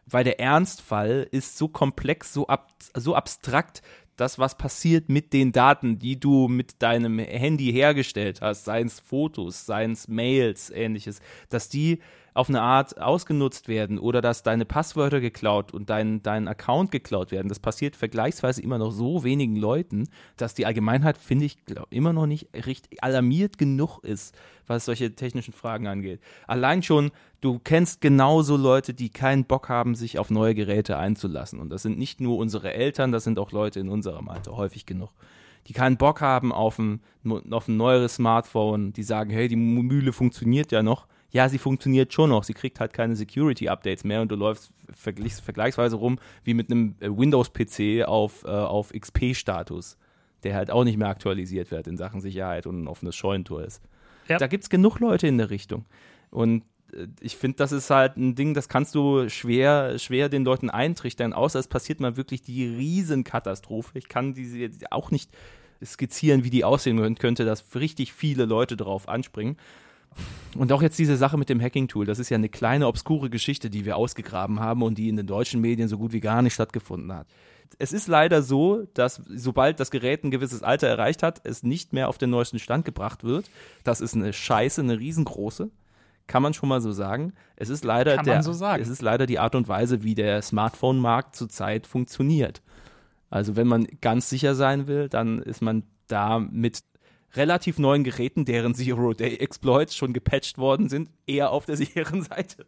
Weil 0.05 0.23
der 0.23 0.39
Ernstfall 0.39 1.27
ist 1.31 1.57
so 1.57 1.67
komplex, 1.67 2.33
so, 2.33 2.47
ab, 2.47 2.69
so 2.95 3.15
abstrakt, 3.15 3.81
das, 4.15 4.37
was 4.37 4.57
passiert 4.57 5.09
mit 5.09 5.33
den 5.33 5.51
Daten, 5.51 5.97
die 5.97 6.19
du 6.19 6.47
mit 6.47 6.81
deinem 6.81 7.19
Handy 7.19 7.71
hergestellt 7.71 8.41
hast, 8.41 8.65
seien 8.65 8.87
es 8.87 8.99
Fotos, 8.99 9.65
seien 9.65 9.93
es 9.93 10.07
Mails, 10.07 10.69
ähnliches, 10.69 11.19
dass 11.49 11.69
die 11.69 11.99
auf 12.33 12.49
eine 12.49 12.61
Art 12.61 12.99
ausgenutzt 12.99 13.67
werden 13.67 13.99
oder 13.99 14.21
dass 14.21 14.43
deine 14.43 14.65
Passwörter 14.65 15.21
geklaut 15.21 15.73
und 15.73 15.89
dein, 15.89 16.23
dein 16.23 16.47
Account 16.47 16.91
geklaut 16.91 17.31
werden. 17.31 17.49
Das 17.49 17.59
passiert 17.59 17.95
vergleichsweise 17.95 18.61
immer 18.61 18.77
noch 18.77 18.91
so 18.91 19.23
wenigen 19.23 19.55
Leuten, 19.55 20.09
dass 20.37 20.53
die 20.53 20.65
Allgemeinheit, 20.65 21.17
finde 21.17 21.45
ich, 21.45 21.63
glaub, 21.65 21.87
immer 21.91 22.13
noch 22.13 22.25
nicht 22.25 22.49
richtig 22.65 23.03
alarmiert 23.03 23.57
genug 23.57 23.99
ist, 24.03 24.35
was 24.65 24.85
solche 24.85 25.13
technischen 25.15 25.53
Fragen 25.53 25.87
angeht. 25.87 26.21
Allein 26.47 26.81
schon, 26.81 27.11
du 27.41 27.59
kennst 27.59 28.01
genauso 28.01 28.57
Leute, 28.57 28.93
die 28.93 29.09
keinen 29.09 29.45
Bock 29.45 29.69
haben, 29.69 29.95
sich 29.95 30.17
auf 30.19 30.29
neue 30.29 30.55
Geräte 30.55 30.97
einzulassen. 30.97 31.59
Und 31.59 31.69
das 31.69 31.83
sind 31.83 31.99
nicht 31.99 32.21
nur 32.21 32.37
unsere 32.37 32.73
Eltern, 32.73 33.11
das 33.11 33.23
sind 33.23 33.39
auch 33.39 33.51
Leute 33.51 33.79
in 33.79 33.89
unserem 33.89 34.29
Alter, 34.29 34.55
häufig 34.57 34.85
genug 34.85 35.11
die 35.67 35.73
keinen 35.73 35.97
Bock 35.97 36.21
haben 36.21 36.51
auf 36.51 36.77
ein, 36.77 36.99
auf 37.51 37.67
ein 37.67 37.77
neueres 37.77 38.15
Smartphone, 38.15 38.93
die 38.93 39.03
sagen, 39.03 39.29
hey, 39.29 39.47
die 39.47 39.55
Mühle 39.55 40.11
funktioniert 40.11 40.71
ja 40.71 40.83
noch, 40.83 41.07
ja, 41.33 41.49
sie 41.49 41.57
funktioniert 41.57 42.13
schon 42.13 42.29
noch, 42.29 42.43
sie 42.43 42.53
kriegt 42.53 42.79
halt 42.79 42.93
keine 42.93 43.15
Security-Updates 43.15 44.03
mehr 44.03 44.21
und 44.21 44.31
du 44.31 44.35
läufst 44.35 44.71
vergleichs 44.91 45.39
vergleichsweise 45.39 45.95
rum 45.95 46.19
wie 46.43 46.53
mit 46.53 46.71
einem 46.71 46.95
äh, 46.99 47.09
Windows-PC 47.09 48.07
auf, 48.07 48.43
äh, 48.45 48.49
auf 48.49 48.93
XP-Status, 48.93 49.97
der 50.43 50.55
halt 50.55 50.69
auch 50.69 50.83
nicht 50.83 50.97
mehr 50.97 51.07
aktualisiert 51.07 51.71
wird 51.71 51.87
in 51.87 51.97
Sachen 51.97 52.21
Sicherheit 52.21 52.67
und 52.67 52.83
ein 52.83 52.87
offenes 52.87 53.15
Scheunentor 53.15 53.63
ist. 53.63 53.81
Ja. 54.27 54.37
Da 54.37 54.45
gibt 54.45 54.63
es 54.63 54.69
genug 54.69 54.99
Leute 54.99 55.27
in 55.27 55.39
der 55.39 55.49
Richtung. 55.49 55.85
Und 56.29 56.65
äh, 56.93 57.07
ich 57.19 57.35
finde, 57.35 57.57
das 57.57 57.71
ist 57.71 57.89
halt 57.89 58.15
ein 58.15 58.35
Ding, 58.35 58.53
das 58.53 58.69
kannst 58.69 58.93
du 58.93 59.27
schwer, 59.27 59.97
schwer 59.97 60.29
den 60.29 60.45
Leuten 60.45 60.69
eintrichtern, 60.69 61.33
außer 61.33 61.57
es 61.57 61.67
passiert 61.67 61.99
mal 61.99 62.15
wirklich 62.15 62.43
die 62.43 62.67
Riesenkatastrophe. 62.67 63.97
Ich 63.97 64.07
kann 64.07 64.35
diese 64.35 64.69
auch 64.91 65.09
nicht 65.09 65.31
skizzieren, 65.83 66.43
wie 66.43 66.51
die 66.51 66.63
aussehen 66.63 67.15
könnte, 67.15 67.43
dass 67.43 67.75
richtig 67.75 68.13
viele 68.13 68.45
Leute 68.45 68.77
darauf 68.77 69.09
anspringen. 69.09 69.57
Und 70.57 70.71
auch 70.71 70.81
jetzt 70.81 70.99
diese 70.99 71.17
Sache 71.17 71.37
mit 71.37 71.49
dem 71.49 71.61
Hacking-Tool, 71.61 72.05
das 72.05 72.19
ist 72.19 72.29
ja 72.29 72.35
eine 72.35 72.49
kleine, 72.49 72.87
obskure 72.87 73.29
Geschichte, 73.29 73.69
die 73.69 73.85
wir 73.85 73.97
ausgegraben 73.97 74.59
haben 74.59 74.83
und 74.83 74.97
die 74.97 75.09
in 75.09 75.17
den 75.17 75.27
deutschen 75.27 75.61
Medien 75.61 75.87
so 75.87 75.97
gut 75.97 76.13
wie 76.13 76.19
gar 76.19 76.41
nicht 76.41 76.53
stattgefunden 76.53 77.13
hat. 77.13 77.27
Es 77.79 77.91
ist 77.91 78.07
leider 78.07 78.43
so, 78.43 78.85
dass 78.93 79.21
sobald 79.27 79.79
das 79.79 79.89
Gerät 79.89 80.23
ein 80.23 80.31
gewisses 80.31 80.61
Alter 80.61 80.87
erreicht 80.87 81.23
hat, 81.23 81.41
es 81.43 81.63
nicht 81.63 81.91
mehr 81.91 82.07
auf 82.07 82.19
den 82.19 82.29
neuesten 82.29 82.59
Stand 82.59 82.85
gebracht 82.85 83.23
wird. 83.23 83.49
Das 83.83 83.99
ist 83.99 84.13
eine 84.13 84.31
Scheiße, 84.31 84.81
eine 84.81 84.99
riesengroße. 84.99 85.71
Kann 86.27 86.43
man 86.43 86.53
schon 86.53 86.69
mal 86.69 86.81
so 86.81 86.91
sagen. 86.91 87.33
Es 87.55 87.69
ist 87.69 87.83
leider, 87.83 88.17
der, 88.17 88.43
so 88.43 88.51
es 88.51 88.87
ist 88.87 89.01
leider 89.01 89.25
die 89.25 89.39
Art 89.39 89.55
und 89.55 89.67
Weise, 89.67 90.03
wie 90.03 90.15
der 90.15 90.41
Smartphone-Markt 90.41 91.35
zurzeit 91.35 91.87
funktioniert. 91.87 92.61
Also 93.29 93.55
wenn 93.55 93.67
man 93.67 93.87
ganz 93.99 94.29
sicher 94.29 94.55
sein 94.55 94.87
will, 94.87 95.09
dann 95.09 95.39
ist 95.41 95.61
man 95.61 95.83
da 96.07 96.39
mit 96.39 96.83
relativ 97.35 97.79
neuen 97.79 98.03
Geräten, 98.03 98.45
deren 98.45 98.75
Zero-Day-Exploits 98.75 99.95
schon 99.95 100.13
gepatcht 100.13 100.57
worden 100.57 100.89
sind, 100.89 101.09
eher 101.25 101.51
auf 101.51 101.65
der 101.65 101.77
sicheren 101.77 102.23
Seite. 102.23 102.65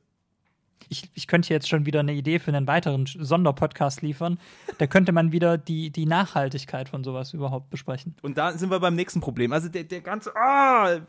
Ich, 0.88 1.10
ich 1.16 1.26
könnte 1.26 1.52
jetzt 1.52 1.68
schon 1.68 1.86
wieder 1.86 2.02
eine 2.02 2.14
Idee 2.14 2.38
für 2.38 2.52
einen 2.54 2.68
weiteren 2.68 3.06
Sonderpodcast 3.08 4.02
liefern. 4.02 4.40
Da 4.78 4.86
könnte 4.86 5.12
man 5.14 5.32
wieder 5.32 5.58
die, 5.58 5.90
die 5.90 6.06
Nachhaltigkeit 6.06 6.90
von 6.90 7.04
sowas 7.04 7.34
überhaupt 7.34 7.70
besprechen. 7.72 8.16
Und 8.22 8.38
da 8.38 8.52
sind 8.52 8.70
wir 8.70 8.80
beim 8.80 8.96
nächsten 8.96 9.20
Problem. 9.20 9.52
Also 9.52 9.68
der, 9.68 9.86
der 9.86 10.02
ganze. 10.02 10.32
Oh, 10.36 11.00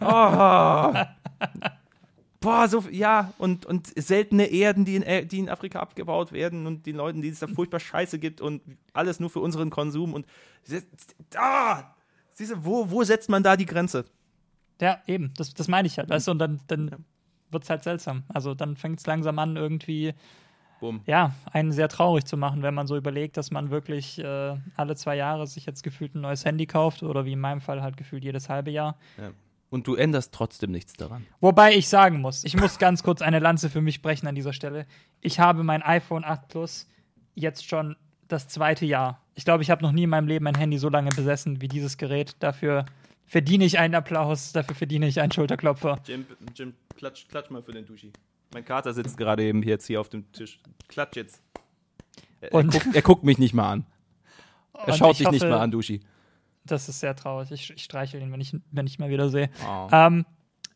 oh, 0.00 0.94
boah, 2.40 2.68
so, 2.68 2.84
ja, 2.90 3.34
und, 3.36 3.66
und 3.66 3.92
seltene 4.00 4.46
Erden, 4.46 4.86
die 4.86 4.96
in, 4.96 5.28
die 5.28 5.40
in 5.40 5.50
Afrika 5.50 5.80
abgebaut 5.80 6.32
werden 6.32 6.66
und 6.66 6.86
den 6.86 6.96
Leuten, 6.96 7.20
die 7.20 7.28
es 7.28 7.40
da 7.40 7.48
furchtbar 7.48 7.80
Scheiße 7.80 8.18
gibt 8.18 8.40
und 8.40 8.62
alles 8.94 9.20
nur 9.20 9.28
für 9.28 9.40
unseren 9.40 9.68
Konsum 9.68 10.14
und. 10.14 10.26
Ah, 11.34 11.95
Siehst 12.36 12.52
du, 12.52 12.64
wo, 12.66 12.90
wo 12.90 13.02
setzt 13.02 13.30
man 13.30 13.42
da 13.42 13.56
die 13.56 13.64
Grenze? 13.64 14.04
Ja, 14.78 15.00
eben, 15.06 15.32
das, 15.38 15.54
das 15.54 15.68
meine 15.68 15.88
ich 15.88 15.96
halt, 15.96 16.10
weißt 16.10 16.26
du, 16.26 16.32
und 16.32 16.38
dann, 16.38 16.60
dann 16.66 16.88
ja. 16.88 16.96
wird 17.50 17.64
es 17.64 17.70
halt 17.70 17.82
seltsam. 17.82 18.24
Also 18.28 18.54
dann 18.54 18.76
fängt 18.76 18.98
es 18.98 19.06
langsam 19.06 19.38
an, 19.38 19.56
irgendwie 19.56 20.12
Boom. 20.80 21.00
ja, 21.06 21.32
einen 21.50 21.72
sehr 21.72 21.88
traurig 21.88 22.26
zu 22.26 22.36
machen, 22.36 22.62
wenn 22.62 22.74
man 22.74 22.86
so 22.86 22.94
überlegt, 22.94 23.38
dass 23.38 23.50
man 23.50 23.70
wirklich 23.70 24.18
äh, 24.18 24.54
alle 24.76 24.96
zwei 24.96 25.16
Jahre 25.16 25.46
sich 25.46 25.64
jetzt 25.64 25.82
gefühlt 25.82 26.14
ein 26.14 26.20
neues 26.20 26.44
Handy 26.44 26.66
kauft 26.66 27.02
oder 27.02 27.24
wie 27.24 27.32
in 27.32 27.40
meinem 27.40 27.62
Fall 27.62 27.80
halt 27.80 27.96
gefühlt 27.96 28.22
jedes 28.22 28.50
halbe 28.50 28.70
Jahr. 28.70 28.98
Ja. 29.16 29.30
Und 29.70 29.86
du 29.86 29.94
änderst 29.94 30.34
trotzdem 30.34 30.72
nichts 30.72 30.92
daran. 30.92 31.26
Wobei 31.40 31.74
ich 31.74 31.88
sagen 31.88 32.20
muss, 32.20 32.44
ich 32.44 32.54
muss 32.54 32.78
ganz 32.78 33.02
kurz 33.02 33.22
eine 33.22 33.38
Lanze 33.38 33.70
für 33.70 33.80
mich 33.80 34.02
brechen 34.02 34.26
an 34.26 34.34
dieser 34.34 34.52
Stelle. 34.52 34.84
Ich 35.22 35.40
habe 35.40 35.64
mein 35.64 35.82
iPhone 35.82 36.22
8 36.22 36.48
Plus 36.48 36.86
jetzt 37.34 37.66
schon 37.66 37.96
das 38.28 38.46
zweite 38.46 38.84
Jahr. 38.84 39.22
Ich 39.36 39.44
glaube, 39.44 39.62
ich 39.62 39.70
habe 39.70 39.82
noch 39.82 39.92
nie 39.92 40.04
in 40.04 40.10
meinem 40.10 40.26
Leben 40.26 40.46
ein 40.46 40.56
Handy 40.56 40.78
so 40.78 40.88
lange 40.88 41.10
besessen 41.10 41.60
wie 41.60 41.68
dieses 41.68 41.98
Gerät. 41.98 42.34
Dafür 42.40 42.86
verdiene 43.26 43.66
ich 43.66 43.78
einen 43.78 43.94
Applaus, 43.94 44.52
dafür 44.52 44.74
verdiene 44.74 45.06
ich 45.06 45.20
einen 45.20 45.30
Schulterklopfer. 45.30 46.00
Jim, 46.06 46.26
Jim 46.54 46.72
klatsch, 46.96 47.28
klatsch 47.28 47.50
mal 47.50 47.62
für 47.62 47.72
den 47.72 47.84
Duschi. 47.84 48.12
Mein 48.54 48.64
Kater 48.64 48.94
sitzt 48.94 49.18
gerade 49.18 49.44
eben 49.44 49.62
jetzt 49.62 49.86
hier 49.86 50.00
auf 50.00 50.08
dem 50.08 50.32
Tisch. 50.32 50.58
Klatsch 50.88 51.16
jetzt. 51.16 51.42
Er, 52.40 52.54
er, 52.54 52.64
guckt, 52.64 52.86
er 52.94 53.02
guckt, 53.02 53.24
mich 53.24 53.36
nicht 53.36 53.52
mal 53.52 53.72
an. 53.72 53.86
Er 54.72 54.94
schaut 54.94 55.18
dich 55.18 55.26
hoffe, 55.26 55.34
nicht 55.34 55.46
mal 55.46 55.60
an, 55.60 55.70
Duschi. 55.70 56.00
Das 56.64 56.88
ist 56.88 57.00
sehr 57.00 57.14
traurig. 57.14 57.50
Ich, 57.50 57.70
ich 57.70 57.84
streichel 57.84 58.22
ihn, 58.22 58.32
wenn 58.32 58.40
ich, 58.40 58.56
wenn 58.70 58.86
ich 58.86 58.98
mal 58.98 59.10
wieder 59.10 59.28
sehe. 59.28 59.50
Oh. 59.68 59.88
Ähm, 59.92 60.24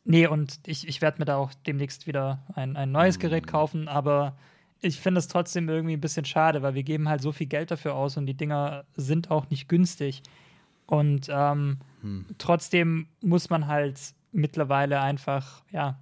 nee, 0.04 0.26
und 0.26 0.60
ich, 0.66 0.86
ich 0.86 1.00
werde 1.00 1.18
mir 1.18 1.24
da 1.24 1.36
auch 1.36 1.54
demnächst 1.66 2.06
wieder 2.06 2.44
ein, 2.54 2.76
ein 2.76 2.92
neues 2.92 3.16
mm. 3.16 3.20
Gerät 3.20 3.46
kaufen, 3.46 3.88
aber 3.88 4.36
ich 4.80 4.98
finde 4.98 5.18
es 5.18 5.28
trotzdem 5.28 5.68
irgendwie 5.68 5.94
ein 5.94 6.00
bisschen 6.00 6.24
schade, 6.24 6.62
weil 6.62 6.74
wir 6.74 6.82
geben 6.82 7.08
halt 7.08 7.20
so 7.20 7.32
viel 7.32 7.46
Geld 7.46 7.70
dafür 7.70 7.94
aus 7.94 8.16
und 8.16 8.26
die 8.26 8.36
Dinger 8.36 8.84
sind 8.96 9.30
auch 9.30 9.50
nicht 9.50 9.68
günstig. 9.68 10.22
Und 10.86 11.28
ähm, 11.30 11.78
hm. 12.02 12.26
trotzdem 12.38 13.06
muss 13.20 13.50
man 13.50 13.66
halt 13.66 13.98
mittlerweile 14.32 15.00
einfach, 15.00 15.62
ja, 15.70 15.98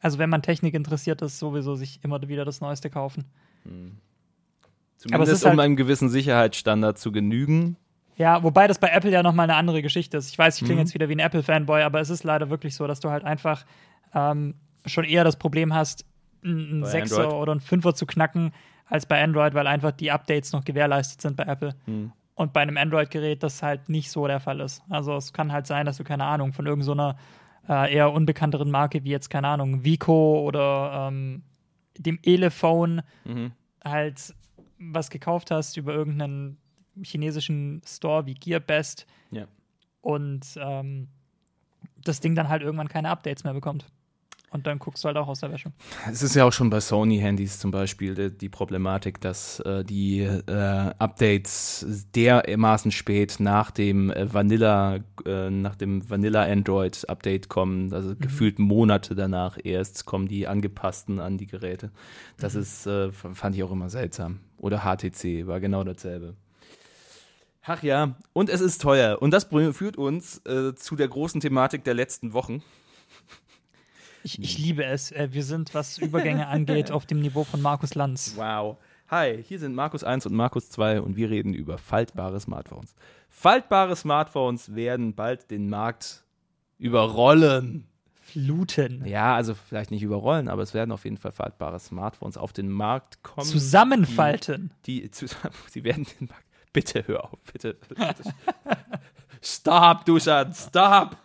also 0.00 0.18
wenn 0.18 0.30
man 0.30 0.42
Technik 0.42 0.74
interessiert 0.74 1.22
ist, 1.22 1.38
sowieso 1.38 1.74
sich 1.74 2.00
immer 2.02 2.20
wieder 2.26 2.44
das 2.44 2.60
Neueste 2.60 2.90
kaufen. 2.90 3.24
Hm. 3.64 3.98
Zumindest 4.96 5.44
um 5.44 5.50
halt, 5.50 5.60
einem 5.60 5.76
gewissen 5.76 6.08
Sicherheitsstandard 6.08 6.98
zu 6.98 7.12
genügen. 7.12 7.76
Ja, 8.16 8.42
wobei 8.42 8.66
das 8.66 8.78
bei 8.78 8.88
Apple 8.88 9.10
ja 9.10 9.22
nochmal 9.22 9.44
eine 9.44 9.56
andere 9.56 9.82
Geschichte 9.82 10.16
ist. 10.16 10.30
Ich 10.30 10.38
weiß, 10.38 10.56
ich 10.56 10.64
klinge 10.64 10.80
mhm. 10.80 10.86
jetzt 10.86 10.94
wieder 10.94 11.08
wie 11.10 11.14
ein 11.14 11.18
Apple-Fanboy, 11.18 11.82
aber 11.82 12.00
es 12.00 12.08
ist 12.08 12.24
leider 12.24 12.48
wirklich 12.48 12.74
so, 12.74 12.86
dass 12.86 13.00
du 13.00 13.10
halt 13.10 13.24
einfach 13.24 13.66
ähm, 14.14 14.54
schon 14.86 15.04
eher 15.04 15.22
das 15.22 15.36
Problem 15.36 15.74
hast, 15.74 16.06
einen 16.46 16.84
Sechser 16.84 17.36
oder 17.36 17.52
einen 17.52 17.60
Fünfer 17.60 17.94
zu 17.94 18.06
knacken 18.06 18.52
als 18.86 19.06
bei 19.06 19.22
Android, 19.22 19.54
weil 19.54 19.66
einfach 19.66 19.92
die 19.92 20.10
Updates 20.10 20.52
noch 20.52 20.64
gewährleistet 20.64 21.20
sind 21.20 21.36
bei 21.36 21.44
Apple. 21.44 21.74
Hm. 21.86 22.12
Und 22.34 22.52
bei 22.52 22.60
einem 22.60 22.76
Android-Gerät 22.76 23.42
das 23.42 23.62
halt 23.62 23.88
nicht 23.88 24.10
so 24.10 24.26
der 24.26 24.40
Fall 24.40 24.60
ist. 24.60 24.82
Also 24.88 25.16
es 25.16 25.32
kann 25.32 25.52
halt 25.52 25.66
sein, 25.66 25.86
dass 25.86 25.96
du, 25.96 26.04
keine 26.04 26.24
Ahnung, 26.24 26.52
von 26.52 26.66
irgendeiner 26.66 27.16
so 27.66 27.72
äh, 27.72 27.94
eher 27.94 28.12
unbekannteren 28.12 28.70
Marke 28.70 29.04
wie 29.04 29.10
jetzt, 29.10 29.30
keine 29.30 29.48
Ahnung, 29.48 29.84
Vico 29.84 30.40
oder 30.40 31.08
ähm, 31.08 31.42
dem 31.98 32.18
Elephone 32.22 33.02
mhm. 33.24 33.52
halt 33.84 34.34
was 34.78 35.10
gekauft 35.10 35.50
hast 35.50 35.76
über 35.76 35.94
irgendeinen 35.94 36.58
chinesischen 37.02 37.82
Store 37.86 38.26
wie 38.26 38.34
Gearbest 38.34 39.06
ja. 39.30 39.46
und 40.02 40.46
ähm, 40.56 41.08
das 42.04 42.20
Ding 42.20 42.34
dann 42.34 42.48
halt 42.48 42.62
irgendwann 42.62 42.88
keine 42.88 43.08
Updates 43.08 43.44
mehr 43.44 43.54
bekommt. 43.54 43.86
Und 44.56 44.66
dann 44.66 44.78
guckst 44.78 45.04
du 45.04 45.08
halt 45.08 45.18
auch 45.18 45.28
aus 45.28 45.40
der 45.40 45.52
Wäsche. 45.52 45.70
Es 46.10 46.22
ist 46.22 46.34
ja 46.34 46.46
auch 46.46 46.52
schon 46.52 46.70
bei 46.70 46.80
Sony-Handys 46.80 47.58
zum 47.58 47.70
Beispiel 47.70 48.14
die, 48.14 48.30
die 48.30 48.48
Problematik, 48.48 49.20
dass 49.20 49.60
äh, 49.60 49.84
die 49.84 50.20
äh, 50.20 50.92
Updates 50.98 51.86
dermaßen 52.14 52.90
spät 52.90 53.36
nach 53.38 53.70
dem 53.70 54.10
äh, 54.10 54.32
Vanilla, 54.32 55.00
äh, 55.26 55.50
nach 55.50 55.76
dem 55.76 56.08
Vanilla 56.08 56.44
Android-Update 56.44 57.50
kommen. 57.50 57.92
Also 57.92 58.10
mhm. 58.10 58.18
gefühlt 58.18 58.58
Monate 58.58 59.14
danach 59.14 59.58
erst 59.62 60.06
kommen 60.06 60.26
die 60.26 60.46
angepassten 60.46 61.20
an 61.20 61.36
die 61.36 61.46
Geräte. 61.46 61.90
Das 62.38 62.54
mhm. 62.54 62.60
ist, 62.62 62.86
äh, 62.86 63.12
fand 63.12 63.56
ich 63.56 63.62
auch 63.62 63.72
immer 63.72 63.90
seltsam. 63.90 64.40
Oder 64.56 64.84
HTC 64.84 65.46
war 65.46 65.60
genau 65.60 65.84
dasselbe. 65.84 66.34
Ach 67.62 67.82
ja, 67.82 68.14
und 68.32 68.48
es 68.48 68.62
ist 68.62 68.80
teuer. 68.80 69.20
Und 69.20 69.32
das 69.32 69.44
führt 69.44 69.98
uns 69.98 70.38
äh, 70.46 70.74
zu 70.74 70.96
der 70.96 71.08
großen 71.08 71.42
Thematik 71.42 71.84
der 71.84 71.92
letzten 71.92 72.32
Wochen. 72.32 72.62
Ich, 74.26 74.42
ich 74.42 74.58
liebe 74.58 74.84
es. 74.84 75.12
Äh, 75.12 75.28
wir 75.30 75.44
sind, 75.44 75.72
was 75.72 75.98
Übergänge 75.98 76.46
angeht, 76.48 76.90
auf 76.90 77.06
dem 77.06 77.20
Niveau 77.20 77.44
von 77.44 77.62
Markus 77.62 77.94
Lanz. 77.94 78.34
Wow. 78.34 78.76
Hi, 79.08 79.40
hier 79.46 79.60
sind 79.60 79.76
Markus 79.76 80.02
1 80.02 80.26
und 80.26 80.34
Markus 80.34 80.68
2 80.68 81.00
und 81.00 81.16
wir 81.16 81.30
reden 81.30 81.54
über 81.54 81.78
faltbare 81.78 82.40
Smartphones. 82.40 82.96
Faltbare 83.28 83.94
Smartphones 83.94 84.74
werden 84.74 85.14
bald 85.14 85.48
den 85.52 85.68
Markt 85.68 86.24
überrollen. 86.76 87.86
Fluten. 88.20 89.06
Ja, 89.06 89.36
also 89.36 89.54
vielleicht 89.54 89.92
nicht 89.92 90.02
überrollen, 90.02 90.48
aber 90.48 90.62
es 90.62 90.74
werden 90.74 90.90
auf 90.90 91.04
jeden 91.04 91.18
Fall 91.18 91.30
faltbare 91.30 91.78
Smartphones 91.78 92.36
auf 92.36 92.52
den 92.52 92.68
Markt 92.68 93.22
kommen. 93.22 93.46
Zusammenfalten. 93.46 94.72
Die, 94.86 95.02
die 95.02 95.10
zusammen, 95.12 95.54
sie 95.70 95.84
werden 95.84 96.04
den 96.18 96.26
Markt. 96.26 96.42
Bitte 96.72 97.06
hör 97.06 97.32
auf, 97.32 97.38
bitte. 97.52 97.74
bitte. 97.88 98.34
stop, 99.40 100.04
Duschan, 100.04 100.52
stop 100.52 101.16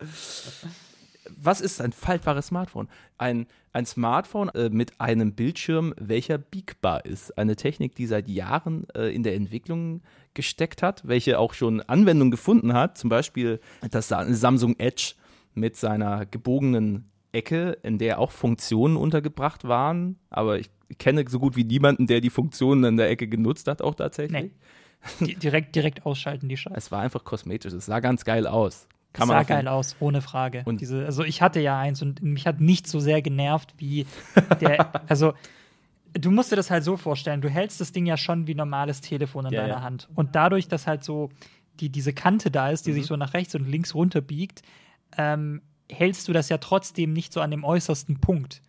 was 1.37 1.61
ist 1.61 1.81
ein 1.81 1.91
faltbares 1.91 2.47
Smartphone? 2.47 2.87
Ein, 3.17 3.47
ein 3.73 3.85
Smartphone 3.85 4.49
äh, 4.49 4.69
mit 4.69 4.99
einem 4.99 5.33
Bildschirm, 5.33 5.93
welcher 5.99 6.37
biegbar 6.37 7.05
ist. 7.05 7.37
Eine 7.37 7.55
Technik, 7.55 7.95
die 7.95 8.07
seit 8.07 8.27
Jahren 8.27 8.87
äh, 8.95 9.13
in 9.13 9.23
der 9.23 9.35
Entwicklung 9.35 10.01
gesteckt 10.33 10.81
hat, 10.81 11.07
welche 11.07 11.39
auch 11.39 11.53
schon 11.53 11.81
Anwendung 11.81 12.31
gefunden 12.31 12.73
hat. 12.73 12.97
Zum 12.97 13.09
Beispiel 13.09 13.59
das 13.89 14.07
Samsung 14.07 14.75
Edge 14.77 15.13
mit 15.53 15.75
seiner 15.75 16.25
gebogenen 16.25 17.09
Ecke, 17.31 17.77
in 17.83 17.97
der 17.97 18.19
auch 18.19 18.31
Funktionen 18.31 18.97
untergebracht 18.97 19.67
waren. 19.67 20.17
Aber 20.29 20.59
ich 20.59 20.69
kenne 20.97 21.25
so 21.27 21.39
gut 21.39 21.55
wie 21.55 21.63
niemanden, 21.63 22.07
der 22.07 22.21
die 22.21 22.29
Funktionen 22.29 22.83
in 22.83 22.97
der 22.97 23.09
Ecke 23.09 23.27
genutzt 23.27 23.67
hat, 23.67 23.81
auch 23.81 23.95
tatsächlich. 23.95 24.51
Nee. 25.19 25.35
direkt, 25.35 25.75
direkt 25.75 26.05
ausschalten, 26.05 26.47
die 26.49 26.57
Scheiße. 26.57 26.77
Es 26.77 26.91
war 26.91 27.01
einfach 27.01 27.23
kosmetisch. 27.23 27.73
Es 27.73 27.85
sah 27.85 27.99
ganz 27.99 28.25
geil 28.25 28.47
aus. 28.47 28.87
Kann 29.13 29.27
sah 29.27 29.43
geil 29.43 29.67
aus, 29.67 29.95
ohne 29.99 30.21
Frage. 30.21 30.63
Und 30.65 30.79
diese, 30.79 31.05
also 31.05 31.23
ich 31.23 31.41
hatte 31.41 31.59
ja 31.59 31.77
eins 31.77 32.01
und 32.01 32.21
mich 32.21 32.47
hat 32.47 32.61
nicht 32.61 32.87
so 32.87 32.99
sehr 32.99 33.21
genervt 33.21 33.73
wie 33.77 34.05
der, 34.61 35.09
also 35.09 35.33
du 36.13 36.31
musst 36.31 36.51
dir 36.51 36.55
das 36.55 36.71
halt 36.71 36.83
so 36.83 36.97
vorstellen, 36.97 37.41
du 37.41 37.49
hältst 37.49 37.81
das 37.81 37.91
Ding 37.91 38.05
ja 38.05 38.17
schon 38.17 38.47
wie 38.47 38.55
normales 38.55 39.01
Telefon 39.01 39.45
in 39.47 39.53
ja, 39.53 39.61
deiner 39.61 39.75
ja. 39.75 39.81
Hand. 39.81 40.07
Und 40.15 40.35
dadurch, 40.35 40.67
dass 40.67 40.87
halt 40.87 41.03
so 41.03 41.29
die, 41.79 41.89
diese 41.89 42.13
Kante 42.13 42.51
da 42.51 42.69
ist, 42.69 42.85
die 42.85 42.91
mhm. 42.91 42.95
sich 42.95 43.05
so 43.05 43.15
nach 43.17 43.33
rechts 43.33 43.55
und 43.55 43.67
links 43.67 43.95
runter 43.95 44.21
biegt, 44.21 44.61
ähm, 45.17 45.61
hältst 45.89 46.27
du 46.27 46.33
das 46.33 46.49
ja 46.49 46.57
trotzdem 46.57 47.13
nicht 47.13 47.33
so 47.33 47.41
an 47.41 47.51
dem 47.51 47.63
äußersten 47.63 48.19
Punkt. 48.21 48.61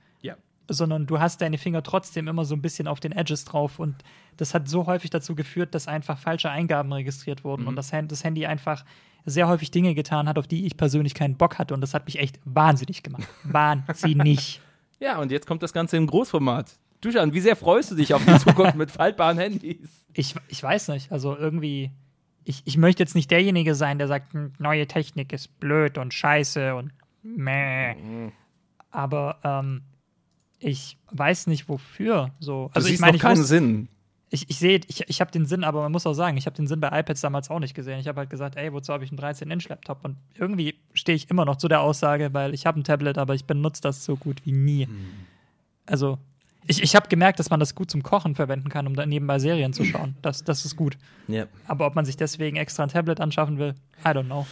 Sondern 0.69 1.07
du 1.07 1.21
hast 1.21 1.41
deine 1.41 1.59
Finger 1.59 1.83
trotzdem 1.83 2.29
immer 2.29 2.45
so 2.45 2.55
ein 2.55 2.63
bisschen 2.63 2.87
auf 2.89 3.01
den 3.01 3.13
Edges 3.13 3.45
drauf. 3.45 3.79
Und 3.79 3.97
das 4.37 4.55
hat 4.55 4.69
so 4.69 4.87
häufig 4.87 5.11
dazu 5.11 5.35
geführt, 5.35 5.75
dass 5.75 5.89
einfach 5.89 6.19
falsche 6.19 6.51
Eingaben 6.51 6.93
registriert 6.93 7.45
wurden 7.45 7.63
mhm. 7.63 7.69
und 7.69 7.77
das, 7.77 7.91
das 7.91 8.25
Handy 8.25 8.47
einfach 8.47 8.85
sehr 9.25 9.49
häufig 9.49 9.71
Dinge 9.71 9.95
getan 9.95 10.29
hat, 10.29 10.39
auf 10.39 10.47
die 10.47 10.67
ich 10.67 10.77
persönlich 10.77 11.15
keinen 11.15 11.37
Bock 11.37 11.59
hatte. 11.59 11.75
Und 11.75 11.81
das 11.81 11.95
hat 11.95 12.07
mich 12.07 12.19
echt 12.19 12.41
wahnsinnig 12.45 13.03
gemacht. 13.03 13.29
Wahnsinnig. 13.45 14.61
ja, 15.01 15.19
und 15.21 15.31
jetzt 15.31 15.47
kommt 15.47 15.63
das 15.63 15.73
Ganze 15.73 15.97
im 15.97 16.07
Großformat. 16.07 16.73
Duschan, 17.01 17.33
wie 17.33 17.41
sehr 17.41 17.57
freust 17.57 17.91
du 17.91 17.95
dich 17.95 18.15
auf 18.15 18.25
die 18.25 18.39
Zukunft 18.39 18.77
mit 18.77 18.91
faltbaren 18.91 19.39
Handys? 19.39 20.05
Ich, 20.13 20.35
ich 20.49 20.63
weiß 20.63 20.89
nicht. 20.89 21.11
Also 21.13 21.37
irgendwie, 21.37 21.91
ich, 22.45 22.63
ich 22.65 22.77
möchte 22.77 23.03
jetzt 23.03 23.15
nicht 23.15 23.31
derjenige 23.31 23.75
sein, 23.75 23.99
der 23.99 24.09
sagt, 24.09 24.35
neue 24.59 24.87
Technik 24.87 25.33
ist 25.33 25.59
blöd 25.61 25.99
und 25.99 26.15
scheiße 26.15 26.75
und 26.75 26.93
meh. 27.23 27.95
Mhm. 27.95 28.33
Aber 28.91 29.39
ähm, 29.45 29.83
ich 30.63 30.99
weiß 31.11 31.47
nicht 31.49 31.69
wofür. 31.69 32.31
So. 32.41 32.71
Also 32.75 32.89
du 32.89 32.95
ich 32.95 33.01
meine, 33.01 33.19
keinen 33.19 33.45
Sinn 33.45 33.89
ich, 34.33 34.49
ich 34.49 34.59
sehe, 34.59 34.81
ich, 34.89 35.09
ich 35.09 35.21
habe 35.21 35.31
den 35.31 35.45
Sinn, 35.45 35.63
aber 35.63 35.83
man 35.83 35.93
muss 35.93 36.07
auch 36.07 36.15
sagen, 36.15 36.39
ich 36.39 36.47
habe 36.47 36.57
den 36.57 36.67
Sinn 36.67 36.81
bei 36.81 36.89
iPads 36.89 37.21
damals 37.21 37.51
auch 37.51 37.59
nicht 37.59 37.75
gesehen. 37.75 38.01
Ich 38.01 38.09
habe 38.09 38.21
halt 38.21 38.31
gesagt, 38.31 38.57
ey, 38.57 38.73
wozu 38.73 38.91
habe 38.91 39.05
ich 39.05 39.11
einen 39.11 39.21
13-Inch-Laptop? 39.21 40.05
Und 40.05 40.17
irgendwie 40.35 40.75
stehe 40.95 41.15
ich 41.15 41.29
immer 41.29 41.45
noch 41.45 41.57
zu 41.57 41.69
der 41.69 41.83
Aussage, 41.83 42.33
weil 42.33 42.55
ich 42.55 42.65
habe 42.65 42.81
ein 42.81 42.85
Tablet, 42.85 43.19
aber 43.19 43.35
ich 43.35 43.45
benutze 43.45 43.83
das 43.83 44.07
so 44.07 44.17
gut 44.17 44.41
wie 44.47 44.53
nie. 44.53 44.87
Hm. 44.87 44.97
Also, 45.85 46.19
ich, 46.67 46.83
ich 46.83 46.97
habe 46.97 47.09
gemerkt, 47.09 47.41
dass 47.41 47.51
man 47.51 47.61
das 47.61 47.75
gut 47.75 47.91
zum 47.91 48.03
Kochen 48.03 48.35
verwenden 48.35 48.71
kann, 48.71 48.87
um 48.87 48.97
dann 48.97 49.11
nebenbei 49.11 49.39
Serien 49.39 49.75
zu 49.75 49.85
schauen. 49.85 50.17
Das, 50.23 50.43
das 50.45 50.65
ist 50.65 50.77
gut. 50.77 50.97
Yep. 51.29 51.51
Aber 51.67 51.87
ob 51.87 51.95
man 51.95 52.07
sich 52.07 52.17
deswegen 52.17 52.57
extra 52.57 52.85
ein 52.85 52.89
Tablet 52.89 53.21
anschaffen 53.21 53.59
will, 53.59 53.75
I 54.03 54.09
don't 54.09 54.25
know. 54.25 54.47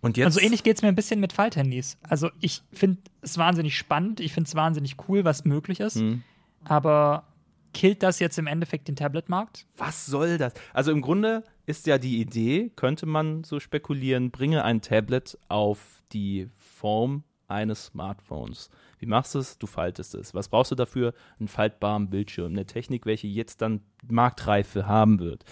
Und 0.00 0.16
jetzt? 0.16 0.26
Also 0.26 0.40
ähnlich 0.40 0.62
geht 0.62 0.76
es 0.76 0.82
mir 0.82 0.88
ein 0.88 0.94
bisschen 0.94 1.20
mit 1.20 1.32
Falthandys. 1.32 1.98
Also 2.02 2.30
ich 2.40 2.62
finde 2.72 2.98
es 3.20 3.36
wahnsinnig 3.38 3.76
spannend, 3.76 4.20
ich 4.20 4.32
finde 4.32 4.48
es 4.48 4.54
wahnsinnig 4.54 4.96
cool, 5.08 5.24
was 5.24 5.44
möglich 5.44 5.80
ist. 5.80 5.96
Mhm. 5.96 6.22
Aber 6.64 7.24
killt 7.72 8.02
das 8.02 8.18
jetzt 8.18 8.38
im 8.38 8.46
Endeffekt 8.46 8.88
den 8.88 8.96
Tablet-Markt? 8.96 9.66
Was 9.76 10.06
soll 10.06 10.38
das? 10.38 10.54
Also 10.72 10.90
im 10.92 11.00
Grunde 11.00 11.44
ist 11.66 11.86
ja 11.86 11.98
die 11.98 12.20
Idee, 12.20 12.70
könnte 12.74 13.06
man 13.06 13.44
so 13.44 13.60
spekulieren, 13.60 14.30
bringe 14.30 14.64
ein 14.64 14.80
Tablet 14.80 15.38
auf 15.48 16.02
die 16.12 16.48
Form 16.56 17.24
eines 17.46 17.86
Smartphones. 17.86 18.70
Wie 18.98 19.06
machst 19.06 19.34
du 19.34 19.38
es? 19.38 19.58
Du 19.58 19.66
faltest 19.66 20.14
es. 20.14 20.34
Was 20.34 20.48
brauchst 20.48 20.70
du 20.70 20.74
dafür? 20.74 21.14
Einen 21.38 21.48
faltbaren 21.48 22.10
Bildschirm. 22.10 22.52
Eine 22.52 22.66
Technik, 22.66 23.06
welche 23.06 23.26
jetzt 23.26 23.60
dann 23.60 23.80
Marktreife 24.08 24.86
haben 24.86 25.18
wird. 25.20 25.44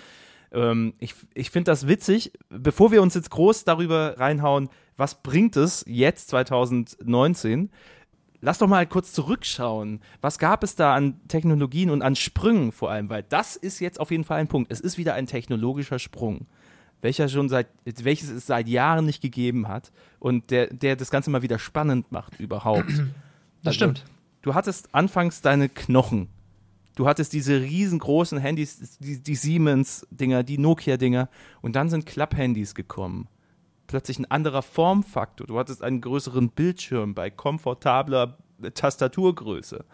Ähm, 0.53 0.95
ich 0.99 1.15
ich 1.35 1.51
finde 1.51 1.71
das 1.71 1.87
witzig. 1.87 2.33
Bevor 2.49 2.91
wir 2.93 3.03
uns 3.03 3.15
jetzt 3.15 3.31
groß 3.31 3.65
darüber 3.65 4.19
reinhauen, 4.19 4.69
was 4.97 5.23
bringt 5.23 5.57
es 5.57 5.85
jetzt 5.87 6.29
2019, 6.29 7.71
lass 8.41 8.59
doch 8.59 8.67
mal 8.67 8.87
kurz 8.87 9.13
zurückschauen. 9.13 10.01
Was 10.21 10.39
gab 10.39 10.63
es 10.63 10.75
da 10.75 10.95
an 10.95 11.21
Technologien 11.29 11.91
und 11.91 12.03
an 12.03 12.17
Sprüngen 12.17 12.73
vor 12.73 12.91
allem? 12.91 13.09
Weil 13.09 13.23
das 13.23 13.57
ist 13.57 13.81
jetzt 13.81 14.01
auf 14.01 14.11
jeden 14.11 14.25
Fall 14.25 14.41
ein 14.41 14.49
Punkt. 14.49 14.73
Es 14.73 14.81
ist 14.81 14.99
wieder 14.99 15.15
ein 15.15 15.27
technologischer 15.27 15.99
Sprung, 15.99 16.47
welcher 17.01 17.29
schon 17.29 17.49
seit, 17.49 17.69
welches 17.85 18.31
es 18.31 18.47
seit 18.47 18.69
Jahren 18.69 19.07
nicht 19.07 19.23
gegeben 19.23 19.69
hat 19.69 19.93
und 20.19 20.51
der, 20.51 20.69
der 20.69 20.97
das 20.97 21.11
Ganze 21.11 21.31
mal 21.31 21.43
wieder 21.43 21.59
spannend 21.59 22.11
macht 22.13 22.41
überhaupt. 22.41 22.91
Das 23.63 23.75
also, 23.75 23.77
stimmt. 23.77 24.05
Du 24.43 24.55
hattest 24.55 24.95
anfangs 24.95 25.41
deine 25.41 25.69
Knochen. 25.69 26.29
Du 26.99 27.07
hattest 27.07 27.33
diese 27.33 27.61
riesengroßen 27.61 28.39
Handys, 28.39 28.99
die, 28.99 29.23
die 29.23 29.37
Siemens-Dinger, 29.37 30.43
die 30.43 30.59
Nokia-Dinger 30.59 31.29
und 31.61 31.77
dann 31.77 31.91
sind 31.91 32.07
Klapp-Handys 32.07 32.75
gekommen 32.75 33.29
plötzlich 33.87 34.19
ein 34.19 34.31
anderer 34.31 34.63
Formfaktor. 34.63 35.47
Du 35.47 35.59
hattest 35.59 35.83
einen 35.83 36.01
größeren 36.01 36.51
Bildschirm 36.51 37.15
bei 37.15 37.31
komfortabler 37.31 38.37
Tastaturgröße. 38.75 39.85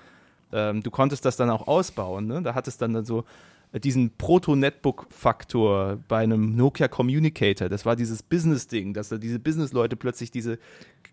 Ähm, 0.52 0.82
du 0.82 0.90
konntest 0.90 1.24
das 1.24 1.36
dann 1.36 1.48
auch 1.48 1.66
ausbauen. 1.66 2.26
Ne? 2.26 2.42
Da 2.42 2.54
hattest 2.54 2.82
dann, 2.82 2.92
dann 2.92 3.04
so 3.04 3.24
diesen 3.72 4.16
Proto-Netbook-Faktor 4.16 5.98
bei 6.08 6.18
einem 6.18 6.54
Nokia 6.54 6.88
Communicator. 6.88 7.68
Das 7.68 7.86
war 7.86 7.96
dieses 7.96 8.22
Business-Ding, 8.22 8.94
dass 8.94 9.08
da 9.08 9.16
diese 9.16 9.38
Business-Leute 9.38 9.96
plötzlich 9.96 10.30
diese, 10.30 10.58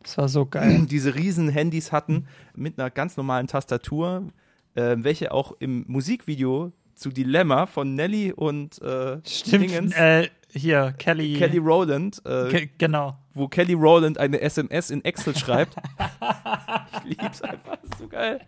das 0.03 0.17
war 0.17 0.29
so 0.29 0.45
geil. 0.45 0.85
diese 0.89 1.15
riesen 1.15 1.49
Handys 1.49 1.91
hatten 1.91 2.27
mit 2.55 2.79
einer 2.79 2.89
ganz 2.89 3.17
normalen 3.17 3.47
Tastatur, 3.47 4.23
äh, 4.75 4.95
welche 4.99 5.31
auch 5.31 5.53
im 5.59 5.85
Musikvideo 5.87 6.71
zu 6.95 7.09
Dilemma 7.09 7.65
von 7.65 7.95
Nelly 7.95 8.31
und 8.31 8.81
äh, 8.81 9.19
Stimmt, 9.25 9.95
äh, 9.97 10.29
hier, 10.53 10.93
Kelly. 10.97 11.37
Kelly 11.37 11.57
Rowland. 11.57 12.21
Äh, 12.25 12.67
genau. 12.77 13.17
Wo 13.33 13.47
Kelly 13.47 13.73
Rowland 13.73 14.17
eine 14.17 14.41
SMS 14.41 14.91
in 14.91 15.03
Excel 15.05 15.35
schreibt. 15.35 15.75
ich 17.09 17.17
lieb's 17.17 17.41
einfach, 17.41 17.81
ist 17.83 17.97
so 17.97 18.07
geil. 18.07 18.41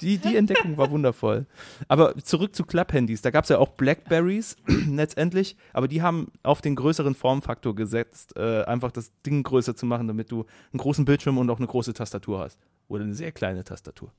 Die, 0.00 0.16
die 0.16 0.36
Entdeckung 0.36 0.78
war 0.78 0.90
wundervoll. 0.90 1.46
Aber 1.88 2.16
zurück 2.16 2.56
zu 2.56 2.64
Club-Handys. 2.64 3.20
Da 3.20 3.30
gab 3.30 3.44
es 3.44 3.50
ja 3.50 3.58
auch 3.58 3.68
Blackberries 3.70 4.56
letztendlich, 4.88 5.56
aber 5.74 5.88
die 5.88 6.00
haben 6.00 6.32
auf 6.42 6.62
den 6.62 6.74
größeren 6.76 7.14
Formfaktor 7.14 7.74
gesetzt, 7.74 8.34
äh, 8.36 8.62
einfach 8.64 8.90
das 8.90 9.12
Ding 9.26 9.42
größer 9.42 9.76
zu 9.76 9.84
machen, 9.84 10.08
damit 10.08 10.30
du 10.30 10.46
einen 10.72 10.78
großen 10.78 11.04
Bildschirm 11.04 11.36
und 11.36 11.50
auch 11.50 11.58
eine 11.58 11.66
große 11.66 11.92
Tastatur 11.92 12.40
hast. 12.40 12.58
Oder 12.88 13.04
eine 13.04 13.14
sehr 13.14 13.32
kleine 13.32 13.62
Tastatur. 13.62 14.10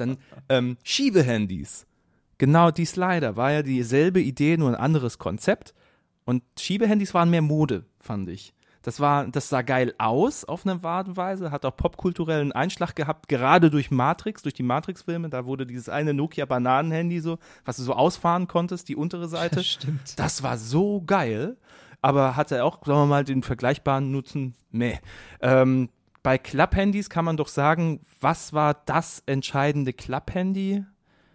Dann 0.00 0.18
ähm, 0.48 0.76
Schiebehandys. 0.82 1.86
Genau, 2.38 2.70
die 2.70 2.84
Slider 2.84 3.36
war 3.36 3.52
ja 3.52 3.62
dieselbe 3.62 4.20
Idee, 4.20 4.56
nur 4.56 4.68
ein 4.70 4.74
anderes 4.76 5.18
Konzept. 5.18 5.74
Und 6.24 6.42
Schiebehandys 6.58 7.14
waren 7.14 7.30
mehr 7.30 7.42
Mode, 7.42 7.84
fand 8.00 8.28
ich. 8.28 8.54
Das 8.82 9.00
war, 9.00 9.26
das 9.26 9.48
sah 9.48 9.62
geil 9.62 9.92
aus 9.98 10.44
auf 10.44 10.64
eine 10.64 10.82
Art 10.82 11.08
und 11.08 11.16
Weise, 11.16 11.50
hat 11.50 11.64
auch 11.64 11.76
popkulturellen 11.76 12.52
Einschlag 12.52 12.94
gehabt, 12.94 13.28
gerade 13.28 13.70
durch 13.70 13.90
Matrix, 13.90 14.42
durch 14.42 14.54
die 14.54 14.62
Matrix-Filme. 14.62 15.28
Da 15.28 15.46
wurde 15.46 15.66
dieses 15.66 15.88
eine 15.88 16.14
Nokia-Bananen-Handy 16.14 17.20
so, 17.20 17.38
was 17.64 17.76
du 17.76 17.82
so 17.82 17.92
ausfahren 17.94 18.46
konntest, 18.46 18.88
die 18.88 18.96
untere 18.96 19.28
Seite. 19.28 19.64
Stimmt. 19.64 20.18
Das 20.18 20.42
war 20.42 20.56
so 20.58 21.02
geil, 21.04 21.56
aber 22.00 22.36
hatte 22.36 22.64
auch, 22.64 22.78
sagen 22.86 23.00
wir 23.00 23.06
mal, 23.06 23.24
den 23.24 23.42
vergleichbaren 23.42 24.10
Nutzen, 24.12 24.54
meh. 24.70 24.98
Ähm, 25.40 25.88
bei 26.28 26.36
Club-Handys 26.36 27.08
kann 27.08 27.24
man 27.24 27.38
doch 27.38 27.48
sagen, 27.48 28.00
was 28.20 28.52
war 28.52 28.74
das 28.84 29.22
entscheidende 29.24 29.94
Club-Handy? 29.94 30.84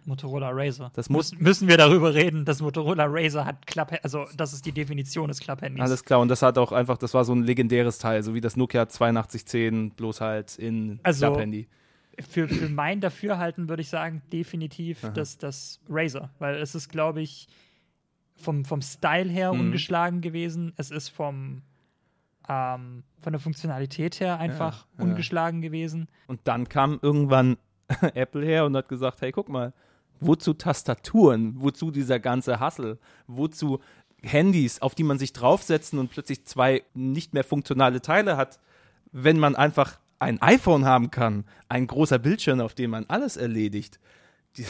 Motorola 0.04 0.50
Razer. 0.52 0.92
Das 0.94 1.08
muss 1.08 1.32
Müssen, 1.32 1.42
müssen 1.42 1.68
wir 1.68 1.76
darüber 1.78 2.14
reden, 2.14 2.44
dass 2.44 2.60
Motorola 2.62 3.06
Razer 3.08 3.44
hat 3.44 3.66
Club, 3.66 3.92
also 4.04 4.26
das 4.36 4.52
ist 4.52 4.64
die 4.64 4.70
Definition 4.70 5.26
des 5.26 5.40
Club-Handys. 5.40 5.82
Alles 5.82 6.04
klar, 6.04 6.20
und 6.20 6.28
das 6.28 6.42
hat 6.42 6.58
auch 6.58 6.70
einfach, 6.70 6.96
das 6.96 7.12
war 7.12 7.24
so 7.24 7.34
ein 7.34 7.42
legendäres 7.42 7.98
Teil, 7.98 8.22
so 8.22 8.34
wie 8.34 8.40
das 8.40 8.56
Nokia 8.56 8.82
8210, 8.82 9.90
bloß 9.96 10.20
halt 10.20 10.56
in 10.60 11.00
Also- 11.02 11.26
Club-Handy. 11.26 11.66
Für, 12.30 12.46
für 12.46 12.68
mein 12.68 13.00
Dafürhalten 13.00 13.68
würde 13.68 13.82
ich 13.82 13.88
sagen, 13.88 14.22
definitiv 14.32 15.02
Aha. 15.02 15.12
das, 15.12 15.38
das 15.38 15.80
Razer, 15.88 16.30
weil 16.38 16.54
es 16.62 16.76
ist, 16.76 16.88
glaube 16.88 17.20
ich, 17.20 17.48
vom, 18.36 18.64
vom 18.64 18.80
Style 18.80 19.28
her 19.28 19.52
Mhm. 19.52 19.58
ungeschlagen 19.58 20.20
gewesen. 20.20 20.72
Es 20.76 20.92
ist 20.92 21.08
vom 21.08 21.62
ähm, 22.48 23.04
von 23.20 23.32
der 23.32 23.40
Funktionalität 23.40 24.20
her 24.20 24.38
einfach 24.38 24.86
ja. 24.98 25.04
ungeschlagen 25.04 25.60
gewesen. 25.60 26.08
Und 26.26 26.40
dann 26.44 26.68
kam 26.68 26.98
irgendwann 27.02 27.56
Apple 28.14 28.44
her 28.44 28.64
und 28.64 28.76
hat 28.76 28.88
gesagt, 28.88 29.20
hey, 29.20 29.32
guck 29.32 29.48
mal, 29.48 29.72
wozu 30.20 30.54
Tastaturen, 30.54 31.54
wozu 31.60 31.90
dieser 31.90 32.20
ganze 32.20 32.60
Hassel, 32.60 32.98
wozu 33.26 33.80
Handys, 34.22 34.80
auf 34.80 34.94
die 34.94 35.02
man 35.02 35.18
sich 35.18 35.32
draufsetzen 35.32 35.98
und 35.98 36.10
plötzlich 36.10 36.44
zwei 36.46 36.82
nicht 36.94 37.34
mehr 37.34 37.44
funktionale 37.44 38.00
Teile 38.00 38.36
hat, 38.36 38.58
wenn 39.12 39.38
man 39.38 39.54
einfach 39.54 39.98
ein 40.18 40.40
iPhone 40.40 40.86
haben 40.86 41.10
kann, 41.10 41.44
ein 41.68 41.86
großer 41.86 42.18
Bildschirm, 42.18 42.60
auf 42.60 42.74
dem 42.74 42.90
man 42.90 43.04
alles 43.08 43.36
erledigt. 43.36 44.00
Die, 44.56 44.64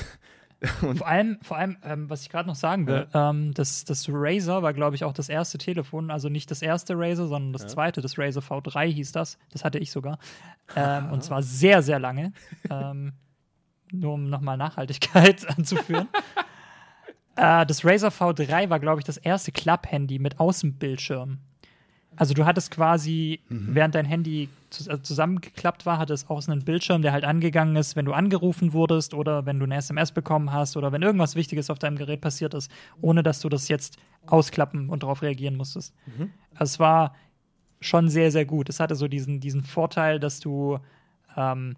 und 0.82 0.98
Vor 0.98 1.06
allem, 1.06 1.38
vor 1.42 1.56
allem 1.56 1.76
ähm, 1.82 2.10
was 2.10 2.22
ich 2.22 2.28
gerade 2.28 2.48
noch 2.48 2.54
sagen 2.54 2.86
will, 2.86 3.06
ähm, 3.14 3.52
das, 3.54 3.84
das 3.84 4.06
Razer 4.08 4.62
war, 4.62 4.72
glaube 4.72 4.96
ich, 4.96 5.04
auch 5.04 5.12
das 5.12 5.28
erste 5.28 5.58
Telefon, 5.58 6.10
also 6.10 6.28
nicht 6.28 6.50
das 6.50 6.62
erste 6.62 6.94
Razer, 6.96 7.26
sondern 7.26 7.52
das 7.52 7.66
zweite, 7.66 8.00
das 8.00 8.18
Razer 8.18 8.40
V3 8.40 8.86
hieß 8.86 9.12
das. 9.12 9.38
Das 9.50 9.64
hatte 9.64 9.78
ich 9.78 9.90
sogar. 9.90 10.18
Ähm, 10.76 11.12
und 11.12 11.22
zwar 11.22 11.42
sehr, 11.42 11.82
sehr 11.82 11.98
lange. 11.98 12.32
ähm, 12.70 13.12
nur 13.92 14.14
um 14.14 14.30
nochmal 14.30 14.56
Nachhaltigkeit 14.56 15.46
anzuführen. 15.58 16.08
äh, 17.36 17.66
das 17.66 17.84
Razer 17.84 18.08
V3 18.08 18.70
war, 18.70 18.80
glaube 18.80 19.00
ich, 19.00 19.04
das 19.04 19.18
erste 19.18 19.52
Club-Handy 19.52 20.18
mit 20.18 20.40
Außenbildschirm. 20.40 21.38
Also 22.16 22.34
du 22.34 22.44
hattest 22.44 22.70
quasi, 22.70 23.40
während 23.48 23.94
dein 23.94 24.04
Handy 24.04 24.48
äh, 24.88 24.98
zusammengeklappt 25.02 25.86
war, 25.86 25.98
hatte 25.98 26.12
es 26.12 26.28
außen 26.28 26.52
einen 26.52 26.64
Bildschirm, 26.64 27.02
der 27.02 27.12
halt 27.12 27.24
angegangen 27.24 27.76
ist, 27.76 27.96
wenn 27.96 28.04
du 28.04 28.12
angerufen 28.12 28.72
wurdest 28.72 29.14
oder 29.14 29.46
wenn 29.46 29.58
du 29.58 29.64
eine 29.64 29.76
SMS 29.76 30.12
bekommen 30.12 30.52
hast 30.52 30.76
oder 30.76 30.92
wenn 30.92 31.02
irgendwas 31.02 31.34
Wichtiges 31.34 31.70
auf 31.70 31.78
deinem 31.78 31.96
Gerät 31.96 32.20
passiert 32.20 32.54
ist, 32.54 32.70
ohne 33.00 33.22
dass 33.22 33.40
du 33.40 33.48
das 33.48 33.68
jetzt 33.68 33.96
ausklappen 34.26 34.88
und 34.88 35.02
darauf 35.02 35.22
reagieren 35.22 35.56
musstest. 35.56 35.94
Also 36.54 36.72
es 36.72 36.80
war 36.80 37.14
schon 37.80 38.08
sehr, 38.08 38.30
sehr 38.30 38.44
gut. 38.44 38.68
Es 38.68 38.80
hatte 38.80 38.94
so 38.94 39.08
diesen, 39.08 39.40
diesen 39.40 39.62
Vorteil, 39.62 40.18
dass 40.18 40.40
du 40.40 40.78
ähm, 41.36 41.76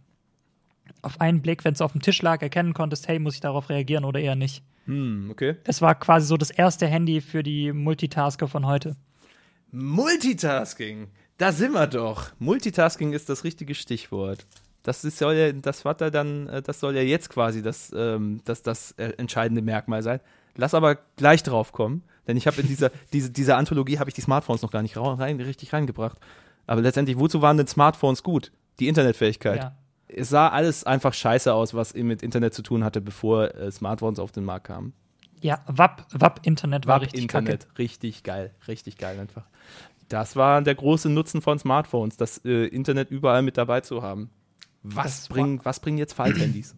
auf 1.02 1.20
einen 1.20 1.42
Blick, 1.42 1.64
wenn 1.64 1.72
es 1.74 1.80
auf 1.80 1.92
dem 1.92 2.02
Tisch 2.02 2.22
lag, 2.22 2.42
erkennen 2.42 2.74
konntest, 2.74 3.08
hey, 3.08 3.18
muss 3.18 3.34
ich 3.34 3.40
darauf 3.40 3.68
reagieren 3.68 4.04
oder 4.04 4.20
eher 4.20 4.36
nicht. 4.36 4.62
hm, 4.86 5.28
okay. 5.30 5.56
Es 5.64 5.82
war 5.82 5.94
quasi 5.96 6.26
so 6.26 6.36
das 6.36 6.50
erste 6.50 6.86
Handy 6.86 7.20
für 7.20 7.42
die 7.42 7.72
Multitasker 7.72 8.48
von 8.48 8.66
heute. 8.66 8.96
Multitasking, 9.70 11.08
da 11.38 11.52
sind 11.52 11.72
wir 11.72 11.86
doch. 11.86 12.30
Multitasking 12.38 13.12
ist 13.12 13.28
das 13.28 13.44
richtige 13.44 13.74
Stichwort. 13.74 14.46
Das 14.82 15.04
ist, 15.04 15.18
soll 15.18 15.34
ja, 15.34 15.52
das 15.52 15.84
hat 15.84 16.00
er 16.00 16.10
dann, 16.10 16.48
äh, 16.48 16.62
das 16.62 16.80
soll 16.80 16.94
ja 16.94 17.02
jetzt 17.02 17.28
quasi 17.28 17.60
das, 17.60 17.92
ähm, 17.96 18.40
das, 18.44 18.62
das 18.62 18.92
äh, 18.92 19.12
entscheidende 19.18 19.60
Merkmal 19.60 20.02
sein. 20.02 20.20
Lass 20.54 20.74
aber 20.74 20.96
gleich 21.16 21.42
drauf 21.42 21.72
kommen, 21.72 22.04
denn 22.26 22.36
ich 22.36 22.46
habe 22.46 22.60
in 22.60 22.68
dieser, 22.68 22.90
diese, 23.12 23.30
dieser 23.30 23.56
Anthologie 23.56 23.98
habe 23.98 24.08
ich 24.08 24.14
die 24.14 24.20
Smartphones 24.20 24.62
noch 24.62 24.70
gar 24.70 24.82
nicht 24.82 24.96
rein, 24.96 25.40
richtig 25.40 25.72
reingebracht. 25.72 26.18
Aber 26.66 26.80
letztendlich, 26.80 27.18
wozu 27.18 27.42
waren 27.42 27.56
denn 27.56 27.66
Smartphones 27.66 28.22
gut? 28.22 28.52
Die 28.78 28.88
Internetfähigkeit. 28.88 29.58
Ja. 29.58 29.76
Es 30.08 30.28
sah 30.28 30.48
alles 30.48 30.84
einfach 30.84 31.12
scheiße 31.12 31.52
aus, 31.52 31.74
was 31.74 31.92
eben 31.92 32.08
mit 32.08 32.22
Internet 32.22 32.54
zu 32.54 32.62
tun 32.62 32.84
hatte, 32.84 33.00
bevor 33.00 33.54
äh, 33.54 33.72
Smartphones 33.72 34.20
auf 34.20 34.30
den 34.30 34.44
Markt 34.44 34.68
kamen. 34.68 34.92
Ja, 35.40 35.62
WAP, 35.66 36.06
WAP-Internet 36.12 36.86
war 36.86 37.00
richtig 37.00 37.22
Internet, 37.22 37.66
kacke. 37.68 37.78
richtig 37.78 38.22
geil, 38.22 38.54
richtig 38.68 38.96
geil 38.98 39.18
einfach. 39.18 39.44
Das 40.08 40.36
war 40.36 40.62
der 40.62 40.74
große 40.74 41.08
Nutzen 41.08 41.42
von 41.42 41.58
Smartphones, 41.58 42.16
das 42.16 42.38
äh, 42.44 42.66
Internet 42.66 43.10
überall 43.10 43.42
mit 43.42 43.56
dabei 43.56 43.80
zu 43.80 44.02
haben. 44.02 44.30
Was, 44.82 45.22
Das 45.22 45.28
bringen, 45.28 45.60
was 45.64 45.80
bringen 45.80 45.98
jetzt 45.98 46.12
Falthandys? 46.14 46.76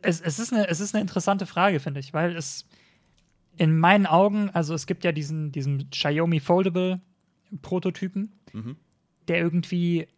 Es, 0.00 0.20
es, 0.20 0.38
ist 0.38 0.52
eine, 0.52 0.68
es 0.68 0.80
ist 0.80 0.94
eine 0.94 1.02
interessante 1.02 1.46
Frage, 1.46 1.80
finde 1.80 2.00
ich, 2.00 2.12
weil 2.14 2.34
es 2.36 2.66
in 3.56 3.78
meinen 3.78 4.06
Augen, 4.06 4.48
also 4.50 4.74
es 4.74 4.86
gibt 4.86 5.04
ja 5.04 5.12
diesen, 5.12 5.52
diesen 5.52 5.90
Xiaomi 5.90 6.40
Foldable 6.40 7.00
Prototypen, 7.60 8.32
Mhm. 8.54 8.76
der 9.28 9.38
irgendwie, 9.38 10.08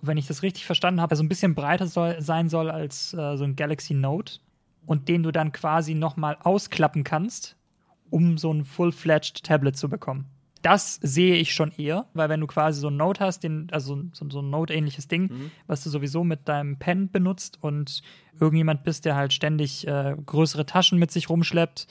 wenn 0.00 0.16
ich 0.18 0.26
das 0.26 0.42
richtig 0.42 0.66
verstanden 0.66 1.00
habe, 1.00 1.14
so 1.16 1.22
ein 1.22 1.28
bisschen 1.28 1.54
breiter 1.54 1.86
soll, 1.86 2.20
sein 2.20 2.48
soll 2.48 2.70
als 2.70 3.14
äh, 3.14 3.36
so 3.36 3.44
ein 3.44 3.54
Galaxy 3.56 3.94
Note 3.94 4.34
und 4.86 5.08
den 5.08 5.22
du 5.22 5.30
dann 5.30 5.52
quasi 5.52 5.94
nochmal 5.94 6.36
ausklappen 6.42 7.04
kannst, 7.04 7.56
um 8.10 8.38
so 8.38 8.52
ein 8.52 8.64
full-fledged 8.64 9.44
Tablet 9.44 9.76
zu 9.76 9.88
bekommen. 9.88 10.26
Das 10.60 11.00
sehe 11.02 11.34
ich 11.34 11.54
schon 11.54 11.72
eher, 11.72 12.06
weil 12.14 12.28
wenn 12.28 12.40
du 12.40 12.46
quasi 12.46 12.80
so 12.80 12.88
ein 12.88 12.96
Note 12.96 13.24
hast, 13.24 13.40
den, 13.40 13.66
also 13.72 14.00
so, 14.12 14.30
so 14.30 14.40
ein 14.40 14.50
Note-ähnliches 14.50 15.08
Ding, 15.08 15.28
was 15.66 15.82
du 15.82 15.90
sowieso 15.90 16.22
mit 16.22 16.48
deinem 16.48 16.76
Pen 16.78 17.10
benutzt 17.10 17.58
und 17.60 18.02
irgendjemand 18.38 18.84
bist, 18.84 19.04
der 19.04 19.16
halt 19.16 19.32
ständig 19.32 19.86
äh, 19.88 20.14
größere 20.24 20.64
Taschen 20.64 20.98
mit 21.00 21.10
sich 21.10 21.28
rumschleppt, 21.28 21.88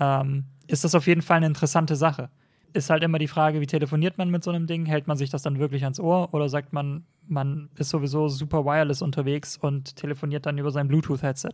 ähm, 0.00 0.44
ist 0.66 0.82
das 0.82 0.96
auf 0.96 1.06
jeden 1.06 1.22
Fall 1.22 1.36
eine 1.36 1.46
interessante 1.46 1.94
Sache. 1.94 2.30
Ist 2.72 2.90
halt 2.90 3.02
immer 3.04 3.18
die 3.18 3.28
Frage, 3.28 3.60
wie 3.60 3.66
telefoniert 3.66 4.18
man 4.18 4.30
mit 4.30 4.42
so 4.42 4.50
einem 4.50 4.66
Ding? 4.66 4.86
Hält 4.86 5.06
man 5.06 5.16
sich 5.16 5.30
das 5.30 5.42
dann 5.42 5.58
wirklich 5.60 5.84
ans 5.84 6.00
Ohr 6.00 6.32
oder 6.34 6.48
sagt 6.48 6.72
man, 6.72 7.04
man 7.28 7.68
ist 7.76 7.90
sowieso 7.90 8.28
super 8.28 8.64
wireless 8.64 9.02
unterwegs 9.02 9.56
und 9.56 9.94
telefoniert 9.96 10.46
dann 10.46 10.58
über 10.58 10.70
sein 10.72 10.88
Bluetooth-Headset? 10.88 11.52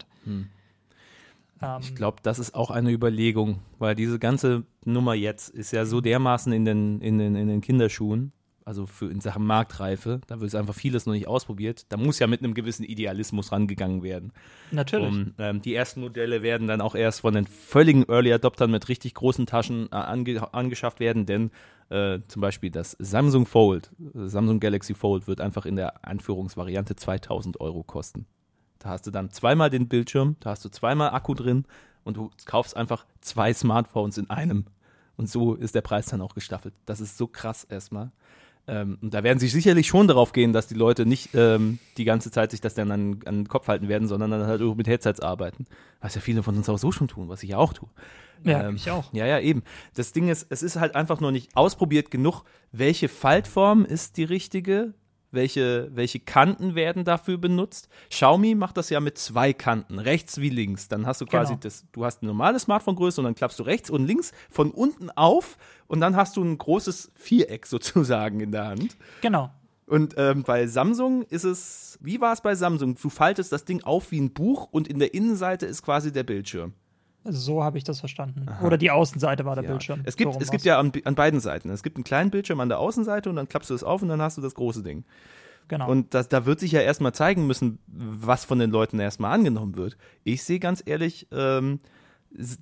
Ähm, 1.63 1.79
Ich 1.81 1.95
glaube, 1.95 2.19
das 2.23 2.39
ist 2.39 2.55
auch 2.55 2.71
eine 2.71 2.91
Überlegung, 2.91 3.61
weil 3.79 3.95
diese 3.95 4.19
ganze 4.19 4.65
Nummer 4.85 5.15
jetzt 5.15 5.49
ist 5.49 5.73
ja 5.73 5.85
so 5.85 6.01
dermaßen 6.01 6.53
in 6.53 6.65
den, 6.65 7.01
in 7.01 7.19
den, 7.19 7.35
in 7.35 7.49
den 7.49 7.61
Kinderschuhen, 7.61 8.33
also 8.65 8.85
für 8.85 9.09
in 9.11 9.21
Sachen 9.21 9.47
Marktreife, 9.47 10.21
da 10.27 10.41
wird 10.41 10.53
einfach 10.57 10.75
vieles 10.75 11.07
noch 11.07 11.13
nicht 11.13 11.29
ausprobiert. 11.29 11.87
Da 11.89 11.97
muss 11.97 12.19
ja 12.19 12.27
mit 12.27 12.43
einem 12.43 12.53
gewissen 12.53 12.83
Idealismus 12.83 13.53
rangegangen 13.53 14.03
werden. 14.03 14.33
natürlich. 14.73 15.07
Und 15.07 15.35
ähm, 15.39 15.63
die 15.63 15.73
ersten 15.73 16.01
Modelle 16.01 16.43
werden 16.43 16.67
dann 16.67 16.81
auch 16.81 16.97
erst 16.97 17.21
von 17.21 17.35
den 17.35 17.47
völligen 17.47 18.05
Early 18.09 18.33
Adoptern 18.33 18.73
mit 18.73 18.89
richtig 18.89 19.15
großen 19.15 19.47
Taschen 19.47 19.87
äh, 19.93 19.95
ange 19.95 20.53
angeschafft 20.53 20.99
werden, 20.99 21.27
denn 21.27 21.53
äh, 21.91 22.19
zum 22.27 22.43
Beispiel 22.43 22.71
das 22.71 22.97
Samsung 22.99 23.47
Fold, 23.47 23.93
äh, 24.01 24.27
Samsung 24.27 24.59
Galaxy 24.59 24.95
Fold 24.95 25.29
wird 25.29 25.41
einfach 25.41 25.65
in 25.65 25.77
der 25.77 26.05
Anführungsvariante 26.05 26.97
2000 26.97 27.61
Euro 27.61 27.85
kosten. 27.85 28.27
Da 28.79 28.91
hast 28.91 29.07
du 29.07 29.11
dann 29.11 29.31
zweimal 29.31 29.71
den 29.71 29.89
Bildschirm, 29.89 30.37
da 30.41 30.51
hast 30.51 30.65
du 30.65 30.69
zweimal 30.69 31.11
Akku 31.11 31.35
drin 31.35 31.65
und 32.05 32.17
du 32.17 32.31
kaufst 32.45 32.77
einfach 32.77 33.07
zwei 33.21 33.53
Smartphones 33.53 34.19
in 34.19 34.31
einem. 34.31 34.67
Und 35.17 35.31
so 35.31 35.55
ist 35.55 35.75
der 35.75 35.81
Preis 35.81 36.07
dann 36.07 36.21
auch 36.21 36.35
gestaffelt. 36.35 36.75
Das 36.85 37.01
ist 37.01 37.17
so 37.17 37.27
krass 37.27 37.65
erstmal. 37.65 38.13
Ähm, 38.69 38.99
und 39.01 39.15
da 39.15 39.23
werden 39.23 39.39
sie 39.39 39.49
sicherlich 39.49 39.87
schon 39.87 40.09
darauf 40.09 40.33
gehen, 40.33 40.53
dass 40.53 40.67
die 40.67 40.75
Leute 40.75 41.07
nicht 41.07 41.31
ähm, 41.35 41.79
die 41.97 42.05
ganze 42.05 42.31
Zeit 42.31 42.51
sich 42.51 42.61
das 42.61 42.75
dann 42.75 42.91
an, 42.91 43.21
an 43.25 43.37
den 43.37 43.49
Kopf 43.49 43.69
halten 43.69 43.89
werden, 43.89 44.09
sondern 44.09 44.31
dann 44.33 44.47
halt 44.47 44.61
auch 44.61 44.75
mit 44.75 44.89
Headsets 44.89 45.21
arbeiten. 45.21 45.67
Was 46.01 46.15
ja 46.17 46.21
viele 46.21 46.43
von 46.43 46.57
uns 46.57 46.69
auch 46.69 46.79
so 46.79 46.91
schon 46.91 47.09
tun, 47.09 47.29
was 47.29 47.43
ich 47.43 47.51
ja 47.51 47.59
auch 47.59 47.73
tue. 47.73 47.89
ja, 48.45 48.69
ähm, 48.69 48.77
ich 48.77 48.91
auch. 48.91 49.13
Ja, 49.13 49.25
ja, 49.25 49.39
eben. 49.39 49.63
Das 49.95 50.13
Ding 50.13 50.29
ist, 50.29 50.47
es 50.51 50.63
ist 50.63 50.77
halt 50.77 50.97
einfach 50.97 51.21
nur 51.21 51.31
nicht 51.31 51.57
ausprobiert 51.57 52.11
genug, 52.11 52.43
welche 52.73 53.09
Faltform 53.09 53.85
ist 53.85 54.17
die 54.17 54.25
richtige, 54.25 54.95
welche, 55.37 55.89
welche 55.95 56.19
Kanten 56.19 56.75
werden 56.75 57.05
dafür 57.05 57.39
benutzt. 57.39 57.89
Xiaomi 58.11 58.57
macht 58.57 58.77
das 58.77 58.91
ja 58.91 58.99
mit 58.99 59.17
zwei 59.19 59.53
Kanten, 59.53 60.01
rechts 60.01 60.41
wie 60.41 60.49
links. 60.51 60.89
Dann 60.89 61.07
hast 61.07 61.21
du 61.21 61.27
quasi 61.27 61.53
Genau. 61.53 61.61
das, 61.63 61.85
du 61.93 62.05
hast 62.05 62.23
eine 62.23 62.33
normale 62.33 62.59
Smartphone-Größe 62.59 63.21
und 63.21 63.27
dann 63.27 63.37
klappst 63.37 63.61
du 63.61 63.63
rechts 63.63 63.89
und 63.91 64.05
links 64.05 64.33
von 64.51 64.73
unten 64.73 65.11
auf 65.11 65.57
und 65.87 66.01
dann 66.01 66.17
hast 66.17 66.37
du 66.37 66.43
ein 66.43 66.59
großes 66.59 67.13
Viereck 67.15 67.67
sozusagen 67.69 68.41
in 68.41 68.51
der 68.51 68.67
Hand. 68.67 68.97
Genau. 69.21 69.51
Und 69.87 70.15
ähm, 70.17 70.43
bei 70.43 70.67
Samsung 70.67 71.23
ist 71.23 71.45
es, 71.45 71.97
wie 72.03 72.21
war 72.21 72.33
es 72.33 72.41
bei 72.41 72.57
Samsung? 72.57 72.97
Du 73.01 73.09
faltest 73.09 73.53
das 73.53 73.65
Ding 73.65 73.85
auf 73.85 74.11
wie 74.11 74.21
ein 74.21 74.33
Buch 74.33 74.67
und 74.73 74.89
in 74.89 74.99
der 74.99 75.15
Innenseite 75.15 75.65
ist 75.67 75.83
quasi 75.83 76.11
der 76.11 76.25
Bildschirm. 76.25 76.73
So 77.29 77.63
habe 77.65 77.79
ich 77.79 77.85
das 77.85 78.01
verstanden. 78.01 78.47
Oder 78.63 78.77
die 78.79 78.91
Außenseite 78.91 79.45
war 79.45 79.55
der 79.55 79.65
Ja. 79.65 79.71
Bildschirm. 79.71 80.01
Es 80.05 80.17
gibt, 80.17 80.33
So 80.35 80.41
es 80.41 80.51
gibt 80.51 80.65
ja 80.65 80.79
an, 80.79 80.93
an 81.05 81.15
beiden 81.15 81.41
Seiten. 81.41 81.71
Es 81.71 81.83
gibt 81.83 81.97
einen 81.97 82.05
kleinen 82.05 82.31
Bildschirm 82.31 82.61
an 82.61 82.69
der 82.69 82.79
Außenseite 82.79 83.29
und 83.31 83.37
dann 83.37 83.49
klappst 83.49 83.71
du 83.71 83.75
es 83.75 83.83
auf 83.85 84.03
und 84.03 84.09
dann 84.09 84.21
hast 84.23 84.37
du 84.39 84.43
das 84.43 84.55
große 84.55 84.83
Ding. 84.83 85.05
Genau. 85.69 85.91
Und 85.91 86.15
das, 86.15 86.29
da 86.29 86.47
wird 86.47 86.61
sich 86.61 86.73
ja 86.73 86.81
erstmal 86.81 87.13
zeigen 87.13 87.47
müssen, 87.47 87.79
was 87.89 88.45
von 88.45 88.59
den 88.61 88.71
Leuten 88.71 89.01
erstmal 89.01 89.33
angenommen 89.33 89.77
wird. 89.77 89.97
Ich 90.23 90.45
sehe 90.45 90.61
ganz 90.61 90.83
ehrlich, 90.87 91.27
ähm, 91.33 91.81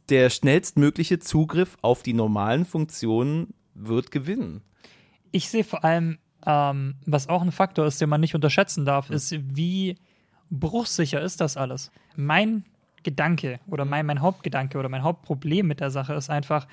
der 0.09 0.31
schnellstmögliche 0.31 1.19
Zugriff 1.19 1.77
auf 1.83 2.03
die 2.03 2.15
normalen 2.15 2.65
Funktionen 2.65 3.53
wird 3.75 4.11
gewinnen. 4.11 4.63
Ich 5.33 5.49
sehe 5.51 5.65
vor 5.65 5.85
allem, 5.85 6.19
ähm, 6.47 6.95
was 7.07 7.29
auch 7.29 7.43
ein 7.43 7.53
Faktor 7.53 7.85
ist, 7.87 8.01
den 8.01 8.09
man 8.09 8.21
nicht 8.21 8.35
unterschätzen 8.35 8.85
darf, 8.85 9.09
Hm. 9.09 9.17
ist, 9.17 9.35
wie 9.55 9.97
bruchsicher 10.51 11.21
ist 11.21 11.41
das 11.41 11.57
alles. 11.57 11.91
Mein 12.17 12.65
Gedanke 13.05 13.61
oder 13.67 13.85
mein, 13.85 14.07
mein 14.07 14.21
Hauptgedanke 14.21 14.79
oder 14.79 14.89
mein 14.89 15.03
Hauptproblem 15.03 15.67
mit 15.67 15.81
der 15.81 15.91
Sache 15.91 16.15
ist 16.15 16.31
einfach, 16.31 16.67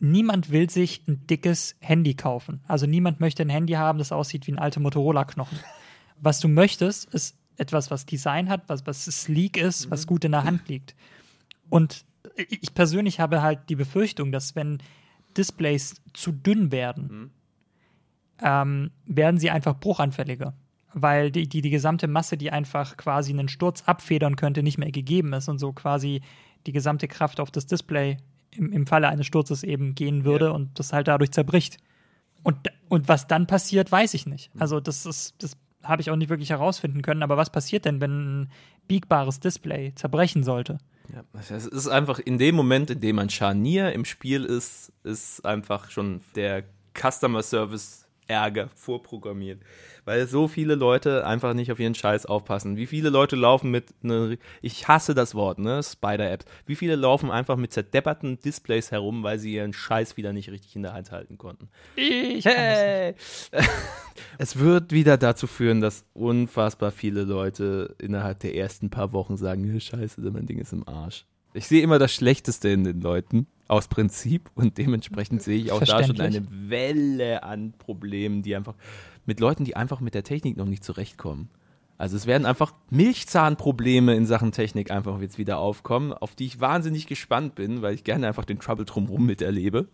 niemand 0.00 0.50
will 0.50 0.70
sich 0.70 1.02
ein 1.08 1.26
dickes 1.26 1.76
Handy 1.80 2.14
kaufen. 2.14 2.60
Also 2.68 2.86
niemand 2.86 3.20
möchte 3.20 3.42
ein 3.42 3.48
Handy 3.48 3.74
haben, 3.74 3.98
das 3.98 4.12
aussieht 4.12 4.46
wie 4.46 4.52
ein 4.52 4.58
alter 4.58 4.80
Motorola-Knochen. 4.80 5.58
Was 6.20 6.40
du 6.40 6.48
möchtest, 6.48 7.12
ist 7.12 7.36
etwas, 7.56 7.90
was 7.90 8.06
Design 8.06 8.48
hat, 8.48 8.68
was, 8.68 8.86
was 8.86 9.04
sleek 9.04 9.56
ist, 9.56 9.86
mhm. 9.86 9.90
was 9.90 10.06
gut 10.06 10.24
in 10.24 10.32
der 10.32 10.44
Hand 10.44 10.68
liegt. 10.68 10.94
Und 11.68 12.04
ich 12.36 12.74
persönlich 12.74 13.20
habe 13.20 13.42
halt 13.42 13.68
die 13.68 13.76
Befürchtung, 13.76 14.32
dass 14.32 14.54
wenn 14.54 14.78
Displays 15.36 16.00
zu 16.12 16.32
dünn 16.32 16.72
werden, 16.72 17.08
mhm. 17.08 17.30
ähm, 18.42 18.90
werden 19.06 19.38
sie 19.38 19.50
einfach 19.50 19.78
bruchanfälliger. 19.78 20.54
Weil 20.94 21.30
die, 21.30 21.48
die, 21.48 21.60
die 21.60 21.70
gesamte 21.70 22.08
Masse, 22.08 22.36
die 22.36 22.50
einfach 22.50 22.96
quasi 22.96 23.32
einen 23.32 23.48
Sturz 23.48 23.82
abfedern 23.84 24.36
könnte, 24.36 24.62
nicht 24.62 24.78
mehr 24.78 24.90
gegeben 24.90 25.32
ist 25.34 25.48
und 25.48 25.58
so 25.58 25.72
quasi 25.72 26.22
die 26.66 26.72
gesamte 26.72 27.08
Kraft 27.08 27.40
auf 27.40 27.50
das 27.50 27.66
Display 27.66 28.16
im, 28.50 28.72
im 28.72 28.86
Falle 28.86 29.08
eines 29.08 29.26
Sturzes 29.26 29.62
eben 29.62 29.94
gehen 29.94 30.24
würde 30.24 30.46
ja. 30.46 30.50
und 30.52 30.78
das 30.78 30.92
halt 30.92 31.08
dadurch 31.08 31.30
zerbricht. 31.30 31.78
Und, 32.42 32.56
und 32.88 33.08
was 33.08 33.26
dann 33.26 33.46
passiert, 33.46 33.92
weiß 33.92 34.14
ich 34.14 34.26
nicht. 34.26 34.54
Mhm. 34.54 34.62
Also, 34.62 34.80
das 34.80 35.04
ist, 35.04 35.34
das 35.42 35.56
habe 35.82 36.02
ich 36.02 36.10
auch 36.10 36.16
nicht 36.16 36.28
wirklich 36.28 36.50
herausfinden 36.50 37.02
können. 37.02 37.22
Aber 37.22 37.36
was 37.36 37.50
passiert 37.50 37.84
denn, 37.84 38.00
wenn 38.00 38.42
ein 38.42 38.50
biegbares 38.86 39.40
Display 39.40 39.94
zerbrechen 39.94 40.42
sollte? 40.42 40.78
Ja, 41.12 41.22
es 41.38 41.66
ist 41.66 41.88
einfach 41.88 42.18
in 42.18 42.38
dem 42.38 42.54
Moment, 42.54 42.90
in 42.90 43.00
dem 43.00 43.18
ein 43.18 43.30
Scharnier 43.30 43.92
im 43.92 44.04
Spiel 44.04 44.44
ist, 44.44 44.92
ist 45.04 45.44
einfach 45.44 45.90
schon 45.90 46.20
der 46.34 46.64
Customer 46.94 47.42
Service 47.42 48.07
Ärger 48.28 48.68
vorprogrammiert 48.74 49.60
weil 50.08 50.26
so 50.26 50.48
viele 50.48 50.74
Leute 50.74 51.26
einfach 51.26 51.52
nicht 51.52 51.70
auf 51.70 51.78
ihren 51.78 51.94
Scheiß 51.94 52.24
aufpassen. 52.24 52.78
Wie 52.78 52.86
viele 52.86 53.10
Leute 53.10 53.36
laufen 53.36 53.70
mit, 53.70 53.92
ne, 54.02 54.38
ich 54.62 54.88
hasse 54.88 55.14
das 55.14 55.34
Wort, 55.34 55.58
ne, 55.58 55.82
Spider-Apps. 55.82 56.46
Wie 56.64 56.76
viele 56.76 56.96
laufen 56.96 57.30
einfach 57.30 57.56
mit 57.56 57.74
zerdepperten 57.74 58.40
Displays 58.40 58.90
herum, 58.90 59.22
weil 59.22 59.38
sie 59.38 59.52
ihren 59.52 59.74
Scheiß 59.74 60.16
wieder 60.16 60.32
nicht 60.32 60.50
richtig 60.50 60.74
in 60.74 60.82
der 60.82 60.94
Hand 60.94 61.12
halten 61.12 61.36
konnten. 61.36 61.68
Ich 61.94 62.46
hey! 62.46 63.16
es 64.38 64.58
wird 64.58 64.92
wieder 64.92 65.18
dazu 65.18 65.46
führen, 65.46 65.82
dass 65.82 66.06
unfassbar 66.14 66.90
viele 66.90 67.24
Leute 67.24 67.94
innerhalb 67.98 68.40
der 68.40 68.54
ersten 68.54 68.88
paar 68.88 69.12
Wochen 69.12 69.36
sagen, 69.36 69.78
Scheiße, 69.78 70.22
mein 70.22 70.46
Ding 70.46 70.58
ist 70.58 70.72
im 70.72 70.88
Arsch. 70.88 71.26
Ich 71.58 71.66
sehe 71.66 71.82
immer 71.82 71.98
das 71.98 72.14
Schlechteste 72.14 72.68
in 72.68 72.84
den 72.84 73.00
Leuten 73.00 73.48
aus 73.66 73.88
Prinzip 73.88 74.48
und 74.54 74.78
dementsprechend 74.78 75.42
sehe 75.42 75.58
ich 75.58 75.72
auch 75.72 75.82
da 75.82 76.04
schon 76.04 76.20
eine 76.20 76.46
Welle 76.50 77.42
an 77.42 77.74
Problemen, 77.76 78.42
die 78.42 78.54
einfach 78.54 78.76
mit 79.26 79.40
Leuten, 79.40 79.64
die 79.64 79.74
einfach 79.74 79.98
mit 79.98 80.14
der 80.14 80.22
Technik 80.22 80.56
noch 80.56 80.66
nicht 80.66 80.84
zurechtkommen. 80.84 81.50
Also 81.98 82.16
es 82.16 82.26
werden 82.26 82.46
einfach 82.46 82.74
Milchzahnprobleme 82.90 84.14
in 84.14 84.24
Sachen 84.24 84.52
Technik 84.52 84.92
einfach 84.92 85.20
jetzt 85.20 85.36
wieder 85.36 85.58
aufkommen, 85.58 86.12
auf 86.12 86.36
die 86.36 86.46
ich 86.46 86.60
wahnsinnig 86.60 87.08
gespannt 87.08 87.56
bin, 87.56 87.82
weil 87.82 87.92
ich 87.94 88.04
gerne 88.04 88.28
einfach 88.28 88.44
den 88.44 88.60
Trouble 88.60 88.84
drumherum 88.84 89.26
miterlebe. 89.26 89.88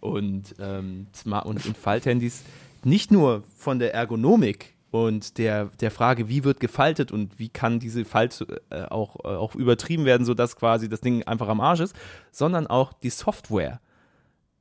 Und, 0.00 0.56
ähm, 0.58 1.06
und, 1.24 1.66
und 1.66 1.76
Falthandys 1.76 2.42
nicht 2.82 3.12
nur 3.12 3.44
von 3.56 3.78
der 3.78 3.94
Ergonomik 3.94 4.75
und 4.90 5.38
der, 5.38 5.66
der 5.80 5.90
Frage, 5.90 6.28
wie 6.28 6.44
wird 6.44 6.60
gefaltet 6.60 7.12
und 7.12 7.38
wie 7.38 7.48
kann 7.48 7.80
diese 7.80 8.04
Falt 8.04 8.46
äh, 8.70 8.82
auch, 8.84 9.16
äh, 9.24 9.28
auch 9.28 9.54
übertrieben 9.54 10.04
werden, 10.04 10.24
sodass 10.24 10.56
quasi 10.56 10.88
das 10.88 11.00
Ding 11.00 11.22
einfach 11.24 11.48
am 11.48 11.60
Arsch 11.60 11.80
ist, 11.80 11.96
sondern 12.30 12.66
auch 12.66 12.92
die 12.92 13.10
Software. 13.10 13.80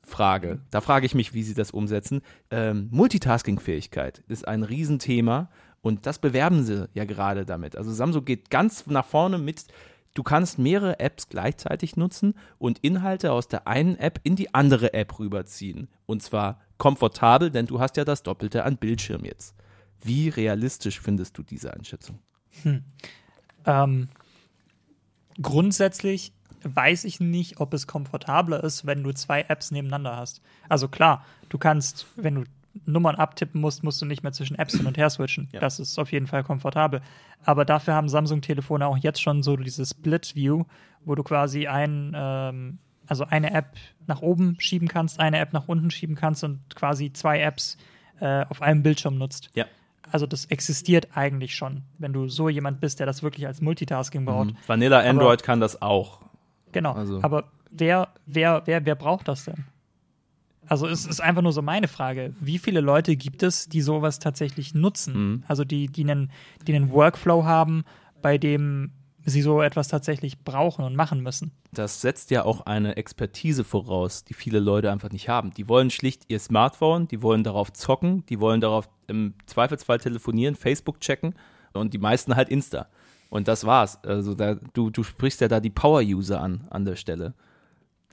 Frage. 0.05 0.59
Da 0.69 0.81
frage 0.81 1.05
ich 1.05 1.15
mich, 1.15 1.33
wie 1.33 1.43
sie 1.43 1.55
das 1.55 1.71
umsetzen. 1.71 2.21
Ähm, 2.51 2.89
Multitasking-Fähigkeit 2.91 4.23
ist 4.27 4.47
ein 4.47 4.61
Riesenthema 4.63 5.49
und 5.81 6.05
das 6.05 6.19
bewerben 6.19 6.63
sie 6.63 6.87
ja 6.93 7.05
gerade 7.05 7.45
damit. 7.45 7.75
Also 7.75 7.91
Samsung 7.91 8.23
geht 8.23 8.49
ganz 8.49 8.85
nach 8.87 9.05
vorne 9.05 9.37
mit, 9.37 9.65
du 10.13 10.23
kannst 10.23 10.59
mehrere 10.59 10.99
Apps 10.99 11.27
gleichzeitig 11.29 11.97
nutzen 11.97 12.35
und 12.57 12.79
Inhalte 12.79 13.31
aus 13.31 13.47
der 13.47 13.67
einen 13.67 13.97
App 13.97 14.19
in 14.23 14.35
die 14.35 14.53
andere 14.53 14.93
App 14.93 15.17
rüberziehen. 15.19 15.87
Und 16.05 16.21
zwar 16.21 16.61
komfortabel, 16.77 17.49
denn 17.49 17.65
du 17.65 17.79
hast 17.79 17.97
ja 17.97 18.05
das 18.05 18.23
Doppelte 18.23 18.63
an 18.63 18.77
Bildschirm 18.77 19.25
jetzt. 19.25 19.55
Wie 20.01 20.29
realistisch 20.29 20.99
findest 20.99 21.37
du 21.37 21.43
diese 21.43 21.73
Einschätzung? 21.73 22.19
Hm. 22.63 22.83
Ähm, 23.65 24.09
grundsätzlich 25.41 26.33
weiß 26.63 27.03
ich 27.03 27.19
nicht, 27.19 27.59
ob 27.59 27.73
es 27.73 27.87
komfortabler 27.87 28.63
ist, 28.63 28.85
wenn 28.85 29.03
du 29.03 29.11
zwei 29.13 29.41
Apps 29.41 29.71
nebeneinander 29.71 30.15
hast. 30.15 30.41
Also 30.67 30.87
klar, 30.87 31.23
du 31.49 31.57
kannst, 31.57 32.07
wenn 32.15 32.35
du 32.35 32.43
Nummern 32.85 33.15
abtippen 33.15 33.61
musst, 33.61 33.83
musst 33.83 34.01
du 34.01 34.05
nicht 34.05 34.23
mehr 34.23 34.33
zwischen 34.33 34.57
Apps 34.57 34.75
hin 34.75 34.85
und 34.85 34.97
her 34.97 35.09
switchen. 35.09 35.47
Ja. 35.51 35.59
Das 35.59 35.79
ist 35.79 35.97
auf 35.97 36.11
jeden 36.11 36.27
Fall 36.27 36.43
komfortabel. 36.43 37.01
Aber 37.43 37.63
dafür 37.63 37.93
haben 37.93 38.09
Samsung-Telefone 38.09 38.85
auch 38.85 38.97
jetzt 38.97 39.21
schon 39.21 39.43
so 39.43 39.55
dieses 39.55 39.91
Split-View, 39.91 40.65
wo 41.05 41.15
du 41.15 41.23
quasi 41.23 41.67
ein, 41.67 42.11
ähm, 42.15 42.79
also 43.07 43.25
eine 43.25 43.53
App 43.53 43.77
nach 44.07 44.21
oben 44.21 44.57
schieben 44.59 44.87
kannst, 44.87 45.19
eine 45.19 45.39
App 45.39 45.53
nach 45.53 45.67
unten 45.67 45.91
schieben 45.91 46.15
kannst 46.15 46.43
und 46.43 46.75
quasi 46.75 47.13
zwei 47.13 47.39
Apps 47.41 47.77
äh, 48.19 48.45
auf 48.49 48.61
einem 48.61 48.83
Bildschirm 48.83 49.17
nutzt. 49.17 49.51
Ja. 49.53 49.65
Also 50.11 50.25
das 50.25 50.45
existiert 50.45 51.09
eigentlich 51.15 51.55
schon, 51.55 51.83
wenn 51.97 52.13
du 52.13 52.27
so 52.27 52.49
jemand 52.49 52.79
bist, 52.79 52.99
der 52.99 53.05
das 53.05 53.23
wirklich 53.23 53.47
als 53.47 53.61
Multitasking 53.61 54.25
baut. 54.25 54.47
Mhm. 54.47 54.57
Vanilla 54.67 54.99
Android 54.99 55.39
Aber 55.39 55.45
kann 55.45 55.59
das 55.59 55.81
auch. 55.81 56.21
Genau. 56.71 56.93
Also. 56.93 57.19
Aber 57.21 57.45
wer, 57.71 58.09
wer, 58.25 58.63
wer, 58.65 58.85
wer 58.85 58.95
braucht 58.95 59.27
das 59.27 59.45
denn? 59.45 59.65
Also 60.67 60.87
es 60.87 61.05
ist 61.05 61.19
einfach 61.21 61.41
nur 61.41 61.53
so 61.53 61.61
meine 61.61 61.87
Frage. 61.87 62.33
Wie 62.39 62.57
viele 62.57 62.81
Leute 62.81 63.15
gibt 63.15 63.43
es, 63.43 63.69
die 63.69 63.81
sowas 63.81 64.19
tatsächlich 64.19 64.73
nutzen? 64.73 65.13
Mhm. 65.13 65.43
Also 65.47 65.63
die, 65.63 65.87
die 65.87 66.01
einen, 66.01 66.31
die 66.65 66.73
einen 66.73 66.91
Workflow 66.91 67.45
haben, 67.45 67.83
bei 68.21 68.37
dem 68.37 68.91
sie 69.25 69.41
so 69.41 69.61
etwas 69.61 69.87
tatsächlich 69.87 70.43
brauchen 70.43 70.85
und 70.85 70.95
machen 70.95 71.21
müssen. 71.21 71.51
Das 71.73 72.01
setzt 72.01 72.31
ja 72.31 72.45
auch 72.45 72.61
eine 72.61 72.95
Expertise 72.95 73.63
voraus, 73.63 74.23
die 74.23 74.33
viele 74.33 74.59
Leute 74.59 74.91
einfach 74.91 75.11
nicht 75.11 75.29
haben. 75.29 75.51
Die 75.51 75.67
wollen 75.67 75.89
schlicht 75.89 76.23
ihr 76.27 76.39
Smartphone, 76.39 77.07
die 77.07 77.21
wollen 77.21 77.43
darauf 77.43 77.73
zocken, 77.73 78.25
die 78.27 78.39
wollen 78.39 78.61
darauf 78.61 78.87
im 79.07 79.33
Zweifelsfall 79.47 79.99
telefonieren, 79.99 80.55
Facebook 80.55 81.01
checken 81.01 81.35
und 81.73 81.93
die 81.93 81.97
meisten 81.97 82.35
halt 82.35 82.49
Insta. 82.49 82.87
Und 83.29 83.47
das 83.47 83.65
war's. 83.65 84.01
Also 84.03 84.35
da, 84.35 84.55
du, 84.73 84.89
du 84.91 85.03
sprichst 85.03 85.41
ja 85.41 85.47
da 85.47 85.59
die 85.59 85.71
Power-User 85.71 86.39
an, 86.39 86.67
an 86.69 86.85
der 86.85 86.95
Stelle. 86.95 87.33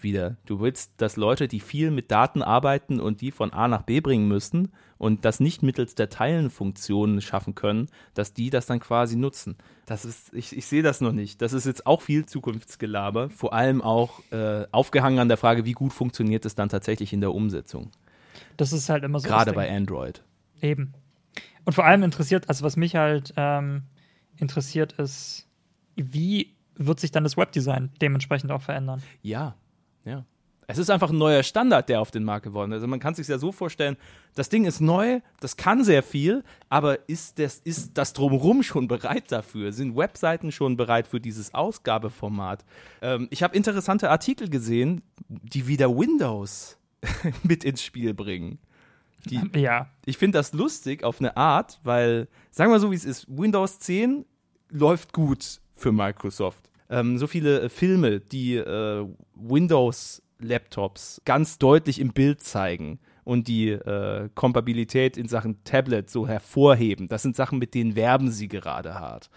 Wieder. 0.02 0.36
Du 0.46 0.60
willst, 0.60 0.92
dass 0.98 1.16
Leute, 1.16 1.48
die 1.48 1.60
viel 1.60 1.90
mit 1.90 2.10
Daten 2.10 2.42
arbeiten 2.42 3.00
und 3.00 3.20
die 3.20 3.30
von 3.30 3.52
A 3.52 3.68
nach 3.68 3.82
B 3.82 4.00
bringen 4.00 4.28
müssen 4.28 4.72
und 4.98 5.24
das 5.24 5.40
nicht 5.40 5.62
mittels 5.62 5.94
der 5.94 6.08
Teilenfunktionen 6.08 7.20
schaffen 7.20 7.54
können, 7.54 7.88
dass 8.14 8.34
die 8.34 8.50
das 8.50 8.66
dann 8.66 8.80
quasi 8.80 9.16
nutzen. 9.16 9.56
Das 9.86 10.04
ist, 10.04 10.32
ich, 10.32 10.56
ich 10.56 10.66
sehe 10.66 10.82
das 10.82 11.00
noch 11.00 11.12
nicht. 11.12 11.42
Das 11.42 11.52
ist 11.52 11.66
jetzt 11.66 11.86
auch 11.86 12.02
viel 12.02 12.26
Zukunftsgelaber, 12.26 13.30
vor 13.30 13.52
allem 13.52 13.82
auch 13.82 14.20
äh, 14.30 14.66
aufgehangen 14.70 15.18
an 15.18 15.28
der 15.28 15.36
Frage, 15.36 15.64
wie 15.64 15.72
gut 15.72 15.92
funktioniert 15.92 16.44
es 16.44 16.54
dann 16.54 16.68
tatsächlich 16.68 17.12
in 17.12 17.20
der 17.20 17.34
Umsetzung. 17.34 17.90
Das 18.56 18.72
ist 18.72 18.88
halt 18.88 19.04
immer 19.04 19.18
so. 19.20 19.28
Gerade 19.28 19.52
bei 19.52 19.70
Android. 19.70 20.22
Eben. 20.60 20.94
Und 21.64 21.72
vor 21.72 21.84
allem 21.84 22.02
interessiert, 22.02 22.48
also 22.48 22.64
was 22.64 22.76
mich 22.76 22.96
halt 22.96 23.34
ähm, 23.36 23.82
interessiert 24.36 24.92
ist, 24.94 25.48
wie 25.96 26.54
wird 26.74 27.00
sich 27.00 27.10
dann 27.10 27.24
das 27.24 27.36
Webdesign 27.36 27.90
dementsprechend 28.00 28.50
auch 28.50 28.62
verändern? 28.62 29.02
Ja, 29.22 29.56
ja. 30.04 30.24
Es 30.68 30.78
ist 30.78 30.90
einfach 30.90 31.10
ein 31.10 31.18
neuer 31.18 31.42
Standard, 31.42 31.88
der 31.88 32.00
auf 32.00 32.10
den 32.10 32.24
Markt 32.24 32.44
geworden 32.44 32.72
ist. 32.72 32.76
Also 32.76 32.86
man 32.86 33.00
kann 33.00 33.14
sich 33.14 33.26
ja 33.28 33.36
so 33.36 33.52
vorstellen, 33.52 33.96
das 34.34 34.48
Ding 34.48 34.64
ist 34.64 34.80
neu, 34.80 35.20
das 35.40 35.56
kann 35.56 35.84
sehr 35.84 36.02
viel, 36.02 36.44
aber 36.68 37.08
ist 37.08 37.38
das, 37.38 37.58
ist 37.58 37.98
das 37.98 38.12
drumherum 38.12 38.62
schon 38.62 38.88
bereit 38.88 39.30
dafür? 39.32 39.72
Sind 39.72 39.96
Webseiten 39.96 40.52
schon 40.52 40.76
bereit 40.76 41.06
für 41.06 41.20
dieses 41.20 41.52
Ausgabeformat? 41.52 42.64
Ähm, 43.02 43.26
ich 43.30 43.42
habe 43.42 43.56
interessante 43.56 44.08
Artikel 44.08 44.48
gesehen, 44.48 45.02
die 45.28 45.66
wieder 45.66 45.94
Windows 45.94 46.78
mit 47.42 47.64
ins 47.64 47.82
Spiel 47.82 48.14
bringen. 48.14 48.58
Die, 49.26 49.40
ja. 49.60 49.90
Ich 50.04 50.16
finde 50.16 50.38
das 50.38 50.52
lustig 50.52 51.04
auf 51.04 51.20
eine 51.20 51.36
Art, 51.36 51.80
weil, 51.84 52.28
sagen 52.50 52.72
wir 52.72 52.80
so, 52.80 52.90
wie 52.90 52.96
es 52.96 53.04
ist, 53.04 53.26
Windows 53.28 53.78
10 53.78 54.24
läuft 54.70 55.12
gut 55.12 55.60
für 55.74 55.92
Microsoft. 55.92 56.70
Ähm, 56.92 57.16
so 57.16 57.26
viele 57.26 57.62
äh, 57.62 57.68
Filme, 57.70 58.20
die 58.20 58.56
äh, 58.56 59.06
Windows-Laptops 59.34 61.22
ganz 61.24 61.58
deutlich 61.58 61.98
im 61.98 62.12
Bild 62.12 62.42
zeigen 62.42 63.00
und 63.24 63.48
die 63.48 63.70
äh, 63.70 64.28
Kompatibilität 64.34 65.16
in 65.16 65.26
Sachen 65.26 65.64
Tablet 65.64 66.10
so 66.10 66.28
hervorheben. 66.28 67.08
Das 67.08 67.22
sind 67.22 67.34
Sachen, 67.34 67.58
mit 67.58 67.72
denen 67.74 67.96
werben 67.96 68.30
sie 68.30 68.48
gerade 68.48 68.94
hart. 68.94 69.30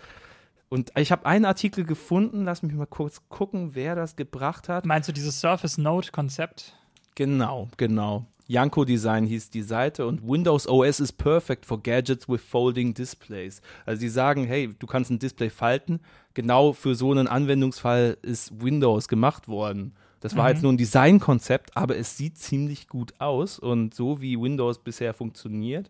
Und 0.67 0.91
ich 0.97 1.13
habe 1.13 1.25
einen 1.25 1.45
Artikel 1.45 1.85
gefunden, 1.85 2.43
lass 2.43 2.61
mich 2.61 2.73
mal 2.73 2.87
kurz 2.87 3.21
gucken, 3.29 3.69
wer 3.73 3.95
das 3.95 4.17
gebracht 4.17 4.67
hat. 4.67 4.85
Meinst 4.85 5.07
du 5.07 5.13
dieses 5.13 5.39
Surface 5.39 5.77
Note-Konzept? 5.77 6.75
Genau, 7.15 7.69
genau. 7.77 8.25
Yanko 8.47 8.85
Design 8.85 9.25
hieß 9.25 9.49
die 9.49 9.63
Seite 9.63 10.05
und 10.05 10.27
Windows 10.27 10.67
OS 10.67 10.99
is 10.99 11.11
perfect 11.11 11.65
for 11.65 11.81
gadgets 11.81 12.29
with 12.29 12.41
folding 12.41 12.93
displays. 12.93 13.61
Also 13.85 14.01
sie 14.01 14.09
sagen, 14.09 14.45
hey, 14.45 14.69
du 14.77 14.85
kannst 14.85 15.09
ein 15.09 15.19
Display 15.19 15.49
falten. 15.49 15.99
Genau 16.33 16.73
für 16.73 16.95
so 16.95 17.11
einen 17.11 17.27
Anwendungsfall 17.27 18.17
ist 18.21 18.61
Windows 18.61 19.07
gemacht 19.07 19.47
worden. 19.47 19.93
Das 20.19 20.35
war 20.35 20.45
mhm. 20.45 20.49
jetzt 20.49 20.61
nur 20.63 20.73
ein 20.73 20.77
Designkonzept, 20.77 21.75
aber 21.75 21.97
es 21.97 22.17
sieht 22.17 22.37
ziemlich 22.37 22.87
gut 22.87 23.13
aus 23.19 23.59
und 23.59 23.93
so 23.93 24.21
wie 24.21 24.39
Windows 24.39 24.79
bisher 24.79 25.13
funktioniert 25.13 25.89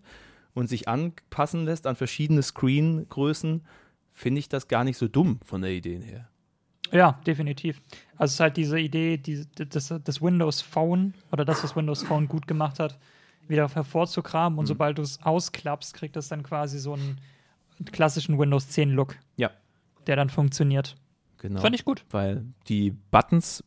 und 0.54 0.68
sich 0.68 0.88
anpassen 0.88 1.66
lässt 1.66 1.86
an 1.88 1.96
verschiedene 1.96 2.42
Screengrößen, 2.42 3.66
finde 4.12 4.40
ich 4.40 4.50
das 4.50 4.68
gar 4.68 4.84
nicht 4.84 4.98
so 4.98 5.08
dumm 5.08 5.40
von 5.44 5.62
der 5.62 5.72
Idee 5.72 6.00
her. 6.00 6.30
Ja, 6.92 7.20
definitiv. 7.26 7.82
Also 8.18 8.32
es 8.32 8.34
ist 8.36 8.40
halt 8.40 8.58
diese 8.58 8.80
Idee, 8.80 9.18
die, 9.18 9.46
das, 9.56 9.94
das 10.04 10.22
Windows 10.22 10.62
Phone 10.62 11.14
oder 11.32 11.46
das, 11.46 11.64
was 11.64 11.76
Windows 11.76 12.04
Phone 12.04 12.28
gut 12.28 12.48
gemacht 12.48 12.80
hat, 12.80 12.98
wieder 13.48 13.68
hervorzukramen 13.68 14.60
und 14.60 14.66
mhm. 14.66 14.70
sobald 14.70 14.98
du 14.98 15.02
es 15.02 15.22
ausklappst, 15.22 15.94
kriegt 15.94 16.16
es 16.18 16.28
dann 16.28 16.44
quasi 16.44 16.80
so 16.80 16.96
ein 16.96 17.18
klassischen 17.92 18.40
Windows 18.40 18.70
10 18.70 18.92
Look. 18.92 19.18
Ja. 19.38 19.52
Der 20.08 20.16
dann 20.16 20.30
funktioniert. 20.30 20.96
Genau. 21.38 21.60
Fand 21.62 21.76
ich 21.76 21.86
gut. 21.86 22.06
Weil 22.10 22.46
die 22.68 22.92
Buttons 23.12 23.64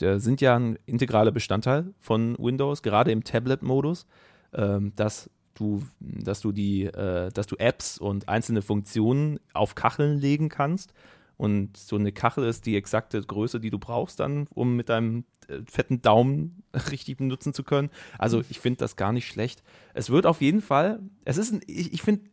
äh, 0.00 0.18
sind 0.18 0.40
ja 0.40 0.56
ein 0.56 0.78
integraler 0.86 1.32
Bestandteil 1.32 1.92
von 1.98 2.36
Windows, 2.38 2.82
gerade 2.82 3.10
im 3.10 3.24
Tablet-Modus, 3.24 4.06
ähm, 4.52 4.92
dass 4.96 5.30
du, 5.54 5.82
dass 6.00 6.40
du 6.40 6.52
die, 6.52 6.84
äh, 6.84 7.30
dass 7.30 7.46
du 7.46 7.56
Apps 7.56 7.98
und 7.98 8.28
einzelne 8.28 8.62
Funktionen 8.62 9.40
auf 9.52 9.74
Kacheln 9.74 10.18
legen 10.18 10.48
kannst. 10.48 10.92
Und 11.38 11.76
so 11.76 11.96
eine 11.96 12.12
Kachel 12.12 12.44
ist 12.44 12.66
die 12.66 12.76
exakte 12.76 13.22
Größe, 13.22 13.60
die 13.60 13.70
du 13.70 13.78
brauchst 13.78 14.20
dann, 14.20 14.48
um 14.54 14.76
mit 14.76 14.88
deinem 14.88 15.24
äh, 15.48 15.60
fetten 15.70 16.02
Daumen 16.02 16.62
richtig 16.90 17.16
benutzen 17.16 17.54
zu 17.54 17.62
können. 17.62 17.90
Also 18.18 18.42
ich 18.50 18.60
finde 18.60 18.78
das 18.78 18.96
gar 18.96 19.12
nicht 19.12 19.28
schlecht. 19.28 19.62
Es 19.94 20.10
wird 20.10 20.26
auf 20.26 20.40
jeden 20.40 20.60
Fall, 20.60 21.00
es 21.24 21.38
ist 21.38 21.52
ein, 21.52 21.60
ich, 21.66 21.94
ich 21.94 22.02
finde, 22.02 22.28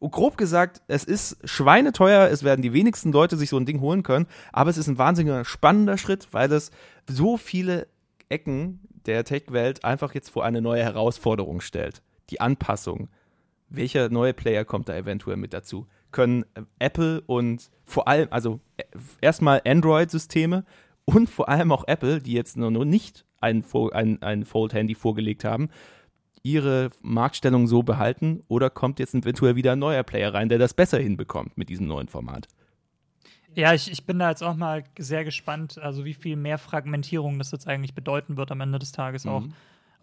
grob 0.00 0.36
gesagt, 0.36 0.82
es 0.86 1.04
ist 1.04 1.36
schweineteuer, 1.44 2.28
es 2.28 2.44
werden 2.44 2.62
die 2.62 2.72
wenigsten 2.72 3.12
Leute 3.12 3.36
sich 3.36 3.50
so 3.50 3.56
ein 3.56 3.66
Ding 3.66 3.80
holen 3.80 4.02
können, 4.02 4.26
aber 4.52 4.70
es 4.70 4.78
ist 4.78 4.86
ein 4.86 4.98
wahnsinniger 4.98 5.44
spannender 5.44 5.98
Schritt, 5.98 6.28
weil 6.32 6.52
es 6.52 6.70
so 7.08 7.36
viele 7.36 7.88
Ecken 8.28 8.80
der 9.06 9.24
Tech-Welt 9.24 9.84
einfach 9.84 10.14
jetzt 10.14 10.30
vor 10.30 10.44
eine 10.44 10.62
neue 10.62 10.82
Herausforderung 10.82 11.60
stellt. 11.60 12.02
Die 12.30 12.40
Anpassung. 12.40 13.08
Welcher 13.68 14.08
neue 14.08 14.34
Player 14.34 14.64
kommt 14.64 14.88
da 14.88 14.96
eventuell 14.96 15.36
mit 15.36 15.52
dazu? 15.52 15.86
Können 16.14 16.44
äh, 16.54 16.62
Apple 16.78 17.20
und 17.22 17.70
vor 17.84 18.08
allem, 18.08 18.28
also 18.30 18.60
äh, 18.76 18.84
erstmal 19.20 19.60
Android-Systeme 19.66 20.64
und 21.04 21.28
vor 21.28 21.48
allem 21.48 21.72
auch 21.72 21.84
Apple, 21.86 22.20
die 22.20 22.32
jetzt 22.32 22.56
nur 22.56 22.70
nicht 22.84 23.26
ein, 23.40 23.64
ein, 23.92 24.22
ein 24.22 24.44
Fold-Handy 24.44 24.94
vorgelegt 24.94 25.44
haben, 25.44 25.68
ihre 26.44 26.90
Marktstellung 27.02 27.66
so 27.66 27.82
behalten 27.82 28.44
oder 28.48 28.70
kommt 28.70 29.00
jetzt 29.00 29.14
eventuell 29.14 29.56
wieder 29.56 29.72
ein 29.72 29.78
neuer 29.80 30.04
Player 30.04 30.32
rein, 30.32 30.48
der 30.48 30.58
das 30.58 30.72
besser 30.72 30.98
hinbekommt 30.98 31.58
mit 31.58 31.68
diesem 31.68 31.88
neuen 31.88 32.08
Format? 32.08 32.46
Ja, 33.54 33.72
ich, 33.74 33.90
ich 33.90 34.06
bin 34.06 34.18
da 34.18 34.30
jetzt 34.30 34.42
auch 34.42 34.54
mal 34.54 34.84
sehr 34.98 35.24
gespannt, 35.24 35.78
also 35.78 36.04
wie 36.04 36.14
viel 36.14 36.36
mehr 36.36 36.58
Fragmentierung 36.58 37.38
das 37.38 37.50
jetzt 37.50 37.66
eigentlich 37.66 37.94
bedeuten 37.94 38.36
wird 38.36 38.52
am 38.52 38.60
Ende 38.60 38.78
des 38.78 38.92
Tages 38.92 39.26
auch. 39.26 39.42
Mhm. 39.42 39.52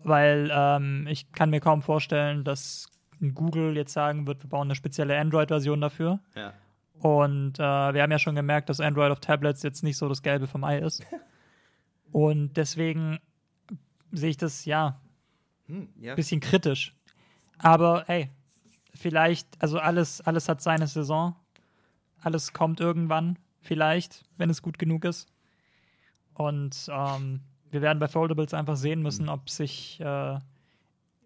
Weil 0.04 0.52
ähm, 0.54 1.08
ich 1.10 1.32
kann 1.32 1.52
mir 1.52 1.60
kaum 1.60 1.82
vorstellen, 1.82 2.44
dass 2.44 2.88
Google 3.22 3.76
jetzt 3.76 3.94
sagen 3.94 4.28
wird, 4.28 4.44
wir 4.44 4.50
bauen 4.50 4.68
eine 4.68 4.76
spezielle 4.76 5.18
Android-Version 5.20 5.80
dafür. 5.82 6.20
Ja. 6.36 6.54
Und 7.00 7.60
äh, 7.60 7.94
wir 7.94 8.02
haben 8.02 8.12
ja 8.12 8.20
schon 8.20 8.36
gemerkt, 8.36 8.70
dass 8.70 8.80
Android 8.80 9.12
auf 9.12 9.20
Tablets 9.20 9.64
jetzt 9.64 9.84
nicht 9.84 9.98
so 9.98 10.10
das 10.10 10.22
Gelbe 10.22 10.48
vom 10.48 10.64
Ei 10.64 10.80
ist. 10.80 11.04
Und 12.12 12.58
deswegen 12.58 13.20
sehe 14.12 14.32
ich 14.32 14.38
das 14.38 14.66
ja 14.66 15.00
ein 15.70 15.90
hm, 15.96 16.04
ja. 16.04 16.16
bisschen 16.16 16.42
kritisch. 16.42 16.96
Aber 17.58 18.04
hey, 18.08 18.30
vielleicht, 18.94 19.48
also 19.62 19.80
alles, 19.80 20.22
alles 20.22 20.50
hat 20.50 20.62
seine 20.62 20.88
Saison. 20.88 21.36
Alles 22.22 22.54
kommt 22.54 22.80
irgendwann, 22.80 23.40
vielleicht, 23.62 24.24
wenn 24.38 24.50
es 24.50 24.62
gut 24.62 24.78
genug 24.78 25.06
ist. 25.06 25.32
Und 26.34 26.88
ähm, 26.92 27.42
wir 27.72 27.82
werden 27.82 28.00
bei 28.00 28.08
Foldables 28.08 28.54
einfach 28.54 28.76
sehen 28.76 29.02
müssen, 29.02 29.30
ob 29.30 29.50
sich 29.50 30.00
äh, 30.02 30.40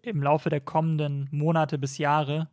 im 0.06 0.22
Laufe 0.22 0.50
der 0.50 0.60
kommenden 0.60 1.28
Monate 1.30 1.78
bis 1.78 1.98
Jahre 1.98 2.48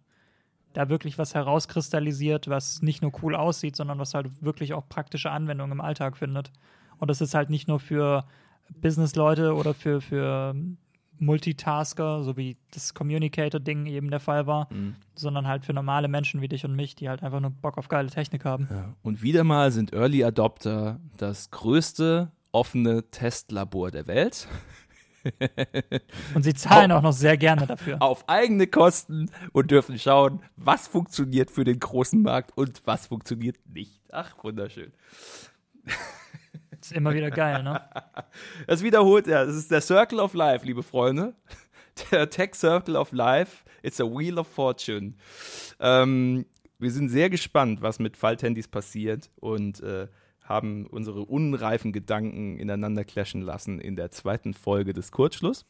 da 0.73 0.89
wirklich 0.89 1.17
was 1.17 1.35
herauskristallisiert, 1.35 2.47
was 2.47 2.81
nicht 2.81 3.01
nur 3.01 3.11
cool 3.21 3.35
aussieht, 3.35 3.75
sondern 3.75 3.99
was 3.99 4.13
halt 4.15 4.41
wirklich 4.43 4.73
auch 4.73 4.89
praktische 4.89 5.29
Anwendung 5.29 5.71
im 5.71 5.81
Alltag 5.81 6.17
findet. 6.17 6.51
Und 6.97 7.09
das 7.09 7.21
ist 7.21 7.35
halt 7.35 7.49
nicht 7.49 7.67
nur 7.67 7.79
für 7.79 8.25
Business-Leute 8.81 9.53
oder 9.53 9.75
für, 9.75 10.01
für 10.01 10.55
Multitasker, 11.19 12.23
so 12.23 12.37
wie 12.37 12.57
das 12.71 12.95
Communicator-Ding 12.95 13.85
eben 13.85 14.09
der 14.09 14.19
Fall 14.19 14.47
war, 14.47 14.67
mhm. 14.73 14.95
sondern 15.13 15.47
halt 15.47 15.63
für 15.63 15.73
normale 15.73 16.07
Menschen 16.07 16.41
wie 16.41 16.47
dich 16.47 16.65
und 16.65 16.75
mich, 16.75 16.95
die 16.95 17.07
halt 17.07 17.21
einfach 17.21 17.39
nur 17.39 17.51
Bock 17.51 17.77
auf 17.77 17.87
geile 17.87 18.09
Technik 18.09 18.43
haben. 18.43 18.67
Ja. 18.71 18.95
Und 19.03 19.21
wieder 19.21 19.43
mal 19.43 19.71
sind 19.71 19.93
Early 19.93 20.23
Adopter 20.23 20.99
das 21.17 21.51
größte 21.51 22.31
offene 22.51 23.09
Testlabor 23.11 23.91
der 23.91 24.07
Welt. 24.07 24.47
und 26.35 26.43
sie 26.43 26.53
zahlen 26.53 26.91
auch 26.91 27.01
noch 27.01 27.13
sehr 27.13 27.37
gerne 27.37 27.67
dafür. 27.67 28.01
Auf 28.01 28.27
eigene 28.27 28.67
Kosten 28.67 29.29
und 29.51 29.71
dürfen 29.71 29.97
schauen, 29.97 30.41
was 30.55 30.87
funktioniert 30.87 31.51
für 31.51 31.63
den 31.63 31.79
großen 31.79 32.21
Markt 32.21 32.57
und 32.57 32.81
was 32.85 33.07
funktioniert 33.07 33.57
nicht. 33.67 34.01
Ach, 34.11 34.35
wunderschön. 34.43 34.91
ist 36.83 36.91
immer 36.91 37.13
wieder 37.13 37.31
geil, 37.31 37.63
ne? 37.63 37.81
Das 38.67 38.83
wiederholt 38.83 39.27
er. 39.27 39.41
Ja, 39.41 39.45
das 39.45 39.55
ist 39.55 39.71
der 39.71 39.81
Circle 39.81 40.19
of 40.19 40.33
Life, 40.33 40.65
liebe 40.65 40.83
Freunde. 40.83 41.33
Der 42.11 42.29
Tech 42.29 42.55
Circle 42.55 42.95
of 42.95 43.11
Life. 43.11 43.63
It's 43.81 44.01
a 44.01 44.05
Wheel 44.05 44.39
of 44.39 44.47
Fortune. 44.47 45.13
Ähm, 45.79 46.45
wir 46.79 46.91
sind 46.91 47.09
sehr 47.09 47.29
gespannt, 47.29 47.81
was 47.81 47.99
mit 47.99 48.17
Falthandys 48.17 48.67
passiert 48.67 49.29
und 49.39 49.81
äh, 49.81 50.07
haben 50.43 50.85
unsere 50.87 51.21
unreifen 51.21 51.93
Gedanken 51.93 52.57
ineinander 52.57 53.03
clashen 53.03 53.41
lassen 53.41 53.79
in 53.79 53.95
der 53.95 54.11
zweiten 54.11 54.53
Folge 54.53 54.93
des 54.93 55.11
Kurzschluss. 55.11 55.65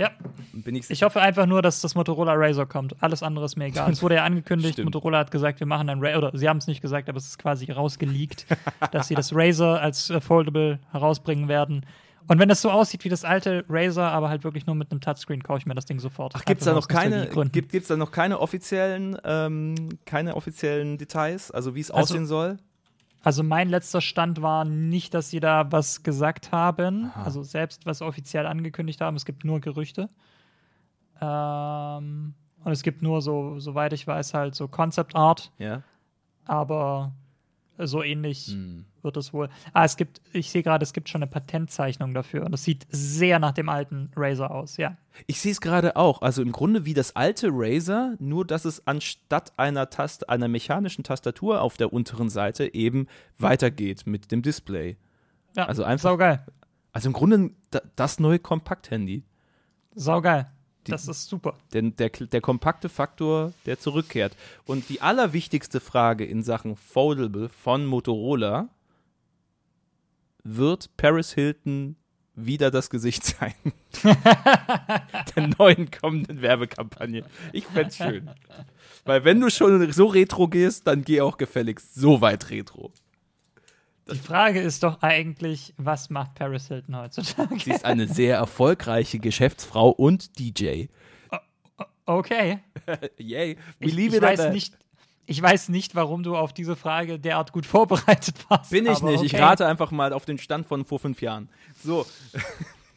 Ja. 0.00 0.10
Bin 0.54 0.74
ich, 0.74 0.88
ich 0.88 1.02
hoffe 1.02 1.20
einfach 1.20 1.44
nur, 1.44 1.60
dass 1.60 1.82
das 1.82 1.94
Motorola 1.94 2.32
Razor 2.34 2.66
kommt. 2.66 2.96
Alles 3.02 3.22
andere 3.22 3.44
ist 3.44 3.56
mir 3.56 3.66
egal. 3.66 3.92
Es 3.92 4.02
wurde 4.02 4.14
ja 4.14 4.24
angekündigt, 4.24 4.74
Stimmt. 4.74 4.86
Motorola 4.86 5.18
hat 5.18 5.30
gesagt, 5.30 5.60
wir 5.60 5.66
machen 5.66 5.90
ein 5.90 6.02
Razor, 6.02 6.28
oder 6.28 6.38
sie 6.38 6.48
haben 6.48 6.56
es 6.56 6.66
nicht 6.66 6.80
gesagt, 6.80 7.10
aber 7.10 7.18
es 7.18 7.26
ist 7.26 7.38
quasi 7.38 7.70
rausgeleakt, 7.70 8.46
dass 8.92 9.08
sie 9.08 9.14
das 9.14 9.34
Razor 9.34 9.78
als 9.78 10.08
äh, 10.08 10.22
Foldable 10.22 10.80
herausbringen 10.90 11.48
werden. 11.48 11.84
Und 12.28 12.38
wenn 12.38 12.48
das 12.48 12.62
so 12.62 12.70
aussieht 12.70 13.04
wie 13.04 13.10
das 13.10 13.24
alte 13.24 13.64
Razer, 13.68 14.10
aber 14.10 14.30
halt 14.30 14.42
wirklich 14.42 14.64
nur 14.64 14.74
mit 14.74 14.90
einem 14.90 15.02
Touchscreen, 15.02 15.42
kaufe 15.42 15.58
ich 15.58 15.66
mir 15.66 15.74
das 15.74 15.84
Ding 15.84 15.98
sofort. 16.00 16.32
Ach, 16.34 16.44
gibt 16.46 16.62
es 16.62 16.64
da 16.64 16.72
noch 16.72 16.88
keine, 16.88 17.28
gibt, 17.52 17.72
gibt's 17.72 17.88
da 17.88 17.96
noch 17.96 18.10
keine 18.10 18.38
offiziellen, 18.38 19.18
ähm, 19.24 19.98
keine 20.06 20.34
offiziellen 20.34 20.96
Details, 20.96 21.50
also 21.50 21.74
wie 21.74 21.80
es 21.80 21.90
also, 21.90 22.14
aussehen 22.14 22.26
soll? 22.26 22.56
Also 23.22 23.42
mein 23.42 23.68
letzter 23.68 24.00
Stand 24.00 24.40
war 24.40 24.64
nicht, 24.64 25.12
dass 25.12 25.30
sie 25.30 25.40
da 25.40 25.70
was 25.70 26.02
gesagt 26.02 26.52
haben, 26.52 27.06
Aha. 27.06 27.24
also 27.24 27.42
selbst 27.42 27.84
was 27.84 28.00
offiziell 28.00 28.46
angekündigt 28.46 29.00
haben. 29.00 29.16
Es 29.16 29.24
gibt 29.24 29.44
nur 29.44 29.60
Gerüchte. 29.60 30.08
Ähm, 31.20 32.34
und 32.64 32.72
es 32.72 32.82
gibt 32.82 33.02
nur 33.02 33.20
so, 33.20 33.58
soweit 33.58 33.92
ich 33.92 34.06
weiß, 34.06 34.34
halt 34.34 34.54
so 34.54 34.68
Concept 34.68 35.14
Art. 35.16 35.52
Ja. 35.58 35.82
Aber 36.46 37.12
so 37.78 38.02
ähnlich 38.02 38.48
hm. 38.48 38.86
Wird 39.02 39.16
es 39.16 39.32
wohl. 39.32 39.48
Ah, 39.72 39.84
es 39.84 39.96
gibt, 39.96 40.20
ich 40.32 40.50
sehe 40.50 40.62
gerade, 40.62 40.82
es 40.82 40.92
gibt 40.92 41.08
schon 41.08 41.22
eine 41.22 41.30
Patentzeichnung 41.30 42.14
dafür. 42.14 42.44
Und 42.44 42.52
das 42.52 42.64
sieht 42.64 42.86
sehr 42.90 43.38
nach 43.38 43.52
dem 43.52 43.68
alten 43.68 44.10
Razer 44.16 44.50
aus, 44.50 44.76
ja. 44.76 44.96
Ich 45.26 45.40
sehe 45.40 45.52
es 45.52 45.60
gerade 45.60 45.96
auch. 45.96 46.22
Also 46.22 46.42
im 46.42 46.52
Grunde 46.52 46.84
wie 46.84 46.94
das 46.94 47.16
alte 47.16 47.48
Razer, 47.50 48.14
nur 48.18 48.46
dass 48.46 48.64
es 48.64 48.86
anstatt 48.86 49.52
einer 49.58 49.90
Tast 49.90 50.28
einer 50.28 50.48
mechanischen 50.48 51.04
Tastatur 51.04 51.62
auf 51.62 51.76
der 51.76 51.92
unteren 51.92 52.30
Seite 52.30 52.74
eben 52.74 53.06
weitergeht 53.38 54.06
mit 54.06 54.30
dem 54.30 54.42
Display. 54.42 54.96
Ja, 55.56 55.66
also 55.66 55.84
einfach. 55.84 56.10
Saugeil. 56.10 56.44
Also 56.92 57.08
im 57.08 57.12
Grunde 57.12 57.50
das 57.96 58.18
neue 58.18 58.38
Kompakt-Handy. 58.38 59.24
Saugeil. 59.94 60.46
Die, 60.86 60.92
das 60.92 61.08
ist 61.08 61.28
super. 61.28 61.54
Denn 61.74 61.94
der, 61.96 62.08
der 62.08 62.40
kompakte 62.40 62.88
Faktor, 62.88 63.52
der 63.66 63.78
zurückkehrt. 63.78 64.34
Und 64.64 64.88
die 64.88 65.02
allerwichtigste 65.02 65.78
Frage 65.78 66.24
in 66.24 66.42
Sachen 66.42 66.76
Foldable 66.76 67.48
von 67.48 67.84
Motorola 67.84 68.68
wird 70.44 70.96
Paris 70.96 71.32
Hilton 71.32 71.96
wieder 72.34 72.70
das 72.70 72.90
Gesicht 72.90 73.24
sein. 73.40 73.54
der 74.02 75.48
neuen 75.58 75.90
kommenden 75.90 76.42
Werbekampagne. 76.42 77.24
Ich 77.52 77.66
fände 77.66 77.92
schön. 77.92 78.30
Weil 79.04 79.24
wenn 79.24 79.40
du 79.40 79.50
schon 79.50 79.92
so 79.92 80.06
retro 80.06 80.48
gehst, 80.48 80.86
dann 80.86 81.02
geh 81.02 81.20
auch 81.20 81.36
gefälligst 81.36 81.94
so 81.94 82.20
weit 82.20 82.50
retro. 82.50 82.92
Die 84.10 84.18
Frage 84.18 84.60
ist 84.60 84.82
doch 84.82 85.02
eigentlich, 85.02 85.72
was 85.76 86.10
macht 86.10 86.34
Paris 86.34 86.66
Hilton 86.66 86.96
heutzutage? 86.96 87.58
Sie 87.60 87.70
ist 87.70 87.84
eine 87.84 88.08
sehr 88.08 88.36
erfolgreiche 88.36 89.20
Geschäftsfrau 89.20 89.90
und 89.90 90.38
DJ. 90.38 90.86
Okay. 92.06 92.58
Yay. 93.18 93.56
Ich, 93.78 93.96
ich 93.96 94.20
weiß 94.20 94.52
nicht, 94.52 94.76
ich 95.30 95.40
weiß 95.40 95.68
nicht, 95.68 95.94
warum 95.94 96.24
du 96.24 96.36
auf 96.36 96.52
diese 96.52 96.74
Frage 96.74 97.20
derart 97.20 97.52
gut 97.52 97.64
vorbereitet 97.64 98.34
warst. 98.48 98.70
Bin 98.70 98.84
ich 98.84 99.00
nicht. 99.00 99.18
Okay. 99.18 99.26
Ich 99.26 99.34
rate 99.38 99.64
einfach 99.64 99.92
mal 99.92 100.12
auf 100.12 100.24
den 100.24 100.38
Stand 100.38 100.66
von 100.66 100.84
vor 100.84 100.98
fünf 100.98 101.22
Jahren. 101.22 101.48
So. 101.84 102.04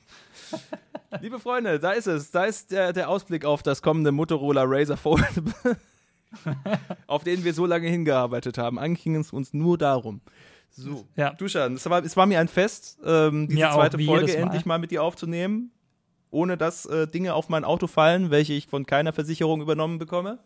Liebe 1.22 1.40
Freunde, 1.40 1.80
da 1.80 1.92
ist 1.92 2.08
es. 2.08 2.32
Da 2.32 2.46
ist 2.46 2.72
der, 2.72 2.92
der 2.92 3.08
Ausblick 3.08 3.46
auf 3.46 3.62
das 3.62 3.84
kommende 3.84 4.12
Motorola 4.12 4.64
Razer 4.66 4.98
Foldable, 4.98 5.54
auf 7.06 7.24
den 7.24 7.44
wir 7.44 7.54
so 7.54 7.68
lange 7.68 7.88
hingearbeitet 7.88 8.58
haben. 8.58 8.80
Eigentlich 8.80 9.04
ging 9.04 9.16
es 9.16 9.32
uns 9.32 9.54
nur 9.54 9.78
darum. 9.78 10.20
So, 10.72 11.06
ja. 11.16 11.34
Duschan, 11.34 11.76
es 11.76 11.88
war, 11.88 12.04
es 12.04 12.18
war 12.18 12.26
mir 12.26 12.40
ein 12.40 12.48
Fest, 12.48 12.98
ähm, 13.06 13.48
diese 13.48 13.60
ja, 13.60 13.74
zweite 13.76 14.00
Folge 14.00 14.36
endlich 14.36 14.66
mal 14.66 14.80
mit 14.80 14.90
dir 14.90 15.04
aufzunehmen, 15.04 15.72
ohne 16.32 16.58
dass 16.58 16.88
äh, 16.88 17.06
Dinge 17.06 17.36
auf 17.36 17.50
mein 17.50 17.64
Auto 17.64 17.86
fallen, 17.86 18.32
welche 18.32 18.54
ich 18.54 18.66
von 18.66 18.88
keiner 18.88 19.14
Versicherung 19.14 19.62
übernommen 19.62 20.00
bekomme. 20.00 20.40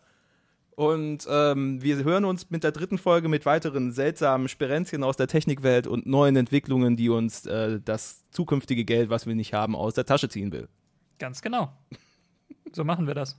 Und 0.78 1.26
ähm, 1.28 1.82
wir 1.82 2.04
hören 2.04 2.24
uns 2.24 2.50
mit 2.50 2.62
der 2.62 2.70
dritten 2.70 2.98
Folge 2.98 3.28
mit 3.28 3.44
weiteren 3.44 3.90
seltsamen 3.90 4.46
Sperenzchen 4.46 5.02
aus 5.02 5.16
der 5.16 5.26
Technikwelt 5.26 5.88
und 5.88 6.06
neuen 6.06 6.36
Entwicklungen, 6.36 6.94
die 6.94 7.08
uns 7.08 7.46
äh, 7.46 7.80
das 7.84 8.22
zukünftige 8.30 8.84
Geld, 8.84 9.10
was 9.10 9.26
wir 9.26 9.34
nicht 9.34 9.54
haben, 9.54 9.74
aus 9.74 9.94
der 9.94 10.06
Tasche 10.06 10.28
ziehen 10.28 10.52
will. 10.52 10.68
Ganz 11.18 11.42
genau. 11.42 11.72
So 12.72 12.84
machen 12.84 13.08
wir 13.08 13.14
das. 13.14 13.36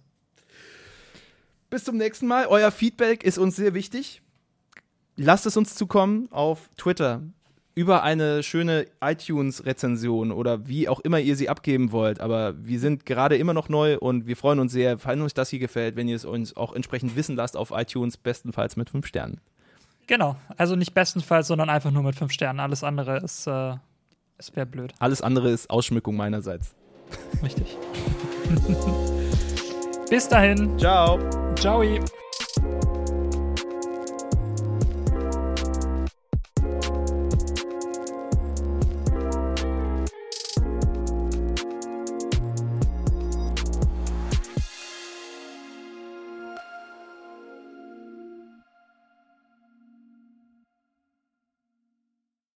bis 1.70 1.86
zum 1.86 1.96
nächsten 1.96 2.28
Mal. 2.28 2.48
Euer 2.48 2.72
Feedback 2.72 3.24
ist 3.24 3.38
uns 3.38 3.56
sehr 3.56 3.74
wichtig. 3.74 4.22
Lasst 5.16 5.46
es 5.46 5.56
uns 5.56 5.76
zukommen 5.76 6.28
auf 6.32 6.70
Twitter 6.76 7.22
über 7.80 8.04
eine 8.04 8.44
schöne 8.44 8.88
iTunes-Rezension 9.00 10.34
oder 10.34 10.68
wie 10.68 10.90
auch 10.90 11.00
immer 11.00 11.18
ihr 11.18 11.38
sie 11.38 11.48
abgeben 11.48 11.94
wollt. 11.94 12.20
Aber 12.20 12.54
wir 12.58 12.78
sind 12.78 13.06
gerade 13.06 13.38
immer 13.38 13.54
noch 13.54 13.70
neu 13.70 13.98
und 13.98 14.28
wir 14.28 14.36
freuen 14.36 14.60
uns 14.60 14.74
sehr, 14.74 14.98
falls 14.98 15.22
euch 15.22 15.34
das 15.34 15.50
hier 15.50 15.60
gefällt, 15.60 15.96
wenn 15.96 16.10
ihr 16.10 16.18
es 16.18 16.26
uns 16.26 16.58
auch 16.58 16.74
entsprechend 16.74 17.16
wissen 17.16 17.38
lasst 17.38 17.56
auf 17.56 17.72
iTunes, 17.72 18.18
bestenfalls 18.18 18.76
mit 18.76 18.90
fünf 18.90 19.08
Sternen. 19.08 19.40
Genau, 20.08 20.36
also 20.58 20.76
nicht 20.76 20.94
bestenfalls, 20.94 21.48
sondern 21.48 21.70
einfach 21.70 21.92
nur 21.92 22.04
mit 22.04 22.18
fünf 22.18 22.34
Sternen. 22.34 22.60
Alles 22.60 22.84
andere 22.84 23.20
ist, 23.20 23.48
äh, 23.48 23.76
es 24.38 24.54
wäre 24.58 24.66
blöd. 24.66 24.92
Alles 25.00 25.22
andere 25.22 25.50
ist 25.50 25.70
Ausschmückung 25.70 26.18
meinerseits. 26.18 26.76
Richtig. 27.42 27.78
Bis 30.10 30.28
dahin. 30.28 30.78
Ciao. 30.78 31.18
Ciao. 31.56 31.82